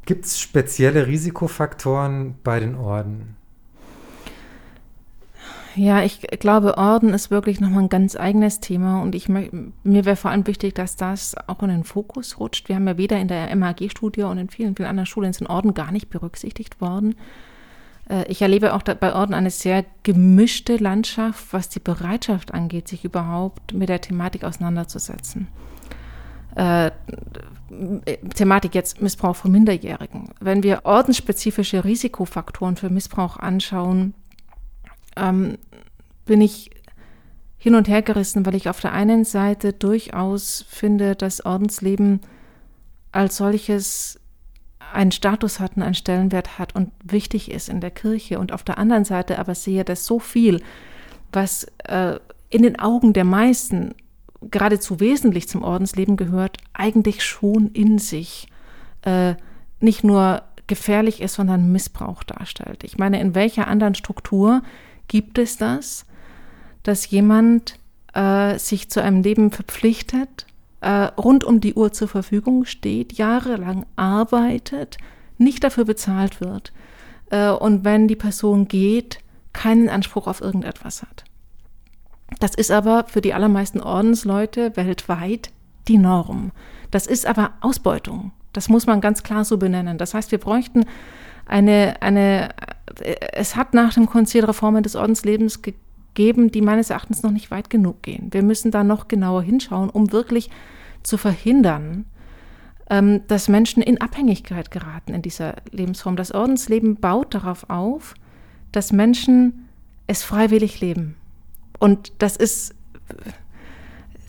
Gibt 0.04 0.24
es 0.24 0.40
spezielle 0.40 1.06
Risikofaktoren 1.06 2.36
bei 2.42 2.60
den 2.60 2.76
Orden? 2.76 3.36
Ja, 5.74 6.02
ich 6.02 6.22
glaube, 6.40 6.76
Orden 6.76 7.14
ist 7.14 7.30
wirklich 7.30 7.60
nochmal 7.60 7.84
ein 7.84 7.88
ganz 7.88 8.16
eigenes 8.16 8.58
Thema 8.58 9.00
und 9.00 9.14
ich 9.14 9.28
mir 9.28 9.50
wäre 9.84 10.16
vor 10.16 10.32
allem 10.32 10.46
wichtig, 10.46 10.74
dass 10.74 10.96
das 10.96 11.36
auch 11.46 11.62
in 11.62 11.68
den 11.68 11.84
Fokus 11.84 12.40
rutscht. 12.40 12.68
Wir 12.68 12.76
haben 12.76 12.88
ja 12.88 12.96
weder 12.96 13.20
in 13.20 13.28
der 13.28 13.54
MAG-Studie 13.54 14.22
und 14.22 14.38
in 14.38 14.48
vielen, 14.48 14.74
vielen 14.74 14.88
anderen 14.88 15.06
Schulen 15.06 15.32
sind 15.32 15.46
Orden 15.46 15.74
gar 15.74 15.92
nicht 15.92 16.10
berücksichtigt 16.10 16.80
worden. 16.80 17.14
Äh, 18.08 18.24
ich 18.28 18.42
erlebe 18.42 18.74
auch 18.74 18.82
bei 18.82 19.14
Orden 19.14 19.34
eine 19.34 19.50
sehr 19.50 19.84
gemischte 20.02 20.76
Landschaft, 20.76 21.52
was 21.52 21.68
die 21.68 21.80
Bereitschaft 21.80 22.54
angeht, 22.54 22.88
sich 22.88 23.04
überhaupt 23.04 23.72
mit 23.72 23.88
der 23.88 24.00
Thematik 24.00 24.44
auseinanderzusetzen. 24.44 25.48
Äh, 26.56 26.90
Thematik 28.34 28.74
jetzt 28.74 29.02
Missbrauch 29.02 29.36
von 29.36 29.52
Minderjährigen. 29.52 30.30
Wenn 30.40 30.62
wir 30.62 30.80
ordensspezifische 30.84 31.84
Risikofaktoren 31.84 32.76
für 32.76 32.90
Missbrauch 32.90 33.36
anschauen, 33.36 34.14
ähm, 35.16 35.58
bin 36.24 36.40
ich 36.40 36.70
hin 37.58 37.74
und 37.74 37.88
her 37.88 38.02
gerissen, 38.02 38.46
weil 38.46 38.54
ich 38.54 38.68
auf 38.68 38.80
der 38.80 38.92
einen 38.92 39.24
Seite 39.24 39.72
durchaus 39.72 40.64
finde, 40.68 41.14
dass 41.14 41.44
Ordensleben 41.44 42.20
als 43.12 43.36
solches 43.36 44.20
einen 44.92 45.12
Status 45.12 45.60
hat 45.60 45.76
und 45.76 45.82
einen 45.82 45.94
Stellenwert 45.94 46.58
hat 46.58 46.74
und 46.74 46.90
wichtig 47.04 47.50
ist 47.50 47.68
in 47.68 47.80
der 47.80 47.90
Kirche 47.90 48.38
und 48.38 48.52
auf 48.52 48.62
der 48.62 48.78
anderen 48.78 49.04
Seite 49.04 49.38
aber 49.38 49.54
sehe, 49.54 49.84
dass 49.84 50.06
so 50.06 50.18
viel, 50.18 50.62
was 51.32 51.66
äh, 51.84 52.18
in 52.50 52.62
den 52.62 52.78
Augen 52.78 53.12
der 53.12 53.24
meisten 53.24 53.94
geradezu 54.42 55.00
wesentlich 55.00 55.48
zum 55.48 55.62
Ordensleben 55.62 56.16
gehört, 56.16 56.58
eigentlich 56.72 57.24
schon 57.24 57.68
in 57.72 57.98
sich 57.98 58.48
äh, 59.02 59.34
nicht 59.80 60.04
nur 60.04 60.42
gefährlich 60.66 61.20
ist, 61.20 61.34
sondern 61.34 61.72
Missbrauch 61.72 62.22
darstellt. 62.22 62.84
Ich 62.84 62.98
meine, 62.98 63.20
in 63.20 63.34
welcher 63.34 63.68
anderen 63.68 63.94
Struktur 63.94 64.62
gibt 65.08 65.38
es 65.38 65.56
das, 65.56 66.04
dass 66.82 67.10
jemand 67.10 67.78
äh, 68.14 68.58
sich 68.58 68.90
zu 68.90 69.02
einem 69.02 69.22
Leben 69.22 69.50
verpflichtet, 69.50 70.46
äh, 70.80 70.90
rund 70.90 71.44
um 71.44 71.60
die 71.60 71.74
Uhr 71.74 71.92
zur 71.92 72.08
Verfügung 72.08 72.64
steht, 72.64 73.14
jahrelang 73.14 73.86
arbeitet, 73.96 74.98
nicht 75.36 75.64
dafür 75.64 75.84
bezahlt 75.84 76.40
wird 76.40 76.72
äh, 77.30 77.50
und 77.50 77.84
wenn 77.84 78.08
die 78.08 78.16
Person 78.16 78.68
geht, 78.68 79.18
keinen 79.52 79.88
Anspruch 79.88 80.26
auf 80.26 80.40
irgendetwas 80.40 81.02
hat. 81.02 81.24
Das 82.40 82.54
ist 82.54 82.70
aber 82.70 83.06
für 83.08 83.20
die 83.20 83.34
allermeisten 83.34 83.80
Ordensleute 83.80 84.76
weltweit 84.76 85.50
die 85.88 85.98
Norm. 85.98 86.52
Das 86.90 87.06
ist 87.06 87.26
aber 87.26 87.52
Ausbeutung. 87.60 88.32
Das 88.52 88.68
muss 88.68 88.86
man 88.86 89.00
ganz 89.00 89.22
klar 89.22 89.44
so 89.44 89.56
benennen. 89.56 89.98
Das 89.98 90.14
heißt, 90.14 90.30
wir 90.30 90.38
bräuchten 90.38 90.84
eine, 91.46 91.96
eine 92.00 92.50
es 93.32 93.56
hat 93.56 93.74
nach 93.74 93.94
dem 93.94 94.06
Konzil 94.06 94.44
Reformen 94.44 94.82
des 94.82 94.96
Ordenslebens 94.96 95.62
gegeben, 95.62 95.87
die 96.18 96.62
meines 96.62 96.90
Erachtens 96.90 97.22
noch 97.22 97.30
nicht 97.30 97.50
weit 97.50 97.70
genug 97.70 98.02
gehen. 98.02 98.28
Wir 98.32 98.42
müssen 98.42 98.70
da 98.70 98.84
noch 98.84 99.08
genauer 99.08 99.42
hinschauen, 99.42 99.88
um 99.88 100.12
wirklich 100.12 100.50
zu 101.02 101.16
verhindern, 101.16 102.04
ähm, 102.90 103.22
dass 103.28 103.48
Menschen 103.48 103.82
in 103.82 104.00
Abhängigkeit 104.00 104.70
geraten 104.70 105.14
in 105.14 105.22
dieser 105.22 105.54
Lebensform. 105.70 106.16
Das 106.16 106.32
Ordensleben 106.32 106.96
baut 106.96 107.34
darauf 107.34 107.70
auf, 107.70 108.14
dass 108.72 108.92
Menschen 108.92 109.68
es 110.06 110.22
freiwillig 110.22 110.80
leben. 110.80 111.16
Und 111.78 112.12
das 112.18 112.36
ist, 112.36 112.74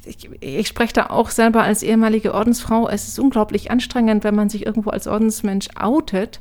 ich, 0.06 0.30
ich, 0.42 0.68
spreche 0.68 0.94
da 0.94 1.08
auch 1.08 1.30
selber 1.30 1.64
als 1.64 1.84
ehemalige 1.84 2.34
Ordensfrau, 2.34 2.88
es 2.88 3.08
ist 3.08 3.20
unglaublich 3.20 3.72
anstrengend, 3.72 4.24
wenn 4.24 4.36
man 4.36 4.50
sich 4.50 4.66
irgendwo 4.66 4.92
als 4.92 5.08
Ordensmensch 5.08 5.70
outet 5.76 6.40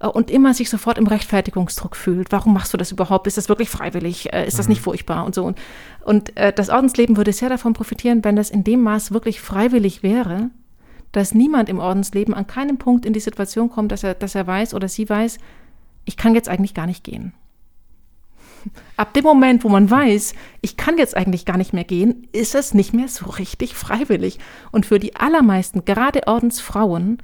und 0.00 0.30
immer 0.30 0.54
sich 0.54 0.70
sofort 0.70 0.96
im 0.98 1.06
Rechtfertigungsdruck 1.06 1.96
fühlt. 1.96 2.30
Warum 2.30 2.54
machst 2.54 2.72
du 2.72 2.76
das 2.76 2.92
überhaupt? 2.92 3.26
Ist 3.26 3.36
das 3.36 3.48
wirklich 3.48 3.68
freiwillig? 3.68 4.32
Äh, 4.32 4.46
ist 4.46 4.58
das 4.58 4.68
nicht 4.68 4.78
mhm. 4.80 4.84
furchtbar? 4.84 5.24
Und 5.24 5.34
so. 5.34 5.44
Und, 5.44 5.58
und 6.04 6.36
äh, 6.36 6.52
das 6.52 6.70
Ordensleben 6.70 7.16
würde 7.16 7.32
sehr 7.32 7.48
davon 7.48 7.72
profitieren, 7.72 8.22
wenn 8.22 8.36
das 8.36 8.50
in 8.50 8.62
dem 8.62 8.82
Maß 8.82 9.12
wirklich 9.12 9.40
freiwillig 9.40 10.02
wäre, 10.02 10.50
dass 11.10 11.34
niemand 11.34 11.68
im 11.68 11.80
Ordensleben 11.80 12.34
an 12.34 12.46
keinem 12.46 12.78
Punkt 12.78 13.06
in 13.06 13.12
die 13.12 13.20
Situation 13.20 13.70
kommt, 13.70 13.90
dass 13.90 14.04
er, 14.04 14.14
dass 14.14 14.34
er 14.34 14.46
weiß 14.46 14.74
oder 14.74 14.88
sie 14.88 15.08
weiß, 15.08 15.38
ich 16.04 16.16
kann 16.16 16.34
jetzt 16.34 16.48
eigentlich 16.48 16.74
gar 16.74 16.86
nicht 16.86 17.02
gehen. 17.02 17.32
Ab 18.96 19.14
dem 19.14 19.24
Moment, 19.24 19.64
wo 19.64 19.68
man 19.68 19.90
weiß, 19.90 20.34
ich 20.60 20.76
kann 20.76 20.96
jetzt 20.96 21.16
eigentlich 21.16 21.44
gar 21.44 21.56
nicht 21.56 21.72
mehr 21.72 21.84
gehen, 21.84 22.28
ist 22.32 22.54
es 22.54 22.72
nicht 22.72 22.94
mehr 22.94 23.08
so 23.08 23.26
richtig 23.26 23.74
freiwillig. 23.74 24.38
Und 24.70 24.86
für 24.86 24.98
die 24.98 25.16
allermeisten, 25.16 25.84
gerade 25.84 26.26
Ordensfrauen, 26.26 27.18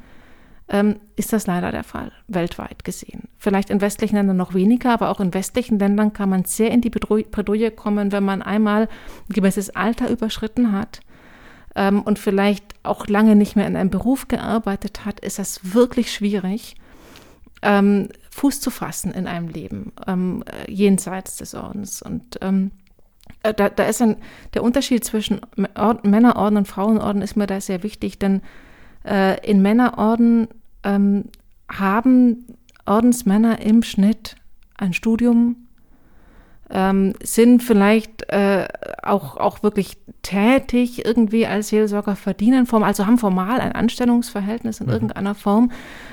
ähm, 0.69 1.01
ist 1.17 1.33
das 1.33 1.47
leider 1.47 1.71
der 1.73 1.85
Fall, 1.85 2.13
weltweit 2.27 2.85
gesehen. 2.85 3.29
Vielleicht 3.39 3.71
in 3.71 3.81
westlichen 3.81 4.17
Ländern 4.17 4.37
noch 4.37 4.55
weniger, 4.55 4.93
aber 4.93 5.11
auch 5.11 5.21
in 5.21 5.35
westlichen 5.35 5.79
Ländern 5.79 6.13
kann 6.13 6.31
man 6.31 6.45
sehr 6.45 6.71
in 6.71 6.81
die 6.81 6.91
Bredouille 6.91 7.71
kommen, 7.71 8.13
wenn 8.13 8.25
man 8.25 8.43
einmal 8.43 8.83
ein 9.29 9.33
gewisses 9.33 9.71
Alter 9.71 10.09
überschritten 10.09 10.73
hat 10.73 11.01
ähm, 11.75 12.03
und 12.03 12.19
vielleicht 12.19 12.75
auch 12.83 13.07
lange 13.07 13.37
nicht 13.37 13.57
mehr 13.57 13.67
in 13.67 13.77
einem 13.77 13.91
Beruf 13.91 14.29
gearbeitet 14.29 15.05
hat, 15.05 15.21
ist 15.21 15.39
das 15.39 15.75
wirklich 15.75 16.13
schwierig, 16.13 16.77
ähm, 17.63 18.09
Fuß 18.31 18.61
zu 18.61 18.71
fassen 18.71 19.13
in 19.13 19.27
einem 19.27 19.49
Leben, 19.49 19.93
ähm, 20.07 20.45
jenseits 20.67 21.37
des 21.37 21.55
Ordens. 21.55 22.01
Und 22.01 22.39
ähm, 22.41 22.71
äh, 23.43 23.53
da, 23.53 23.69
da 23.69 23.85
ist 23.85 24.01
ein, 24.01 24.17
der 24.55 24.63
Unterschied 24.63 25.05
zwischen 25.05 25.41
Männerorden 26.03 26.59
und 26.59 26.69
Frauenorden 26.69 27.23
ist 27.23 27.37
mir 27.37 27.47
da 27.47 27.61
sehr 27.61 27.83
wichtig, 27.83 28.19
denn 28.19 28.43
äh, 29.05 29.41
in 29.49 29.63
Männerorden 29.63 30.49
ähm, 30.83 31.25
haben 31.71 32.45
Ordensmänner 32.87 33.61
im 33.61 33.83
Schnitt 33.83 34.37
ein 34.77 34.93
Studium, 34.93 35.57
ähm, 36.71 37.15
sind 37.23 37.63
vielleicht 37.63 38.29
äh, 38.31 38.67
auch, 39.03 39.37
auch 39.37 39.63
wirklich 39.63 39.97
tätig 40.23 41.05
irgendwie 41.05 41.47
als 41.47 41.69
Seelsorger, 41.69 42.17
verdienen 42.17 42.67
form, 42.67 42.83
also 42.83 43.07
haben 43.07 43.19
formal 43.19 43.61
ein 43.61 43.73
Anstellungsverhältnis 43.73 44.81
in 44.81 44.87
mhm. 44.87 44.93
irgendeiner 44.93 45.35
Form 45.35 45.71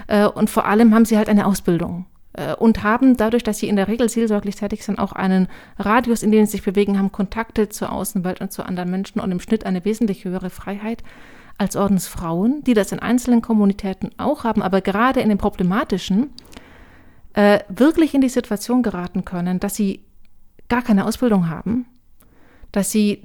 äh, 0.08 0.26
und 0.26 0.50
vor 0.50 0.66
allem 0.66 0.94
haben 0.94 1.06
sie 1.06 1.18
halt 1.18 1.30
eine 1.30 1.46
Ausbildung 1.46 2.06
äh, 2.34 2.54
und 2.54 2.84
haben 2.84 3.18
dadurch, 3.18 3.44
dass 3.44 3.60
sie 3.60 3.70
in 3.70 3.76
der 3.76 3.88
Regel 3.88 4.10
seelsorglich 4.10 4.56
tätig 4.56 4.84
sind, 4.84 5.00
auch 5.00 5.14
einen 5.14 5.48
Radius, 5.80 6.22
in 6.22 6.32
dem 6.32 6.46
sie 6.46 6.52
sich 6.52 6.64
bewegen, 6.64 6.98
haben 6.98 7.12
Kontakte 7.12 7.70
zur 7.70 7.92
Außenwelt 7.92 8.42
und 8.42 8.52
zu 8.52 8.64
anderen 8.64 8.92
Menschen 8.92 9.20
und 9.20 9.32
im 9.32 9.40
Schnitt 9.40 9.66
eine 9.66 9.86
wesentlich 9.86 10.26
höhere 10.26 10.50
Freiheit 10.50 11.04
als 11.58 11.76
Ordensfrauen, 11.76 12.64
die 12.64 12.74
das 12.74 12.92
in 12.92 13.00
einzelnen 13.00 13.42
Kommunitäten 13.42 14.10
auch 14.18 14.44
haben, 14.44 14.62
aber 14.62 14.82
gerade 14.82 15.22
in 15.22 15.30
den 15.30 15.38
problematischen, 15.38 16.32
äh, 17.34 17.60
wirklich 17.70 18.14
in 18.14 18.22
die 18.22 18.30
Situation 18.30 18.84
geraten 18.84 19.26
können, 19.26 19.60
dass 19.60 19.76
sie 19.76 20.04
gar 20.70 20.82
keine 20.82 21.06
Ausbildung 21.06 21.50
haben, 21.50 21.86
dass 22.72 22.92
sie 22.92 23.24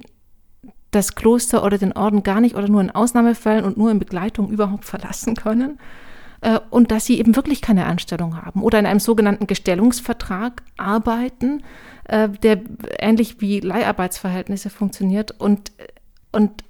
das 0.91 1.15
Kloster 1.15 1.63
oder 1.63 1.77
den 1.77 1.93
Orden 1.93 2.23
gar 2.23 2.41
nicht 2.41 2.55
oder 2.55 2.67
nur 2.67 2.81
in 2.81 2.91
Ausnahmefällen 2.91 3.65
und 3.65 3.77
nur 3.77 3.91
in 3.91 3.99
Begleitung 3.99 4.49
überhaupt 4.49 4.85
verlassen 4.93 5.35
können 5.35 5.79
äh, 6.41 6.59
und 6.69 6.91
dass 6.91 7.05
sie 7.05 7.19
eben 7.19 7.35
wirklich 7.35 7.61
keine 7.61 7.85
Anstellung 7.85 8.41
haben 8.41 8.61
oder 8.61 8.79
in 8.79 8.85
einem 8.85 8.99
sogenannten 8.99 9.47
Gestellungsvertrag 9.47 10.63
arbeiten, 10.77 11.63
äh, 12.05 12.29
der 12.29 12.61
ähnlich 12.99 13.41
wie 13.41 13.59
Leiharbeitsverhältnisse 13.59 14.69
funktioniert 14.69 15.31
und, 15.39 15.71
und 16.31 16.63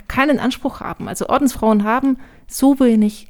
keinen 0.00 0.38
Anspruch 0.38 0.80
haben. 0.80 1.08
Also 1.08 1.28
Ordensfrauen 1.28 1.84
haben 1.84 2.18
so 2.46 2.78
wenig 2.80 3.28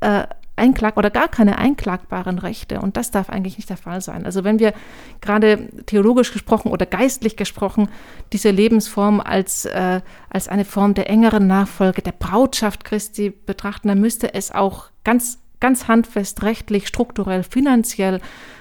äh, 0.00 0.26
Einklag 0.54 0.96
oder 0.98 1.10
gar 1.10 1.28
keine 1.28 1.58
einklagbaren 1.58 2.38
Rechte 2.38 2.80
und 2.80 2.96
das 2.96 3.10
darf 3.10 3.30
eigentlich 3.30 3.56
nicht 3.56 3.70
der 3.70 3.78
Fall 3.78 4.00
sein. 4.02 4.26
Also 4.26 4.44
wenn 4.44 4.58
wir 4.58 4.74
gerade 5.22 5.68
theologisch 5.86 6.32
gesprochen 6.32 6.70
oder 6.70 6.84
geistlich 6.84 7.36
gesprochen 7.36 7.88
diese 8.32 8.50
Lebensform 8.50 9.20
als, 9.20 9.64
äh, 9.64 10.02
als 10.28 10.48
eine 10.48 10.64
Form 10.66 10.92
der 10.94 11.08
engeren 11.08 11.46
Nachfolge 11.46 12.02
der 12.02 12.12
Brautschaft 12.12 12.84
Christi 12.84 13.30
betrachten, 13.30 13.88
dann 13.88 14.00
müsste 14.00 14.34
es 14.34 14.52
auch 14.52 14.90
ganz, 15.04 15.38
ganz 15.58 15.88
handfest 15.88 16.42
rechtlich, 16.42 16.86
strukturell, 16.86 17.44
finanziell 17.44 18.20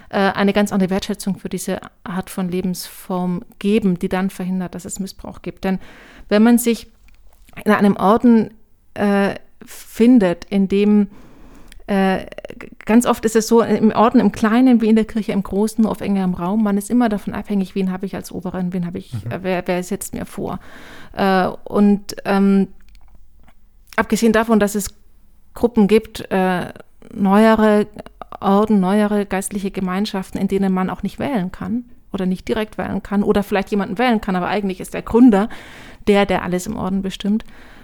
äh, 0.09 0.17
eine 0.17 0.53
ganz 0.53 0.71
andere 0.71 0.91
Wertschätzung 0.91 1.37
für 1.37 1.49
diese 1.49 1.81
Art 2.03 2.29
von 2.29 2.47
Lebensform 2.47 3.43
geben, 3.59 3.99
die 3.99 4.09
dann 4.09 4.29
verhindert, 4.29 4.75
dass 4.75 4.85
es 4.85 4.99
Missbrauch 4.99 5.41
gibt. 5.41 5.65
Denn 5.65 5.79
wenn 6.31 6.43
man 6.43 6.57
sich 6.57 6.87
in 7.65 7.73
einem 7.73 7.97
Orden 7.97 8.53
äh, 8.93 9.35
findet, 9.65 10.45
in 10.45 10.69
dem 10.69 11.07
äh, 11.87 12.25
ganz 12.85 13.05
oft 13.05 13.25
ist 13.25 13.35
es 13.35 13.49
so, 13.49 13.61
im 13.61 13.91
Orden 13.91 14.21
im 14.21 14.31
Kleinen 14.31 14.79
wie 14.79 14.87
in 14.87 14.95
der 14.95 15.03
Kirche 15.03 15.33
im 15.33 15.43
Großen, 15.43 15.85
auf 15.85 15.99
engerem 15.99 16.33
Raum, 16.33 16.63
man 16.63 16.77
ist 16.77 16.89
immer 16.89 17.09
davon 17.09 17.33
abhängig, 17.33 17.75
wen 17.75 17.91
habe 17.91 18.05
ich 18.05 18.15
als 18.15 18.31
Oberin, 18.31 18.71
wen 18.71 18.85
habe 18.85 18.97
ich, 18.97 19.13
mhm. 19.13 19.31
äh, 19.31 19.39
wer, 19.41 19.67
wer 19.67 19.83
setzt 19.83 20.13
mir 20.13 20.25
vor. 20.25 20.59
Äh, 21.13 21.47
und 21.65 22.15
ähm, 22.23 22.69
abgesehen 23.97 24.31
davon, 24.31 24.61
dass 24.61 24.75
es 24.75 24.95
Gruppen 25.53 25.89
gibt, 25.89 26.29
neuere 27.13 27.87
Orden, 28.39 28.79
neuere 28.79 29.25
geistliche 29.25 29.69
Gemeinschaften, 29.69 30.39
in 30.39 30.47
denen 30.47 30.73
man 30.73 30.89
auch 30.89 31.03
nicht 31.03 31.19
wählen 31.19 31.51
kann 31.51 31.83
oder 32.13 32.25
nicht 32.25 32.47
direkt 32.47 32.77
wählen 32.77 33.03
kann 33.03 33.21
oder 33.21 33.43
vielleicht 33.43 33.69
jemanden 33.69 33.97
wählen 33.97 34.21
kann, 34.21 34.37
aber 34.37 34.47
eigentlich 34.47 34.79
ist 34.79 34.93
der 34.93 35.01
Gründer 35.01 35.49
der, 36.07 36.25
der 36.25 36.43
alles 36.43 36.67
im 36.67 36.75
Orden 36.75 37.01
bestimmt, 37.01 37.43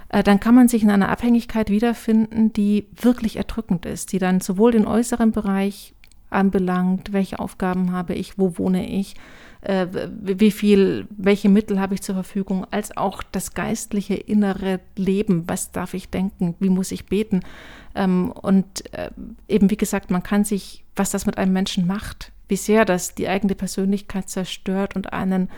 äh, 0.10 0.24
dann 0.24 0.40
kann 0.40 0.56
man 0.56 0.68
sich 0.68 0.84
in 0.84 0.90
einer 0.90 1.10
Abhängigkeit 1.10 1.70
wiederfinden, 1.70 2.54
die 2.54 2.88
wirklich 2.96 3.38
erdrückend 3.38 3.86
ist, 3.86 4.12
die 4.12 4.20
dann 4.20 4.42
sowohl 4.42 4.72
den 4.72 4.88
äußeren 4.88 5.32
Bereich 5.32 5.94
anbelangt, 6.30 7.14
welche 7.14 7.40
Aufgaben 7.40 7.92
habe 7.92 8.14
ich, 8.14 8.38
wo 8.38 8.58
wohne 8.58 8.90
ich, 8.90 9.16
äh, 9.62 9.88
wie 10.22 10.52
viel, 10.52 11.08
welche 11.10 11.50
Mittel 11.50 11.80
habe 11.80 11.94
ich 11.94 12.02
zur 12.02 12.16
Verfügung, 12.16 12.66
als 12.72 12.96
auch 12.96 13.24
das 13.24 13.54
geistliche 13.54 14.16
innere 14.16 14.80
Leben, 14.96 15.44
was 15.48 15.72
darf 15.72 15.94
ich 15.94 16.10
denken, 16.10 16.56
wie 16.60 16.70
muss 16.70 16.92
ich 16.92 17.06
beten. 17.06 17.42
Ähm, 17.96 18.32
und 18.32 18.94
äh, 18.94 19.10
eben 19.48 19.70
wie 19.70 19.78
gesagt, 19.78 20.12
man 20.12 20.24
kann 20.24 20.44
sich, 20.44 20.84
was 20.96 21.12
das 21.12 21.26
mit 21.26 21.38
einem 21.38 21.54
Menschen 21.54 21.88
macht, 21.88 22.32
wie 22.48 22.56
sehr 22.56 22.86
das 22.86 23.16
die 23.16 23.28
eigene 23.28 23.56
Persönlichkeit 23.56 24.30
zerstört 24.30 24.96
und 24.96 25.14
einen, 25.14 25.50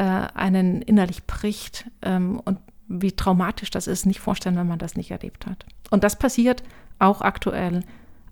einen 0.00 0.82
innerlich 0.82 1.24
bricht 1.24 1.90
ähm, 2.02 2.40
und 2.44 2.58
wie 2.88 3.12
traumatisch 3.12 3.70
das 3.70 3.86
ist, 3.86 4.06
nicht 4.06 4.20
vorstellen, 4.20 4.56
wenn 4.56 4.68
man 4.68 4.78
das 4.78 4.96
nicht 4.96 5.10
erlebt 5.10 5.46
hat. 5.46 5.64
Und 5.90 6.04
das 6.04 6.18
passiert 6.18 6.62
auch 6.98 7.20
aktuell 7.20 7.82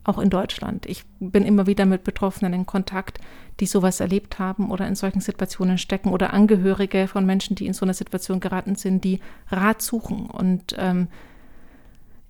auch 0.04 0.18
in 0.18 0.30
Deutschland. 0.30 0.86
Ich 0.86 1.04
bin 1.18 1.44
immer 1.44 1.66
wieder 1.66 1.86
mit 1.86 2.04
Betroffenen 2.04 2.52
in 2.52 2.66
Kontakt, 2.66 3.18
die 3.60 3.66
sowas 3.66 4.00
erlebt 4.00 4.38
haben 4.38 4.70
oder 4.70 4.86
in 4.86 4.94
solchen 4.94 5.20
Situationen 5.20 5.78
stecken 5.78 6.10
oder 6.10 6.32
Angehörige 6.32 7.06
von 7.06 7.26
Menschen, 7.26 7.54
die 7.54 7.66
in 7.66 7.74
so 7.74 7.84
eine 7.84 7.94
Situation 7.94 8.40
geraten 8.40 8.76
sind, 8.76 9.04
die 9.04 9.20
Rat 9.50 9.82
suchen. 9.82 10.26
Und 10.26 10.74
ähm, 10.78 11.08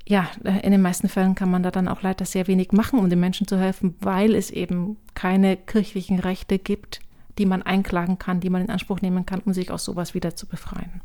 ja, 0.07 0.29
in 0.63 0.73
den 0.73 0.83
meisten 0.83 1.09
Fällen 1.09 1.37
kann 1.37 1.51
man 1.51 1.63
da 1.63 1.71
dann 1.71 1.87
auch 1.87 2.03
leider 2.03 2.25
sehr 2.25 2.49
wenig 2.49 2.73
machen, 2.73 2.99
um 2.99 3.09
den 3.09 3.21
Menschen 3.21 3.47
zu 3.47 3.59
helfen, 3.59 3.95
weil 4.01 4.35
es 4.35 4.51
eben 4.51 4.97
keine 5.15 5.57
kirchlichen 5.57 6.19
Rechte 6.19 6.59
gibt, 6.59 7.01
die 7.41 7.47
man 7.47 7.63
einklagen 7.63 8.19
kann, 8.19 8.41
die 8.41 8.51
man 8.51 8.63
in 8.63 8.69
Anspruch 8.69 9.01
nehmen 9.01 9.25
kann, 9.25 9.41
um 9.41 9.55
sich 9.55 9.71
aus 9.71 9.83
sowas 9.83 10.13
wieder 10.13 10.37
zu 10.37 10.47
befreien. 10.47 11.01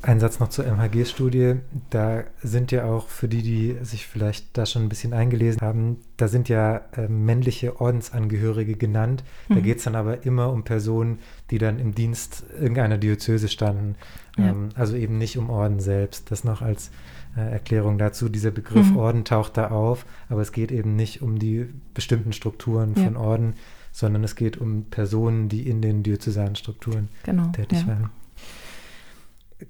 Ein 0.00 0.18
Satz 0.18 0.38
noch 0.38 0.48
zur 0.48 0.64
MHG-Studie. 0.64 1.56
Da 1.90 2.24
sind 2.42 2.72
ja 2.72 2.84
auch 2.84 3.08
für 3.08 3.28
die, 3.28 3.42
die 3.42 3.76
sich 3.82 4.06
vielleicht 4.06 4.56
da 4.56 4.64
schon 4.64 4.84
ein 4.84 4.88
bisschen 4.88 5.12
eingelesen 5.12 5.60
haben, 5.60 5.98
da 6.16 6.28
sind 6.28 6.48
ja 6.48 6.82
äh, 6.96 7.08
männliche 7.08 7.80
Ordensangehörige 7.80 8.76
genannt. 8.76 9.24
Da 9.48 9.56
mhm. 9.56 9.62
geht 9.62 9.78
es 9.78 9.84
dann 9.84 9.96
aber 9.96 10.24
immer 10.24 10.52
um 10.52 10.62
Personen, 10.62 11.18
die 11.50 11.58
dann 11.58 11.78
im 11.78 11.94
Dienst 11.94 12.44
irgendeiner 12.58 12.96
Diözese 12.96 13.48
standen. 13.48 13.96
Ja. 14.38 14.50
Ähm, 14.50 14.70
also 14.74 14.96
eben 14.96 15.18
nicht 15.18 15.36
um 15.36 15.50
Orden 15.50 15.80
selbst. 15.80 16.30
Das 16.30 16.44
noch 16.44 16.62
als 16.62 16.90
äh, 17.36 17.40
Erklärung 17.40 17.98
dazu. 17.98 18.28
Dieser 18.28 18.52
Begriff 18.52 18.90
mhm. 18.90 18.96
Orden 18.96 19.24
taucht 19.24 19.56
da 19.58 19.68
auf, 19.68 20.06
aber 20.28 20.40
es 20.40 20.52
geht 20.52 20.72
eben 20.72 20.96
nicht 20.96 21.20
um 21.20 21.38
die 21.38 21.66
bestimmten 21.92 22.32
Strukturen 22.32 22.94
ja. 22.96 23.04
von 23.04 23.16
Orden, 23.16 23.54
sondern 23.92 24.24
es 24.24 24.36
geht 24.36 24.56
um 24.56 24.84
Personen, 24.84 25.48
die 25.48 25.68
in 25.68 25.82
den 25.82 26.02
diözesanen 26.02 26.56
Strukturen 26.56 27.08
genau, 27.24 27.50
tätig 27.52 27.80
ja. 27.80 27.88
waren 27.88 28.10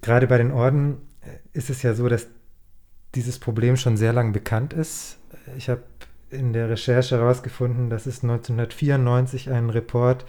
gerade 0.00 0.26
bei 0.26 0.38
den 0.38 0.52
Orden 0.52 0.98
ist 1.52 1.70
es 1.70 1.82
ja 1.82 1.94
so, 1.94 2.08
dass 2.08 2.26
dieses 3.14 3.38
Problem 3.38 3.76
schon 3.76 3.96
sehr 3.96 4.12
lange 4.12 4.32
bekannt 4.32 4.72
ist. 4.72 5.18
Ich 5.56 5.68
habe 5.68 5.82
in 6.30 6.52
der 6.52 6.68
Recherche 6.68 7.16
herausgefunden, 7.16 7.88
dass 7.88 8.06
es 8.06 8.22
1994 8.22 9.50
einen 9.50 9.70
Report 9.70 10.26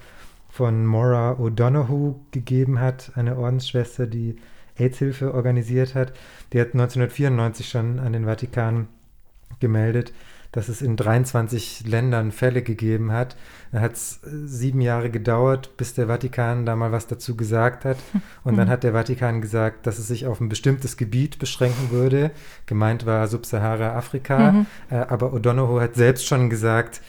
von 0.50 0.86
Maura 0.86 1.34
O'Donoghue 1.34 2.16
gegeben 2.32 2.80
hat, 2.80 3.12
eine 3.16 3.38
Ordensschwester, 3.38 4.08
die 4.08 4.38
AIDS-Hilfe 4.78 5.34
organisiert 5.34 5.94
hat. 5.94 6.14
Die 6.54 6.60
hat 6.60 6.68
1994 6.74 7.68
schon 7.68 8.00
an 8.00 8.14
den 8.14 8.26
Vatikan 8.26 8.88
gemeldet, 9.60 10.14
dass 10.52 10.68
es 10.68 10.82
in 10.82 10.96
23 10.96 11.86
Ländern 11.88 12.32
Fälle 12.32 12.62
gegeben 12.62 13.12
hat. 13.12 13.36
Da 13.72 13.82
hat 13.82 13.94
es 13.94 14.20
äh, 14.24 14.30
sieben 14.46 14.82
Jahre 14.82 15.10
gedauert, 15.10 15.78
bis 15.78 15.94
der 15.94 16.08
Vatikan 16.08 16.66
da 16.66 16.76
mal 16.76 16.92
was 16.92 17.08
dazu 17.08 17.36
gesagt 17.38 17.86
hat. 17.86 17.98
Und 18.44 18.58
dann 18.58 18.68
mhm. 18.68 18.72
hat 18.72 18.84
der 18.84 18.94
Vatikan 18.94 19.42
gesagt, 19.42 19.86
dass 19.86 20.00
es 20.00 20.08
sich 20.08 20.26
auf 20.26 20.40
ein 20.40 20.50
bestimmtes 20.50 20.98
Gebiet 20.98 21.40
beschränken 21.40 21.92
würde. 21.92 22.32
Gemeint 22.66 23.06
war 23.06 23.28
Subsahara-Afrika. 23.28 24.52
Mhm. 24.52 24.66
Äh, 24.90 24.96
aber 24.96 25.34
O'Donoghue 25.34 25.82
hat 25.82 25.96
selbst 25.96 26.26
schon 26.26 26.50
gesagt, 26.50 27.02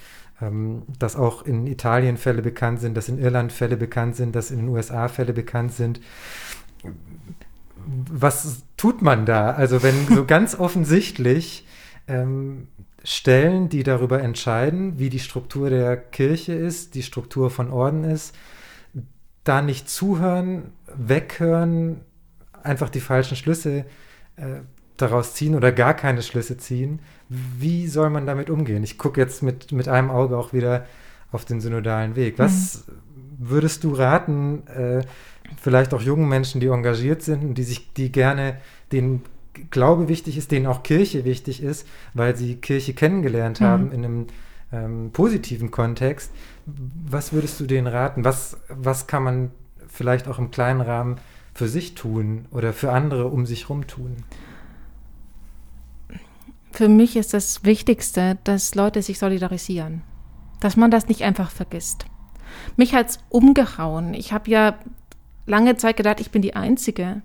ähm, 0.42 0.82
dass 0.98 1.16
auch 1.16 1.44
in 1.46 1.66
Italien 1.66 2.16
Fälle 2.16 2.42
bekannt 2.42 2.80
sind, 2.80 2.96
dass 2.96 3.08
in 3.08 3.18
Irland 3.18 3.52
Fälle 3.52 3.76
bekannt 3.76 4.16
sind, 4.16 4.36
dass 4.36 4.50
in 4.50 4.58
den 4.58 4.68
USA 4.68 5.08
Fälle 5.08 5.32
bekannt 5.32 5.72
sind 5.72 6.00
was 8.10 8.62
tut 8.76 9.02
man 9.02 9.26
da? 9.26 9.52
Also 9.52 9.82
wenn 9.82 10.06
so 10.06 10.24
ganz 10.24 10.54
offensichtlich 10.58 11.66
ähm, 12.08 12.68
Stellen, 13.02 13.68
die 13.68 13.82
darüber 13.82 14.20
entscheiden, 14.20 14.98
wie 14.98 15.08
die 15.08 15.18
Struktur 15.18 15.70
der 15.70 15.96
Kirche 15.96 16.52
ist, 16.52 16.94
die 16.94 17.02
Struktur 17.02 17.50
von 17.50 17.70
Orden 17.70 18.04
ist, 18.04 18.34
da 19.44 19.62
nicht 19.62 19.88
zuhören, 19.88 20.72
weghören, 20.94 22.02
einfach 22.62 22.90
die 22.90 23.00
falschen 23.00 23.36
Schlüsse 23.36 23.86
äh, 24.36 24.60
daraus 24.98 25.34
ziehen 25.34 25.54
oder 25.54 25.72
gar 25.72 25.94
keine 25.94 26.22
Schlüsse 26.22 26.58
ziehen. 26.58 27.00
Wie 27.28 27.86
soll 27.86 28.10
man 28.10 28.26
damit 28.26 28.50
umgehen? 28.50 28.84
Ich 28.84 28.98
gucke 28.98 29.20
jetzt 29.20 29.42
mit, 29.42 29.72
mit 29.72 29.88
einem 29.88 30.10
Auge 30.10 30.36
auch 30.36 30.52
wieder 30.52 30.86
auf 31.32 31.44
den 31.44 31.60
synodalen 31.60 32.16
Weg. 32.16 32.38
Was 32.38 32.86
mhm. 32.86 32.92
würdest 33.38 33.84
du 33.84 33.94
raten, 33.94 34.66
äh, 34.66 35.02
vielleicht 35.56 35.94
auch 35.94 36.02
jungen 36.02 36.28
Menschen, 36.28 36.60
die 36.60 36.66
engagiert 36.66 37.22
sind 37.22 37.42
und 37.42 37.54
die 37.54 37.62
sich, 37.62 37.92
die 37.94 38.12
gerne 38.12 38.58
den 38.92 39.22
Glaube 39.70 40.08
wichtig 40.08 40.36
ist, 40.36 40.50
denen 40.50 40.66
auch 40.66 40.82
Kirche 40.82 41.24
wichtig 41.24 41.62
ist, 41.62 41.86
weil 42.14 42.36
sie 42.36 42.56
Kirche 42.56 42.94
kennengelernt 42.94 43.60
mhm. 43.60 43.64
haben 43.64 43.92
in 43.92 44.04
einem 44.04 44.26
ähm, 44.72 45.10
positiven 45.12 45.70
Kontext. 45.70 46.30
Was 46.66 47.32
würdest 47.32 47.58
du 47.60 47.66
denen 47.66 47.86
raten? 47.86 48.24
Was, 48.24 48.56
was 48.68 49.06
kann 49.06 49.22
man 49.22 49.50
vielleicht 49.88 50.28
auch 50.28 50.38
im 50.38 50.50
kleinen 50.50 50.80
Rahmen 50.80 51.16
für 51.54 51.68
sich 51.68 51.94
tun 51.94 52.46
oder 52.52 52.72
für 52.72 52.92
andere 52.92 53.26
um 53.26 53.46
sich 53.46 53.64
herum 53.64 53.86
tun? 53.86 54.16
Für 56.72 56.88
mich 56.88 57.16
ist 57.16 57.34
das 57.34 57.64
Wichtigste, 57.64 58.38
dass 58.44 58.74
Leute 58.74 59.02
sich 59.02 59.18
solidarisieren. 59.18 60.02
Dass 60.60 60.76
man 60.76 60.90
das 60.90 61.08
nicht 61.08 61.22
einfach 61.22 61.50
vergisst. 61.50 62.06
Mich 62.76 62.94
hat 62.94 63.10
es 63.10 63.18
umgehauen. 63.28 64.14
Ich 64.14 64.32
habe 64.32 64.50
ja 64.50 64.78
lange 65.46 65.76
Zeit 65.76 65.96
gedacht, 65.96 66.20
ich 66.20 66.30
bin 66.30 66.42
die 66.42 66.54
Einzige, 66.54 67.22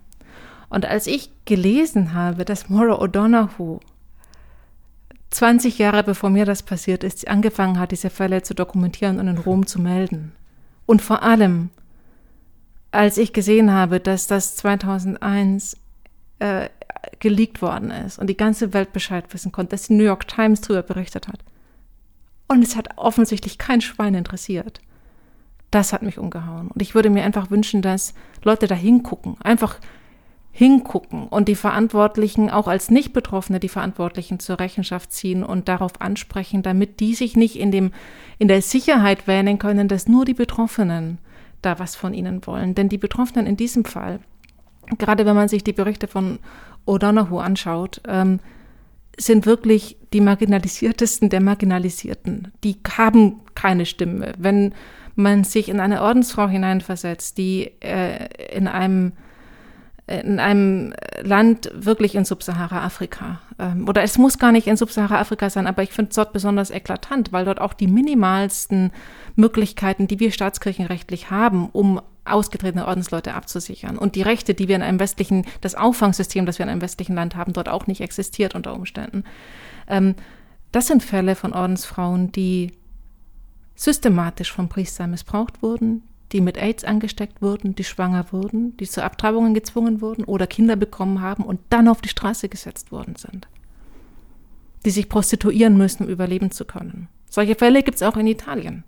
und 0.76 0.86
als 0.86 1.07
ich 1.07 1.30
gelesen 1.45 2.13
habe, 2.13 2.43
dass 2.43 2.67
Maura 2.67 3.01
O'Donoghue 3.01 3.80
20 5.30 5.80
Jahre 5.80 6.03
bevor 6.03 6.30
mir 6.30 6.43
das 6.43 6.63
passiert 6.63 7.05
ist, 7.05 7.30
angefangen 7.30 7.80
hat, 7.80 7.91
diese 7.91 8.09
Fälle 8.09 8.41
zu 8.41 8.53
dokumentieren 8.53 9.21
und 9.21 9.30
in 9.30 9.38
Rom 9.38 9.67
zu 9.67 9.80
melden. 9.80 10.34
Und 10.86 11.01
vor 11.01 11.23
allem, 11.23 11.69
als 12.91 13.17
ich 13.17 13.32
gesehen 13.32 13.71
habe, 13.71 14.01
dass 14.01 14.28
das 14.28 14.57
2001 14.57 15.78
äh, 16.39 16.67
geleakt 17.19 17.61
worden 17.61 17.91
ist 17.91 18.19
und 18.19 18.28
die 18.28 18.36
ganze 18.36 18.73
Welt 18.73 18.91
Bescheid 18.91 19.34
wissen 19.34 19.53
konnte, 19.53 19.71
dass 19.71 19.88
die 19.88 19.93
New 19.93 20.03
York 20.03 20.28
Times 20.28 20.59
darüber 20.59 20.84
berichtet 20.84 21.30
hat. 21.30 21.39
Und 22.49 22.61
es 22.61 22.76
hat 22.76 22.97
offensichtlich 22.97 23.57
kein 23.57 23.80
Schwein 23.80 24.13
interessiert. 24.13 24.82
Das 25.71 25.93
hat 25.93 26.01
mich 26.01 26.17
umgehauen. 26.17 26.67
Und 26.67 26.82
ich 26.82 26.95
würde 26.95 27.09
mir 27.09 27.23
einfach 27.23 27.49
wünschen, 27.49 27.82
dass 27.82 28.13
Leute 28.43 28.67
da 28.67 28.76
hingucken, 28.76 29.38
einfach 29.41 29.80
hingucken 30.58 31.28
und 31.28 31.49
die 31.49 31.56
Verantwortlichen, 31.56 32.49
auch 32.49 32.70
als 32.70 32.89
Nicht-Betroffene, 32.89 33.60
die 33.60 33.68
Verantwortlichen 33.68 34.39
zur 34.39 34.58
Rechenschaft 34.58 35.12
ziehen 35.12 35.43
und 35.43 35.68
darauf 35.68 35.99
ansprechen, 35.99 36.64
damit 36.64 37.01
die 37.01 37.14
sich 37.14 37.36
nicht 37.36 37.60
in, 37.60 37.72
dem, 37.72 37.91
in 38.39 38.47
der 38.47 38.62
Sicherheit 38.62 39.28
wähnen 39.28 39.60
können, 39.60 39.89
dass 39.89 40.08
nur 40.08 40.24
die 40.24 40.34
Betroffenen 40.34 41.18
da 41.62 41.78
was 41.78 41.97
von 41.97 42.14
ihnen 42.14 42.47
wollen. 42.47 42.74
Denn 42.74 42.88
die 42.88 42.97
Betroffenen 42.97 43.47
in 43.47 43.58
diesem 43.58 43.84
Fall, 43.84 44.22
gerade 44.97 45.26
wenn 45.26 45.36
man 45.36 45.49
sich 45.49 45.62
die 45.66 45.74
Berichte 45.74 46.08
von 46.08 46.39
O'Donoghue 46.88 47.41
anschaut, 47.43 48.01
ähm, 48.08 48.39
sind 49.18 49.45
wirklich 49.45 49.97
die 50.14 50.22
marginalisiertesten 50.22 51.30
der 51.30 51.41
Marginalisierten. 51.41 52.53
Die 52.64 52.78
haben 52.97 53.41
keine 53.56 53.86
Stimme. 53.86 54.32
Wenn 54.38 54.74
man 55.16 55.43
sich 55.43 55.68
in 55.68 55.82
eine 55.82 56.01
Ordensfrau 56.01 56.47
hineinversetzt, 56.47 57.38
die 57.38 57.72
äh, 57.82 58.56
in 58.56 58.70
einem 58.70 59.12
in 60.08 60.39
einem 60.39 60.93
Land 61.24 61.72
wirklich 61.74 62.14
in 62.14 62.26
Subsahara-Afrika. 62.26 63.41
Ähm, 63.58 63.88
oder 63.89 64.03
es 64.03 64.18
muss 64.18 64.38
gar 64.38 64.51
nicht 64.51 64.68
in 64.68 64.78
Subsahara-Afrika 64.78 65.49
sein, 65.49 65.66
aber 65.66 65.82
ich 65.82 65.91
finde 65.91 66.10
es 66.10 66.16
dort 66.16 66.32
besonders 66.32 66.70
eklatant, 66.70 67.32
weil 67.32 67.45
dort 67.45 67.60
auch 67.60 67.74
die 67.74 67.88
minimalsten 67.88 68.91
Möglichkeiten, 69.36 70.08
die 70.08 70.20
wir 70.20 70.32
staatskirchenrechtlich 70.32 71.32
haben, 71.32 71.70
um 71.72 72.01
ausgetretene 72.24 72.88
Ordensleute 72.88 73.34
abzusichern. 73.34 73.97
Und 73.97 74.16
die 74.16 74.22
Rechte, 74.22 74.53
die 74.53 74.68
wir 74.68 74.76
in 74.76 74.82
einem 74.84 74.99
westlichen, 74.99 75.45
das 75.62 75.76
Auffangsystem, 75.76 76.45
das 76.45 76.60
wir 76.60 76.66
in 76.66 76.72
einem 76.72 76.82
westlichen 76.82 77.16
Land 77.16 77.36
haben, 77.36 77.53
dort 77.53 77.70
auch 77.70 77.88
nicht 77.88 78.01
existiert 78.01 78.53
unter 78.53 78.74
Umständen. 78.74 79.24
Ähm, 79.88 80.16
das 80.72 80.88
sind 80.88 81.03
Fälle 81.03 81.36
von 81.36 81.53
Ordensfrauen, 81.53 82.32
die 82.32 82.74
systematisch 83.76 84.51
vom 84.51 84.70
Priester 84.70 85.08
missbraucht 85.08 85.62
wurden, 85.62 86.03
die 86.36 86.41
mit 86.41 86.57
AIDS 86.57 86.83
angesteckt 86.83 87.41
wurden, 87.41 87.75
die 87.75 87.86
schwanger 87.86 88.25
wurden, 88.33 88.75
die 88.75 88.89
zu 88.89 89.01
Abtreibungen 89.01 89.53
gezwungen 89.53 90.01
wurden 90.01 90.25
oder 90.25 90.47
Kinder 90.47 90.75
bekommen 90.75 91.21
haben 91.21 91.45
und 91.45 91.61
dann 91.69 91.88
auf 91.88 92.01
die 92.01 92.09
Straße 92.09 92.49
gesetzt 92.49 92.91
worden 92.91 93.15
sind. 93.15 93.47
Die 94.83 94.91
sich 94.91 95.07
prostituieren 95.07 95.77
müssen, 95.77 96.03
um 96.03 96.09
überleben 96.09 96.51
zu 96.51 96.65
können. 96.65 97.07
Solche 97.29 97.55
Fälle 97.55 97.83
gibt 97.83 97.95
es 97.95 98.03
auch 98.03 98.17
in 98.17 98.27
Italien. 98.27 98.83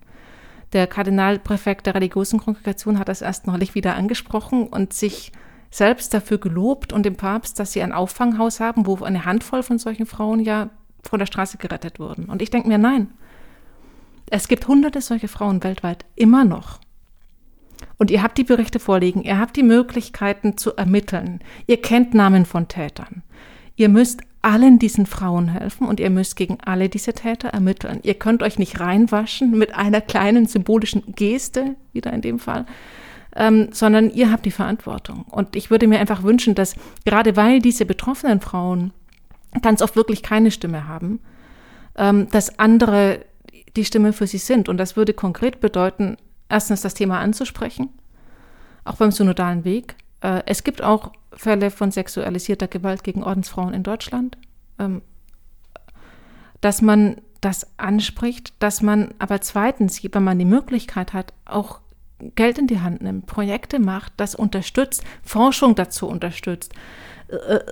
Der 0.74 0.86
Kardinalpräfekt 0.86 1.86
der 1.86 1.94
religiösen 1.94 2.38
Kongregation 2.38 2.98
hat 2.98 3.08
das 3.08 3.22
erst 3.22 3.46
neulich 3.46 3.74
wieder 3.74 3.96
angesprochen 3.96 4.66
und 4.66 4.92
sich 4.92 5.32
selbst 5.70 6.12
dafür 6.12 6.36
gelobt 6.36 6.92
und 6.92 7.06
dem 7.06 7.16
Papst, 7.16 7.58
dass 7.58 7.72
sie 7.72 7.80
ein 7.80 7.92
Auffanghaus 7.92 8.60
haben, 8.60 8.84
wo 8.84 9.02
eine 9.02 9.24
Handvoll 9.24 9.62
von 9.62 9.78
solchen 9.78 10.04
Frauen 10.04 10.40
ja 10.40 10.68
von 11.02 11.18
der 11.18 11.24
Straße 11.24 11.56
gerettet 11.56 11.98
wurden. 11.98 12.26
Und 12.26 12.42
ich 12.42 12.50
denke 12.50 12.68
mir, 12.68 12.76
nein. 12.76 13.08
Es 14.30 14.48
gibt 14.48 14.68
hunderte 14.68 15.00
solche 15.00 15.28
Frauen 15.28 15.64
weltweit 15.64 16.04
immer 16.14 16.44
noch. 16.44 16.80
Und 17.98 18.10
ihr 18.10 18.22
habt 18.22 18.38
die 18.38 18.44
Berichte 18.44 18.78
vorliegen, 18.78 19.22
ihr 19.22 19.38
habt 19.38 19.56
die 19.56 19.62
Möglichkeiten 19.62 20.56
zu 20.56 20.76
ermitteln, 20.76 21.40
ihr 21.66 21.82
kennt 21.82 22.14
Namen 22.14 22.46
von 22.46 22.68
Tätern. 22.68 23.22
Ihr 23.76 23.88
müsst 23.88 24.22
allen 24.42 24.78
diesen 24.78 25.06
Frauen 25.06 25.48
helfen 25.48 25.86
und 25.86 26.00
ihr 26.00 26.10
müsst 26.10 26.36
gegen 26.36 26.58
alle 26.64 26.88
diese 26.88 27.12
Täter 27.12 27.48
ermitteln. 27.48 28.00
Ihr 28.02 28.14
könnt 28.14 28.42
euch 28.42 28.58
nicht 28.58 28.80
reinwaschen 28.80 29.50
mit 29.56 29.74
einer 29.74 30.00
kleinen 30.00 30.46
symbolischen 30.46 31.02
Geste, 31.14 31.76
wieder 31.92 32.12
in 32.12 32.22
dem 32.22 32.38
Fall, 32.38 32.66
ähm, 33.34 33.68
sondern 33.72 34.10
ihr 34.10 34.30
habt 34.30 34.46
die 34.46 34.52
Verantwortung. 34.52 35.24
Und 35.30 35.56
ich 35.56 35.70
würde 35.70 35.88
mir 35.88 35.98
einfach 35.98 36.22
wünschen, 36.22 36.54
dass 36.54 36.76
gerade 37.04 37.36
weil 37.36 37.60
diese 37.60 37.84
betroffenen 37.84 38.40
Frauen 38.40 38.92
ganz 39.62 39.82
oft 39.82 39.96
wirklich 39.96 40.22
keine 40.22 40.50
Stimme 40.50 40.86
haben, 40.86 41.20
ähm, 41.96 42.28
dass 42.30 42.58
andere 42.58 43.24
die 43.76 43.84
Stimme 43.84 44.12
für 44.12 44.26
sie 44.26 44.38
sind. 44.38 44.68
Und 44.68 44.78
das 44.78 44.96
würde 44.96 45.14
konkret 45.14 45.60
bedeuten, 45.60 46.16
erstens 46.48 46.82
das 46.82 46.94
Thema 46.94 47.20
anzusprechen, 47.20 47.90
auch 48.84 48.96
beim 48.96 49.10
synodalen 49.10 49.64
Weg. 49.64 49.96
Äh, 50.20 50.42
es 50.46 50.64
gibt 50.64 50.82
auch 50.82 51.12
Fälle 51.32 51.70
von 51.70 51.90
sexualisierter 51.90 52.68
Gewalt 52.68 53.04
gegen 53.04 53.22
Ordensfrauen 53.22 53.74
in 53.74 53.82
Deutschland. 53.82 54.38
Ähm, 54.78 55.02
dass 56.60 56.82
man 56.82 57.16
das 57.40 57.66
anspricht, 57.76 58.52
dass 58.58 58.82
man 58.82 59.14
aber 59.18 59.40
zweitens, 59.40 60.02
wenn 60.02 60.24
man 60.24 60.38
die 60.38 60.44
Möglichkeit 60.44 61.12
hat, 61.12 61.32
auch 61.44 61.80
Geld 62.34 62.58
in 62.58 62.66
die 62.66 62.80
Hand 62.80 63.00
nimmt, 63.00 63.26
Projekte 63.26 63.78
macht, 63.78 64.12
das 64.16 64.34
unterstützt, 64.34 65.04
Forschung 65.22 65.76
dazu 65.76 66.08
unterstützt, 66.08 66.72
äh, 67.28 67.36
äh, 67.36 67.62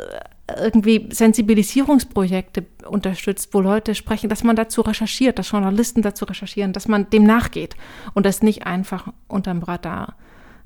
irgendwie 0.49 1.09
Sensibilisierungsprojekte 1.11 2.67
unterstützt, 2.89 3.53
wo 3.53 3.61
Leute 3.61 3.95
sprechen, 3.95 4.29
dass 4.29 4.45
man 4.45 4.55
dazu 4.55 4.81
recherchiert, 4.81 5.39
dass 5.39 5.51
Journalisten 5.51 6.03
dazu 6.03 6.25
recherchieren, 6.25 6.73
dass 6.73 6.87
man 6.87 7.11
dem 7.11 7.25
nachgeht 7.25 7.77
und 8.15 8.27
das 8.27 8.43
nicht 8.43 8.67
einfach 8.67 9.13
unterm 9.27 9.63
Radar 9.63 10.17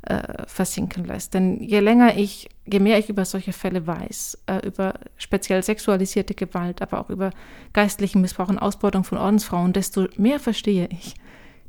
äh, 0.03 0.45
versinken 0.47 1.05
lässt. 1.05 1.35
Denn 1.35 1.61
je 1.61 1.81
länger 1.81 2.16
ich, 2.16 2.49
je 2.66 2.81
mehr 2.81 2.99
ich 2.99 3.09
über 3.09 3.24
solche 3.24 3.53
Fälle 3.53 3.87
weiß, 3.87 4.39
äh, 4.47 4.66
über 4.66 4.95
speziell 5.16 5.62
sexualisierte 5.62 6.35
Gewalt, 6.35 6.83
aber 6.83 7.01
auch 7.01 7.11
über 7.11 7.31
geistlichen 7.72 8.20
Missbrauch 8.20 8.49
und 8.49 8.59
Ausbeutung 8.59 9.05
von 9.05 9.18
Ordensfrauen, 9.18 9.72
desto 9.72 10.09
mehr 10.16 10.41
verstehe 10.41 10.89
ich 10.91 11.14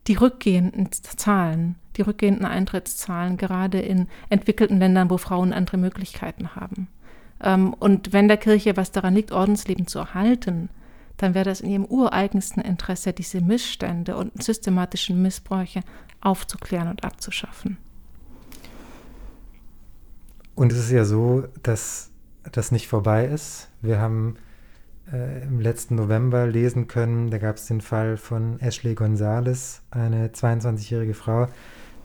die 0.07 0.15
rückgehenden 0.15 0.91
Zahlen, 0.91 1.75
die 1.95 2.01
rückgehenden 2.01 2.45
Eintrittszahlen, 2.45 3.37
gerade 3.37 3.79
in 3.79 4.07
entwickelten 4.29 4.79
Ländern, 4.79 5.09
wo 5.09 5.17
Frauen 5.17 5.53
andere 5.53 5.77
Möglichkeiten 5.77 6.55
haben. 6.55 6.87
Ähm, 7.41 7.73
und 7.73 8.13
wenn 8.13 8.27
der 8.27 8.37
Kirche 8.37 8.77
was 8.77 8.91
daran 8.91 9.15
liegt, 9.15 9.31
Ordensleben 9.31 9.87
zu 9.87 9.99
erhalten, 9.99 10.69
dann 11.17 11.33
wäre 11.33 11.45
das 11.45 11.61
in 11.61 11.69
ihrem 11.69 11.85
ureigensten 11.85 12.61
Interesse, 12.61 13.13
diese 13.13 13.41
Missstände 13.41 14.15
und 14.15 14.41
systematischen 14.41 15.21
Missbräuche 15.21 15.81
aufzuklären 16.19 16.87
und 16.87 17.03
abzuschaffen. 17.03 17.77
Und 20.55 20.71
es 20.71 20.79
ist 20.79 20.91
ja 20.91 21.05
so, 21.05 21.45
dass 21.63 22.11
das 22.51 22.71
nicht 22.71 22.87
vorbei 22.87 23.25
ist. 23.25 23.69
Wir 23.81 23.99
haben 23.99 24.35
äh, 25.11 25.43
im 25.43 25.59
letzten 25.59 25.95
November 25.95 26.47
lesen 26.47 26.87
können, 26.87 27.29
da 27.29 27.37
gab 27.37 27.57
es 27.57 27.67
den 27.67 27.81
Fall 27.81 28.17
von 28.17 28.59
Ashley 28.59 28.95
Gonzalez, 28.95 29.81
eine 29.91 30.29
22-jährige 30.29 31.13
Frau, 31.13 31.47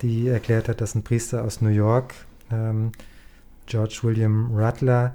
die 0.03 0.29
erklärt 0.29 0.69
hat, 0.69 0.81
dass 0.81 0.95
ein 0.95 1.05
Priester 1.05 1.43
aus 1.45 1.61
New 1.61 1.71
York, 1.71 2.15
ähm, 2.51 2.93
George 3.67 4.01
William 4.03 4.55
Rutler, 4.55 5.15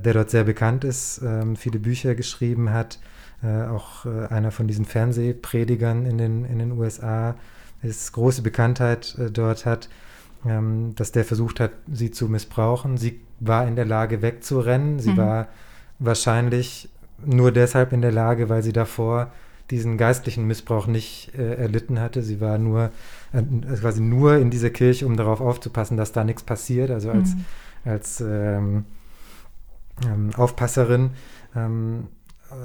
der 0.00 0.12
dort 0.14 0.30
sehr 0.30 0.44
bekannt 0.44 0.84
ist, 0.84 1.20
ähm, 1.24 1.56
viele 1.56 1.78
Bücher 1.78 2.14
geschrieben 2.14 2.70
hat, 2.70 2.98
äh, 3.42 3.64
auch 3.64 4.06
äh, 4.06 4.26
einer 4.28 4.50
von 4.50 4.66
diesen 4.66 4.84
Fernsehpredigern 4.84 6.06
in 6.06 6.18
den, 6.18 6.44
in 6.44 6.58
den 6.58 6.72
USA 6.72 7.36
ist, 7.82 8.12
große 8.12 8.42
Bekanntheit 8.42 9.16
äh, 9.18 9.30
dort 9.30 9.66
hat, 9.66 9.88
ähm, 10.46 10.94
dass 10.96 11.12
der 11.12 11.24
versucht 11.24 11.60
hat, 11.60 11.72
sie 11.92 12.10
zu 12.10 12.28
missbrauchen. 12.28 12.96
Sie 12.96 13.20
war 13.40 13.66
in 13.66 13.76
der 13.76 13.84
Lage 13.84 14.22
wegzurennen. 14.22 14.98
Sie 14.98 15.10
mhm. 15.10 15.16
war 15.18 15.48
wahrscheinlich 15.98 16.88
nur 17.24 17.52
deshalb 17.52 17.92
in 17.92 18.02
der 18.02 18.12
Lage, 18.12 18.48
weil 18.48 18.62
sie 18.62 18.72
davor 18.72 19.32
diesen 19.70 19.98
geistlichen 19.98 20.46
Missbrauch 20.46 20.86
nicht 20.86 21.32
äh, 21.36 21.54
erlitten 21.54 22.00
hatte. 22.00 22.22
Sie 22.22 22.40
war 22.40 22.58
nur 22.58 22.90
äh, 23.32 23.42
quasi 23.76 24.00
nur 24.00 24.36
in 24.36 24.50
dieser 24.50 24.70
Kirche, 24.70 25.06
um 25.06 25.16
darauf 25.16 25.40
aufzupassen, 25.40 25.96
dass 25.96 26.12
da 26.12 26.24
nichts 26.24 26.42
passiert. 26.42 26.90
Also 26.90 27.10
als, 27.10 27.34
mhm. 27.34 27.44
als 27.84 28.20
ähm, 28.20 28.84
ähm, 30.04 30.30
Aufpasserin. 30.36 31.10
Ähm, 31.54 32.08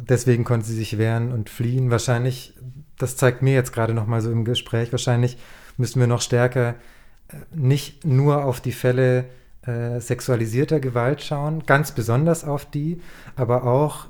deswegen 0.07 0.43
konnte 0.43 0.65
sie 0.65 0.75
sich 0.75 0.97
wehren 0.97 1.32
und 1.32 1.49
fliehen. 1.49 1.91
Wahrscheinlich, 1.91 2.53
das 2.97 3.17
zeigt 3.17 3.41
mir 3.41 3.53
jetzt 3.53 3.73
gerade 3.73 3.93
noch 3.93 4.07
mal 4.07 4.21
so 4.21 4.32
im 4.32 4.45
Gespräch, 4.45 4.91
wahrscheinlich 4.91 5.38
müssen 5.77 5.99
wir 5.99 6.07
noch 6.07 6.21
stärker 6.21 6.75
nicht 7.53 8.05
nur 8.05 8.45
auf 8.45 8.61
die 8.61 8.71
Fälle 8.71 9.25
äh, 9.65 9.99
sexualisierter 9.99 10.79
Gewalt 10.79 11.21
schauen, 11.21 11.63
ganz 11.65 11.91
besonders 11.91 12.43
auf 12.43 12.65
die, 12.65 13.01
aber 13.36 13.63
auch 13.63 14.07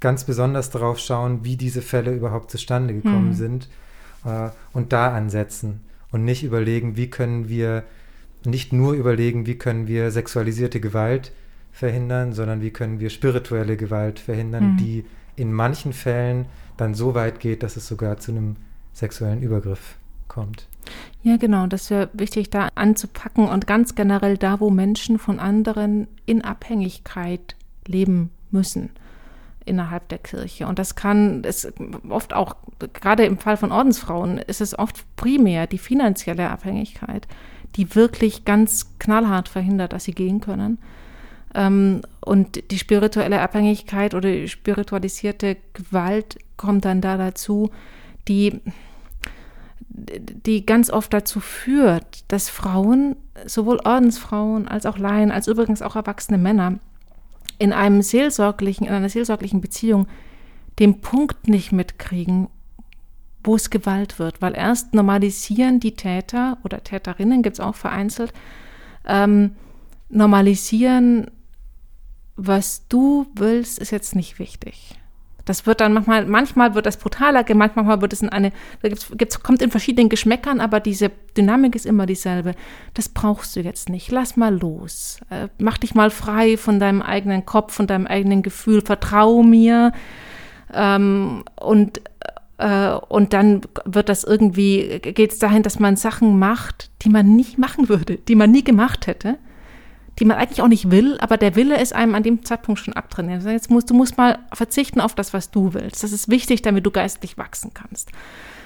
ganz 0.00 0.24
besonders 0.24 0.70
darauf 0.70 0.98
schauen, 0.98 1.44
wie 1.44 1.56
diese 1.56 1.82
Fälle 1.82 2.12
überhaupt 2.12 2.50
zustande 2.50 2.94
gekommen 2.94 3.30
hm. 3.30 3.34
sind 3.34 3.68
äh, 4.24 4.50
und 4.72 4.92
da 4.92 5.14
ansetzen 5.14 5.80
und 6.12 6.24
nicht 6.24 6.44
überlegen, 6.44 6.96
wie 6.96 7.10
können 7.10 7.48
wir, 7.48 7.84
nicht 8.44 8.72
nur 8.72 8.92
überlegen, 8.92 9.46
wie 9.46 9.56
können 9.56 9.88
wir 9.88 10.10
sexualisierte 10.10 10.80
Gewalt 10.80 11.32
verhindern, 11.76 12.32
sondern 12.32 12.62
wie 12.62 12.70
können 12.70 13.00
wir 13.00 13.10
spirituelle 13.10 13.76
Gewalt 13.76 14.18
verhindern, 14.18 14.70
hm. 14.70 14.76
die 14.78 15.04
in 15.36 15.52
manchen 15.52 15.92
Fällen 15.92 16.46
dann 16.78 16.94
so 16.94 17.14
weit 17.14 17.38
geht, 17.38 17.62
dass 17.62 17.76
es 17.76 17.86
sogar 17.86 18.16
zu 18.16 18.32
einem 18.32 18.56
sexuellen 18.94 19.42
Übergriff 19.42 19.96
kommt. 20.26 20.68
Ja, 21.22 21.36
genau, 21.36 21.66
das 21.66 21.90
wäre 21.90 22.08
wichtig, 22.14 22.48
da 22.48 22.70
anzupacken 22.76 23.46
und 23.46 23.66
ganz 23.66 23.94
generell 23.94 24.38
da, 24.38 24.58
wo 24.58 24.70
Menschen 24.70 25.18
von 25.18 25.38
anderen 25.38 26.08
in 26.24 26.40
Abhängigkeit 26.40 27.56
leben 27.86 28.30
müssen 28.50 28.88
innerhalb 29.66 30.08
der 30.08 30.18
Kirche. 30.18 30.66
Und 30.66 30.78
das 30.78 30.94
kann 30.94 31.42
es 31.44 31.70
oft 32.08 32.32
auch, 32.32 32.56
gerade 32.94 33.26
im 33.26 33.36
Fall 33.36 33.58
von 33.58 33.70
Ordensfrauen, 33.70 34.38
ist 34.38 34.62
es 34.62 34.78
oft 34.78 35.04
primär 35.16 35.66
die 35.66 35.76
finanzielle 35.76 36.48
Abhängigkeit, 36.48 37.28
die 37.74 37.94
wirklich 37.94 38.46
ganz 38.46 38.98
knallhart 38.98 39.50
verhindert, 39.50 39.92
dass 39.92 40.04
sie 40.04 40.12
gehen 40.12 40.40
können. 40.40 40.78
Ähm, 41.56 42.02
und 42.20 42.70
die 42.70 42.78
spirituelle 42.78 43.40
Abhängigkeit 43.40 44.14
oder 44.14 44.46
spiritualisierte 44.46 45.56
Gewalt 45.72 46.38
kommt 46.56 46.84
dann 46.84 47.00
da 47.00 47.16
dazu, 47.16 47.70
die 48.28 48.60
die 49.88 50.66
ganz 50.66 50.90
oft 50.90 51.14
dazu 51.14 51.40
führt, 51.40 52.30
dass 52.30 52.50
Frauen, 52.50 53.16
sowohl 53.46 53.80
Ordensfrauen 53.82 54.68
als 54.68 54.84
auch 54.84 54.98
Laien, 54.98 55.30
als 55.30 55.48
übrigens 55.48 55.80
auch 55.80 55.96
erwachsene 55.96 56.36
Männer, 56.36 56.78
in 57.58 57.72
einem 57.72 58.02
seelsorglichen, 58.02 58.86
in 58.86 58.92
einer 58.92 59.08
seelsorglichen 59.08 59.62
Beziehung 59.62 60.06
den 60.78 61.00
Punkt 61.00 61.48
nicht 61.48 61.72
mitkriegen, 61.72 62.48
wo 63.42 63.56
es 63.56 63.70
Gewalt 63.70 64.18
wird. 64.18 64.42
Weil 64.42 64.54
erst 64.54 64.92
normalisieren 64.92 65.80
die 65.80 65.94
Täter 65.94 66.58
oder 66.62 66.84
Täterinnen, 66.84 67.42
gibt 67.42 67.56
es 67.56 67.60
auch 67.60 67.74
vereinzelt, 67.74 68.34
ähm, 69.06 69.52
normalisieren, 70.10 71.30
was 72.36 72.86
du 72.88 73.26
willst, 73.34 73.78
ist 73.78 73.90
jetzt 73.90 74.14
nicht 74.14 74.38
wichtig. 74.38 74.96
Das 75.46 75.64
wird 75.64 75.80
dann 75.80 75.92
manchmal, 75.92 76.26
manchmal 76.26 76.74
wird 76.74 76.86
das 76.86 76.96
brutaler 76.96 77.44
manchmal 77.54 78.00
wird 78.00 78.12
es 78.12 78.20
in 78.20 78.28
eine, 78.28 78.50
da 78.82 78.88
gibt's, 78.88 79.12
gibt's, 79.16 79.42
kommt 79.42 79.62
in 79.62 79.70
verschiedenen 79.70 80.08
Geschmäckern, 80.08 80.60
aber 80.60 80.80
diese 80.80 81.10
Dynamik 81.36 81.76
ist 81.76 81.86
immer 81.86 82.04
dieselbe. 82.04 82.54
Das 82.94 83.08
brauchst 83.08 83.54
du 83.54 83.60
jetzt 83.60 83.88
nicht. 83.88 84.10
Lass 84.10 84.36
mal 84.36 84.58
los. 84.58 85.20
Äh, 85.30 85.48
mach 85.58 85.78
dich 85.78 85.94
mal 85.94 86.10
frei 86.10 86.56
von 86.56 86.80
deinem 86.80 87.00
eigenen 87.00 87.46
Kopf, 87.46 87.74
von 87.74 87.86
deinem 87.86 88.08
eigenen 88.08 88.42
Gefühl. 88.42 88.82
Vertrau 88.82 89.44
mir. 89.44 89.92
Ähm, 90.74 91.44
und 91.54 92.00
äh, 92.58 92.90
und 93.08 93.32
dann 93.32 93.60
wird 93.84 94.08
das 94.08 94.24
irgendwie, 94.24 94.98
geht 95.00 95.30
es 95.30 95.38
dahin, 95.38 95.62
dass 95.62 95.78
man 95.78 95.94
Sachen 95.94 96.40
macht, 96.40 96.90
die 97.02 97.08
man 97.08 97.36
nicht 97.36 97.56
machen 97.56 97.88
würde, 97.88 98.16
die 98.16 98.34
man 98.34 98.50
nie 98.50 98.64
gemacht 98.64 99.06
hätte 99.06 99.38
die 100.18 100.24
man 100.24 100.38
eigentlich 100.38 100.62
auch 100.62 100.68
nicht 100.68 100.90
will, 100.90 101.18
aber 101.20 101.36
der 101.36 101.56
Wille 101.56 101.80
ist 101.80 101.94
einem 101.94 102.14
an 102.14 102.22
dem 102.22 102.44
Zeitpunkt 102.44 102.80
schon 102.80 102.94
abtrainiert. 102.94 103.44
Jetzt 103.44 103.70
musst, 103.70 103.90
du 103.90 103.94
musst 103.94 104.16
mal 104.16 104.38
verzichten 104.52 105.00
auf 105.00 105.14
das, 105.14 105.34
was 105.34 105.50
du 105.50 105.74
willst. 105.74 106.02
Das 106.02 106.12
ist 106.12 106.28
wichtig, 106.28 106.62
damit 106.62 106.86
du 106.86 106.90
geistlich 106.90 107.36
wachsen 107.36 107.72
kannst. 107.74 108.10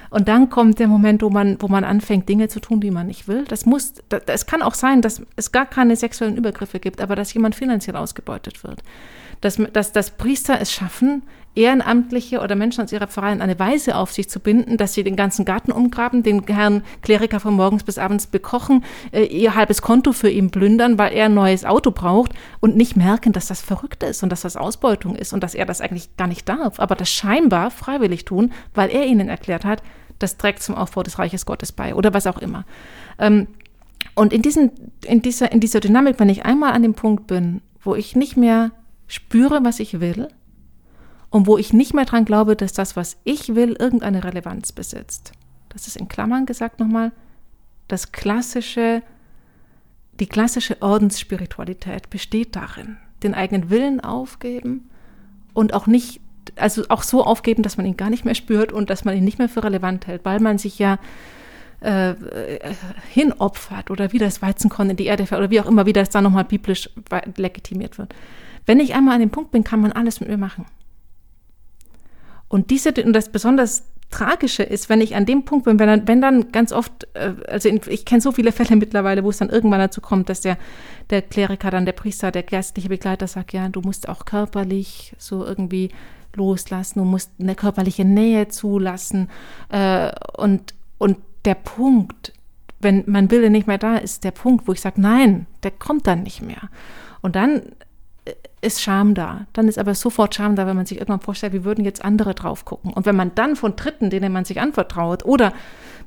Und 0.09 0.27
dann 0.27 0.49
kommt 0.49 0.79
der 0.79 0.87
Moment, 0.87 1.21
wo 1.21 1.29
man, 1.29 1.57
wo 1.61 1.69
man 1.69 1.85
anfängt, 1.85 2.27
Dinge 2.27 2.49
zu 2.49 2.59
tun, 2.59 2.81
die 2.81 2.91
man 2.91 3.07
nicht 3.07 3.27
will. 3.29 3.45
Das 3.45 3.65
muss, 3.65 3.93
es 4.27 4.45
kann 4.45 4.61
auch 4.61 4.73
sein, 4.73 5.01
dass 5.01 5.21
es 5.37 5.53
gar 5.53 5.65
keine 5.65 5.95
sexuellen 5.95 6.35
Übergriffe 6.35 6.79
gibt, 6.79 6.99
aber 6.99 7.15
dass 7.15 7.33
jemand 7.33 7.55
finanziell 7.55 7.95
ausgebeutet 7.95 8.63
wird. 8.63 8.83
Dass, 9.39 9.55
dass, 9.71 9.93
dass 9.93 10.11
Priester 10.11 10.59
es 10.59 10.71
schaffen, 10.71 11.23
Ehrenamtliche 11.53 12.39
oder 12.39 12.55
Menschen 12.55 12.83
aus 12.83 12.91
ihrer 12.91 13.07
Pfarrei 13.07 13.33
in 13.33 13.41
eine 13.41 13.59
Weise 13.59 13.95
auf 13.95 14.11
sich 14.11 14.29
zu 14.29 14.39
binden, 14.39 14.77
dass 14.77 14.93
sie 14.93 15.03
den 15.03 15.15
ganzen 15.15 15.43
Garten 15.43 15.71
umgraben, 15.71 16.23
den 16.23 16.45
Herrn 16.47 16.83
Kleriker 17.01 17.39
von 17.39 17.53
morgens 17.53 17.83
bis 17.83 17.97
abends 17.97 18.27
bekochen, 18.27 18.85
äh, 19.11 19.23
ihr 19.25 19.55
halbes 19.55 19.81
Konto 19.81 20.13
für 20.13 20.29
ihn 20.29 20.51
plündern, 20.51 20.97
weil 20.97 21.13
er 21.13 21.25
ein 21.25 21.33
neues 21.33 21.65
Auto 21.65 21.91
braucht 21.91 22.31
und 22.61 22.77
nicht 22.77 22.95
merken, 22.95 23.33
dass 23.33 23.47
das 23.47 23.61
verrückt 23.61 24.03
ist 24.03 24.23
und 24.23 24.29
dass 24.29 24.41
das 24.41 24.55
Ausbeutung 24.55 25.15
ist 25.15 25.33
und 25.33 25.43
dass 25.43 25.55
er 25.55 25.65
das 25.65 25.81
eigentlich 25.81 26.15
gar 26.15 26.27
nicht 26.27 26.47
darf, 26.47 26.79
aber 26.79 26.95
das 26.95 27.09
scheinbar 27.09 27.71
freiwillig 27.71 28.23
tun, 28.23 28.51
weil 28.73 28.89
er 28.89 29.05
ihnen 29.05 29.27
erklärt 29.27 29.65
hat, 29.65 29.83
das 30.19 30.37
trägt 30.37 30.63
zum 30.63 30.75
Aufbau 30.75 31.03
des 31.03 31.19
Reiches 31.19 31.45
Gottes 31.45 31.71
bei 31.71 31.95
oder 31.95 32.13
was 32.13 32.27
auch 32.27 32.37
immer. 32.37 32.65
Ähm, 33.19 33.47
und 34.15 34.33
in, 34.33 34.41
diesen, 34.41 34.71
in, 35.05 35.21
dieser, 35.21 35.51
in 35.51 35.59
dieser 35.59 35.79
Dynamik, 35.79 36.19
wenn 36.19 36.29
ich 36.29 36.45
einmal 36.45 36.73
an 36.73 36.83
dem 36.83 36.93
Punkt 36.93 37.27
bin, 37.27 37.61
wo 37.81 37.95
ich 37.95 38.15
nicht 38.15 38.37
mehr 38.37 38.71
spüre, 39.07 39.63
was 39.63 39.79
ich 39.79 39.99
will, 39.99 40.27
und 41.31 41.47
wo 41.47 41.57
ich 41.57 41.73
nicht 41.73 41.95
mehr 41.95 42.05
dran 42.05 42.25
glaube, 42.25 42.55
dass 42.55 42.73
das, 42.73 42.95
was 42.95 43.17
ich 43.23 43.55
will, 43.55 43.75
irgendeine 43.79 44.23
Relevanz 44.23 44.71
besitzt. 44.71 45.31
Das 45.69 45.87
ist 45.87 45.97
in 45.97 46.09
Klammern 46.09 46.45
gesagt 46.45 46.79
nochmal, 46.79 47.11
das 47.87 48.11
klassische, 48.11 49.01
die 50.19 50.27
klassische 50.27 50.81
Ordensspiritualität 50.81 52.09
besteht 52.09 52.55
darin, 52.55 52.97
den 53.23 53.33
eigenen 53.33 53.69
Willen 53.69 54.01
aufgeben 54.01 54.89
und 55.53 55.73
auch 55.73 55.87
nicht 55.87 56.21
also 56.55 56.83
auch 56.89 57.03
so 57.03 57.23
aufgeben, 57.23 57.63
dass 57.63 57.77
man 57.77 57.85
ihn 57.85 57.97
gar 57.97 58.09
nicht 58.09 58.25
mehr 58.25 58.35
spürt 58.35 58.73
und 58.73 58.89
dass 58.89 59.05
man 59.05 59.15
ihn 59.15 59.23
nicht 59.23 59.39
mehr 59.39 59.47
für 59.47 59.63
relevant 59.63 60.07
hält, 60.07 60.25
weil 60.25 60.39
man 60.39 60.57
sich 60.57 60.79
ja 60.79 60.97
äh, 61.79 62.13
hinopfert 63.09 63.89
oder 63.89 64.11
wie 64.11 64.17
das 64.17 64.41
Weizenkorn 64.41 64.89
in 64.89 64.97
die 64.97 65.05
Erde 65.05 65.25
fällt 65.25 65.39
oder 65.39 65.49
wie 65.49 65.61
auch 65.61 65.65
immer, 65.65 65.85
wie 65.85 65.93
das 65.93 66.09
dann 66.09 66.23
nochmal 66.23 66.43
biblisch 66.43 66.89
legitimiert 67.37 67.97
wird. 67.97 68.13
Wenn 68.65 68.79
ich 68.79 68.93
einmal 68.95 69.15
an 69.15 69.21
dem 69.21 69.29
Punkt 69.29 69.51
bin, 69.51 69.63
kann 69.63 69.81
man 69.81 69.91
alles 69.91 70.19
mit 70.19 70.29
mir 70.29 70.37
machen. 70.37 70.65
Und 72.51 72.69
diese, 72.69 72.91
und 73.05 73.13
das 73.13 73.29
besonders 73.29 73.85
Tragische 74.09 74.63
ist, 74.63 74.89
wenn 74.89 74.99
ich 74.99 75.15
an 75.15 75.25
dem 75.25 75.45
Punkt 75.45 75.63
bin, 75.63 75.79
wenn 75.79 75.87
dann, 75.87 76.05
wenn 76.05 76.19
dann 76.19 76.51
ganz 76.51 76.73
oft, 76.73 77.07
äh, 77.13 77.33
also 77.47 77.69
in, 77.69 77.79
ich 77.87 78.03
kenne 78.03 78.19
so 78.19 78.33
viele 78.33 78.51
Fälle 78.51 78.75
mittlerweile, 78.75 79.23
wo 79.23 79.29
es 79.29 79.37
dann 79.37 79.49
irgendwann 79.49 79.79
dazu 79.79 80.01
kommt, 80.01 80.27
dass 80.27 80.41
der, 80.41 80.57
der 81.11 81.21
Kleriker, 81.21 81.71
dann 81.71 81.85
der 81.85 81.93
Priester, 81.93 82.29
der 82.29 82.43
geistliche 82.43 82.89
Begleiter 82.89 83.27
sagt, 83.27 83.53
ja, 83.53 83.69
du 83.69 83.79
musst 83.79 84.09
auch 84.09 84.25
körperlich 84.25 85.15
so 85.17 85.45
irgendwie 85.45 85.91
loslassen, 86.35 86.99
du 86.99 87.05
musst 87.05 87.31
eine 87.39 87.55
körperliche 87.55 88.03
Nähe 88.03 88.49
zulassen. 88.49 89.29
Äh, 89.69 90.11
und, 90.35 90.73
und 90.97 91.19
der 91.45 91.55
Punkt, 91.55 92.33
wenn 92.81 93.05
mein 93.07 93.31
Wille 93.31 93.49
nicht 93.49 93.67
mehr 93.67 93.77
da 93.77 93.95
ist, 93.95 94.25
der 94.25 94.31
Punkt, 94.31 94.67
wo 94.67 94.73
ich 94.73 94.81
sage, 94.81 94.99
nein, 94.99 95.45
der 95.63 95.71
kommt 95.71 96.05
dann 96.05 96.23
nicht 96.23 96.41
mehr. 96.41 96.69
Und 97.21 97.37
dann 97.37 97.61
ist 98.61 98.81
Scham 98.81 99.13
da. 99.15 99.47
Dann 99.53 99.67
ist 99.67 99.79
aber 99.79 99.95
sofort 99.95 100.35
Scham 100.35 100.55
da, 100.55 100.67
wenn 100.67 100.75
man 100.75 100.85
sich 100.85 100.99
irgendwann 100.99 101.21
vorstellt, 101.21 101.53
wie 101.53 101.63
würden 101.63 101.83
jetzt 101.83 102.05
andere 102.05 102.35
drauf 102.35 102.65
gucken. 102.65 102.93
Und 102.93 103.05
wenn 103.05 103.15
man 103.15 103.33
dann 103.33 103.55
von 103.55 103.75
Dritten, 103.75 104.09
denen 104.09 104.31
man 104.31 104.45
sich 104.45 104.61
anvertraut, 104.61 105.25
oder 105.25 105.53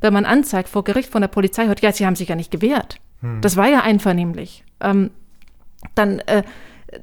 wenn 0.01 0.12
man 0.12 0.25
anzeigt 0.25 0.69
vor 0.69 0.85
Gericht 0.85 1.11
von 1.11 1.21
der 1.21 1.29
Polizei 1.29 1.67
hört, 1.67 1.81
ja, 1.81 1.93
sie 1.93 2.07
haben 2.07 2.17
sich 2.17 2.29
ja 2.29 2.37
nicht 2.37 2.51
gewehrt. 2.51 3.01
Hm. 3.21 3.41
Das 3.41 3.57
war 3.57 3.69
ja 3.69 3.81
einvernehmlich. 3.81 4.65
Ähm, 4.81 5.11
dann, 5.95 6.21
äh, 6.21 6.45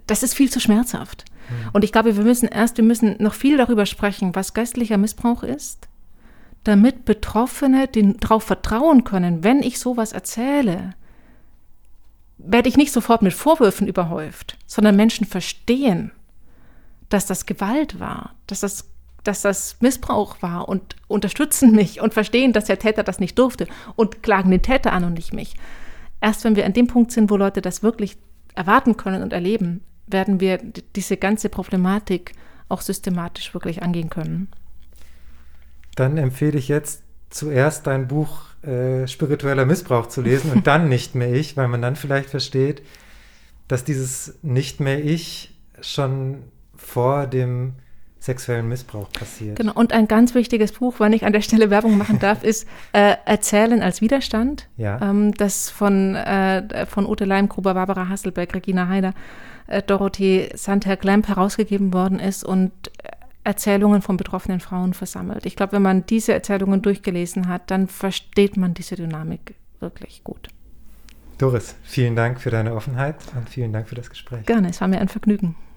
das 0.07 0.23
ist 0.23 0.33
viel 0.33 0.49
zu 0.49 0.59
schmerzhaft. 0.59 1.25
Hm. 1.47 1.69
Und 1.73 1.83
ich 1.83 1.91
glaube, 1.91 2.15
wir 2.15 2.23
müssen 2.23 2.47
erst, 2.47 2.77
wir 2.77 2.85
müssen 2.85 3.15
noch 3.19 3.33
viel 3.33 3.57
darüber 3.57 3.85
sprechen, 3.85 4.33
was 4.35 4.53
geistlicher 4.53 4.97
Missbrauch 4.97 5.43
ist, 5.43 5.89
damit 6.63 7.03
Betroffene 7.03 7.87
darauf 7.87 8.43
vertrauen 8.43 9.03
können, 9.03 9.43
wenn 9.43 9.63
ich 9.63 9.79
sowas 9.79 10.13
erzähle, 10.13 10.93
werde 12.45 12.69
ich 12.69 12.77
nicht 12.77 12.91
sofort 12.91 13.21
mit 13.21 13.33
Vorwürfen 13.33 13.87
überhäuft, 13.87 14.57
sondern 14.65 14.95
Menschen 14.95 15.25
verstehen, 15.25 16.11
dass 17.09 17.25
das 17.25 17.45
Gewalt 17.45 17.99
war, 17.99 18.35
dass 18.47 18.61
das, 18.61 18.89
dass 19.23 19.41
das 19.41 19.77
Missbrauch 19.81 20.41
war 20.41 20.69
und 20.69 20.95
unterstützen 21.07 21.71
mich 21.75 22.01
und 22.01 22.13
verstehen, 22.13 22.53
dass 22.53 22.65
der 22.65 22.79
Täter 22.79 23.03
das 23.03 23.19
nicht 23.19 23.37
durfte 23.37 23.67
und 23.95 24.23
klagen 24.23 24.51
den 24.51 24.61
Täter 24.61 24.93
an 24.93 25.03
und 25.03 25.13
nicht 25.13 25.33
mich. 25.33 25.55
Erst 26.21 26.43
wenn 26.43 26.55
wir 26.55 26.65
an 26.65 26.73
dem 26.73 26.87
Punkt 26.87 27.11
sind, 27.11 27.29
wo 27.29 27.37
Leute 27.37 27.61
das 27.61 27.83
wirklich 27.83 28.17
erwarten 28.55 28.97
können 28.97 29.23
und 29.23 29.33
erleben, 29.33 29.81
werden 30.07 30.39
wir 30.39 30.59
diese 30.95 31.17
ganze 31.17 31.49
Problematik 31.49 32.33
auch 32.69 32.81
systematisch 32.81 33.53
wirklich 33.53 33.83
angehen 33.83 34.09
können. 34.09 34.49
Dann 35.95 36.17
empfehle 36.17 36.57
ich 36.57 36.67
jetzt 36.67 37.03
zuerst 37.29 37.87
dein 37.87 38.07
Buch 38.07 38.50
äh, 38.63 39.07
spiritueller 39.07 39.65
Missbrauch 39.65 40.07
zu 40.07 40.21
lesen 40.21 40.51
und 40.51 40.67
dann 40.67 40.89
nicht 40.89 41.15
mehr 41.15 41.33
ich, 41.33 41.57
weil 41.57 41.67
man 41.67 41.81
dann 41.81 41.95
vielleicht 41.95 42.29
versteht, 42.29 42.81
dass 43.67 43.83
dieses 43.83 44.37
nicht 44.41 44.79
mehr 44.79 45.03
ich 45.03 45.57
schon 45.81 46.43
vor 46.75 47.27
dem 47.27 47.73
sexuellen 48.19 48.67
Missbrauch 48.67 49.09
passiert. 49.11 49.57
Genau, 49.57 49.73
und 49.73 49.93
ein 49.93 50.07
ganz 50.07 50.35
wichtiges 50.35 50.73
Buch, 50.73 50.99
wenn 50.99 51.11
ich 51.11 51.25
an 51.25 51.33
der 51.33 51.41
Stelle 51.41 51.71
Werbung 51.71 51.97
machen 51.97 52.19
darf, 52.19 52.43
ist 52.43 52.67
äh, 52.93 53.15
Erzählen 53.25 53.81
als 53.81 53.99
Widerstand. 54.01 54.67
Ja. 54.77 55.01
Ähm, 55.01 55.33
das 55.33 55.71
von, 55.71 56.15
äh, 56.15 56.85
von 56.85 57.07
Ute 57.07 57.25
Leimgruber, 57.25 57.73
Barbara 57.73 58.09
Hasselbeck, 58.09 58.53
Regina 58.53 58.87
Heider, 58.87 59.15
äh, 59.65 59.81
Dorothee 59.81 60.51
Santer 60.53 60.97
Glamp 60.97 61.27
herausgegeben 61.27 61.93
worden 61.93 62.19
ist 62.19 62.43
und 62.43 62.71
Erzählungen 63.43 64.01
von 64.01 64.17
betroffenen 64.17 64.59
Frauen 64.59 64.93
versammelt. 64.93 65.45
Ich 65.45 65.55
glaube, 65.55 65.73
wenn 65.73 65.81
man 65.81 66.05
diese 66.05 66.33
Erzählungen 66.33 66.81
durchgelesen 66.81 67.47
hat, 67.47 67.71
dann 67.71 67.87
versteht 67.87 68.57
man 68.57 68.73
diese 68.73 68.95
Dynamik 68.95 69.55
wirklich 69.79 70.23
gut. 70.23 70.49
Doris, 71.37 71.75
vielen 71.83 72.15
Dank 72.15 72.39
für 72.39 72.51
deine 72.51 72.75
Offenheit 72.75 73.15
und 73.35 73.49
vielen 73.49 73.73
Dank 73.73 73.87
für 73.87 73.95
das 73.95 74.09
Gespräch. 74.09 74.45
Gerne, 74.45 74.69
es 74.69 74.79
war 74.79 74.87
mir 74.87 74.99
ein 74.99 75.07
Vergnügen. 75.07 75.55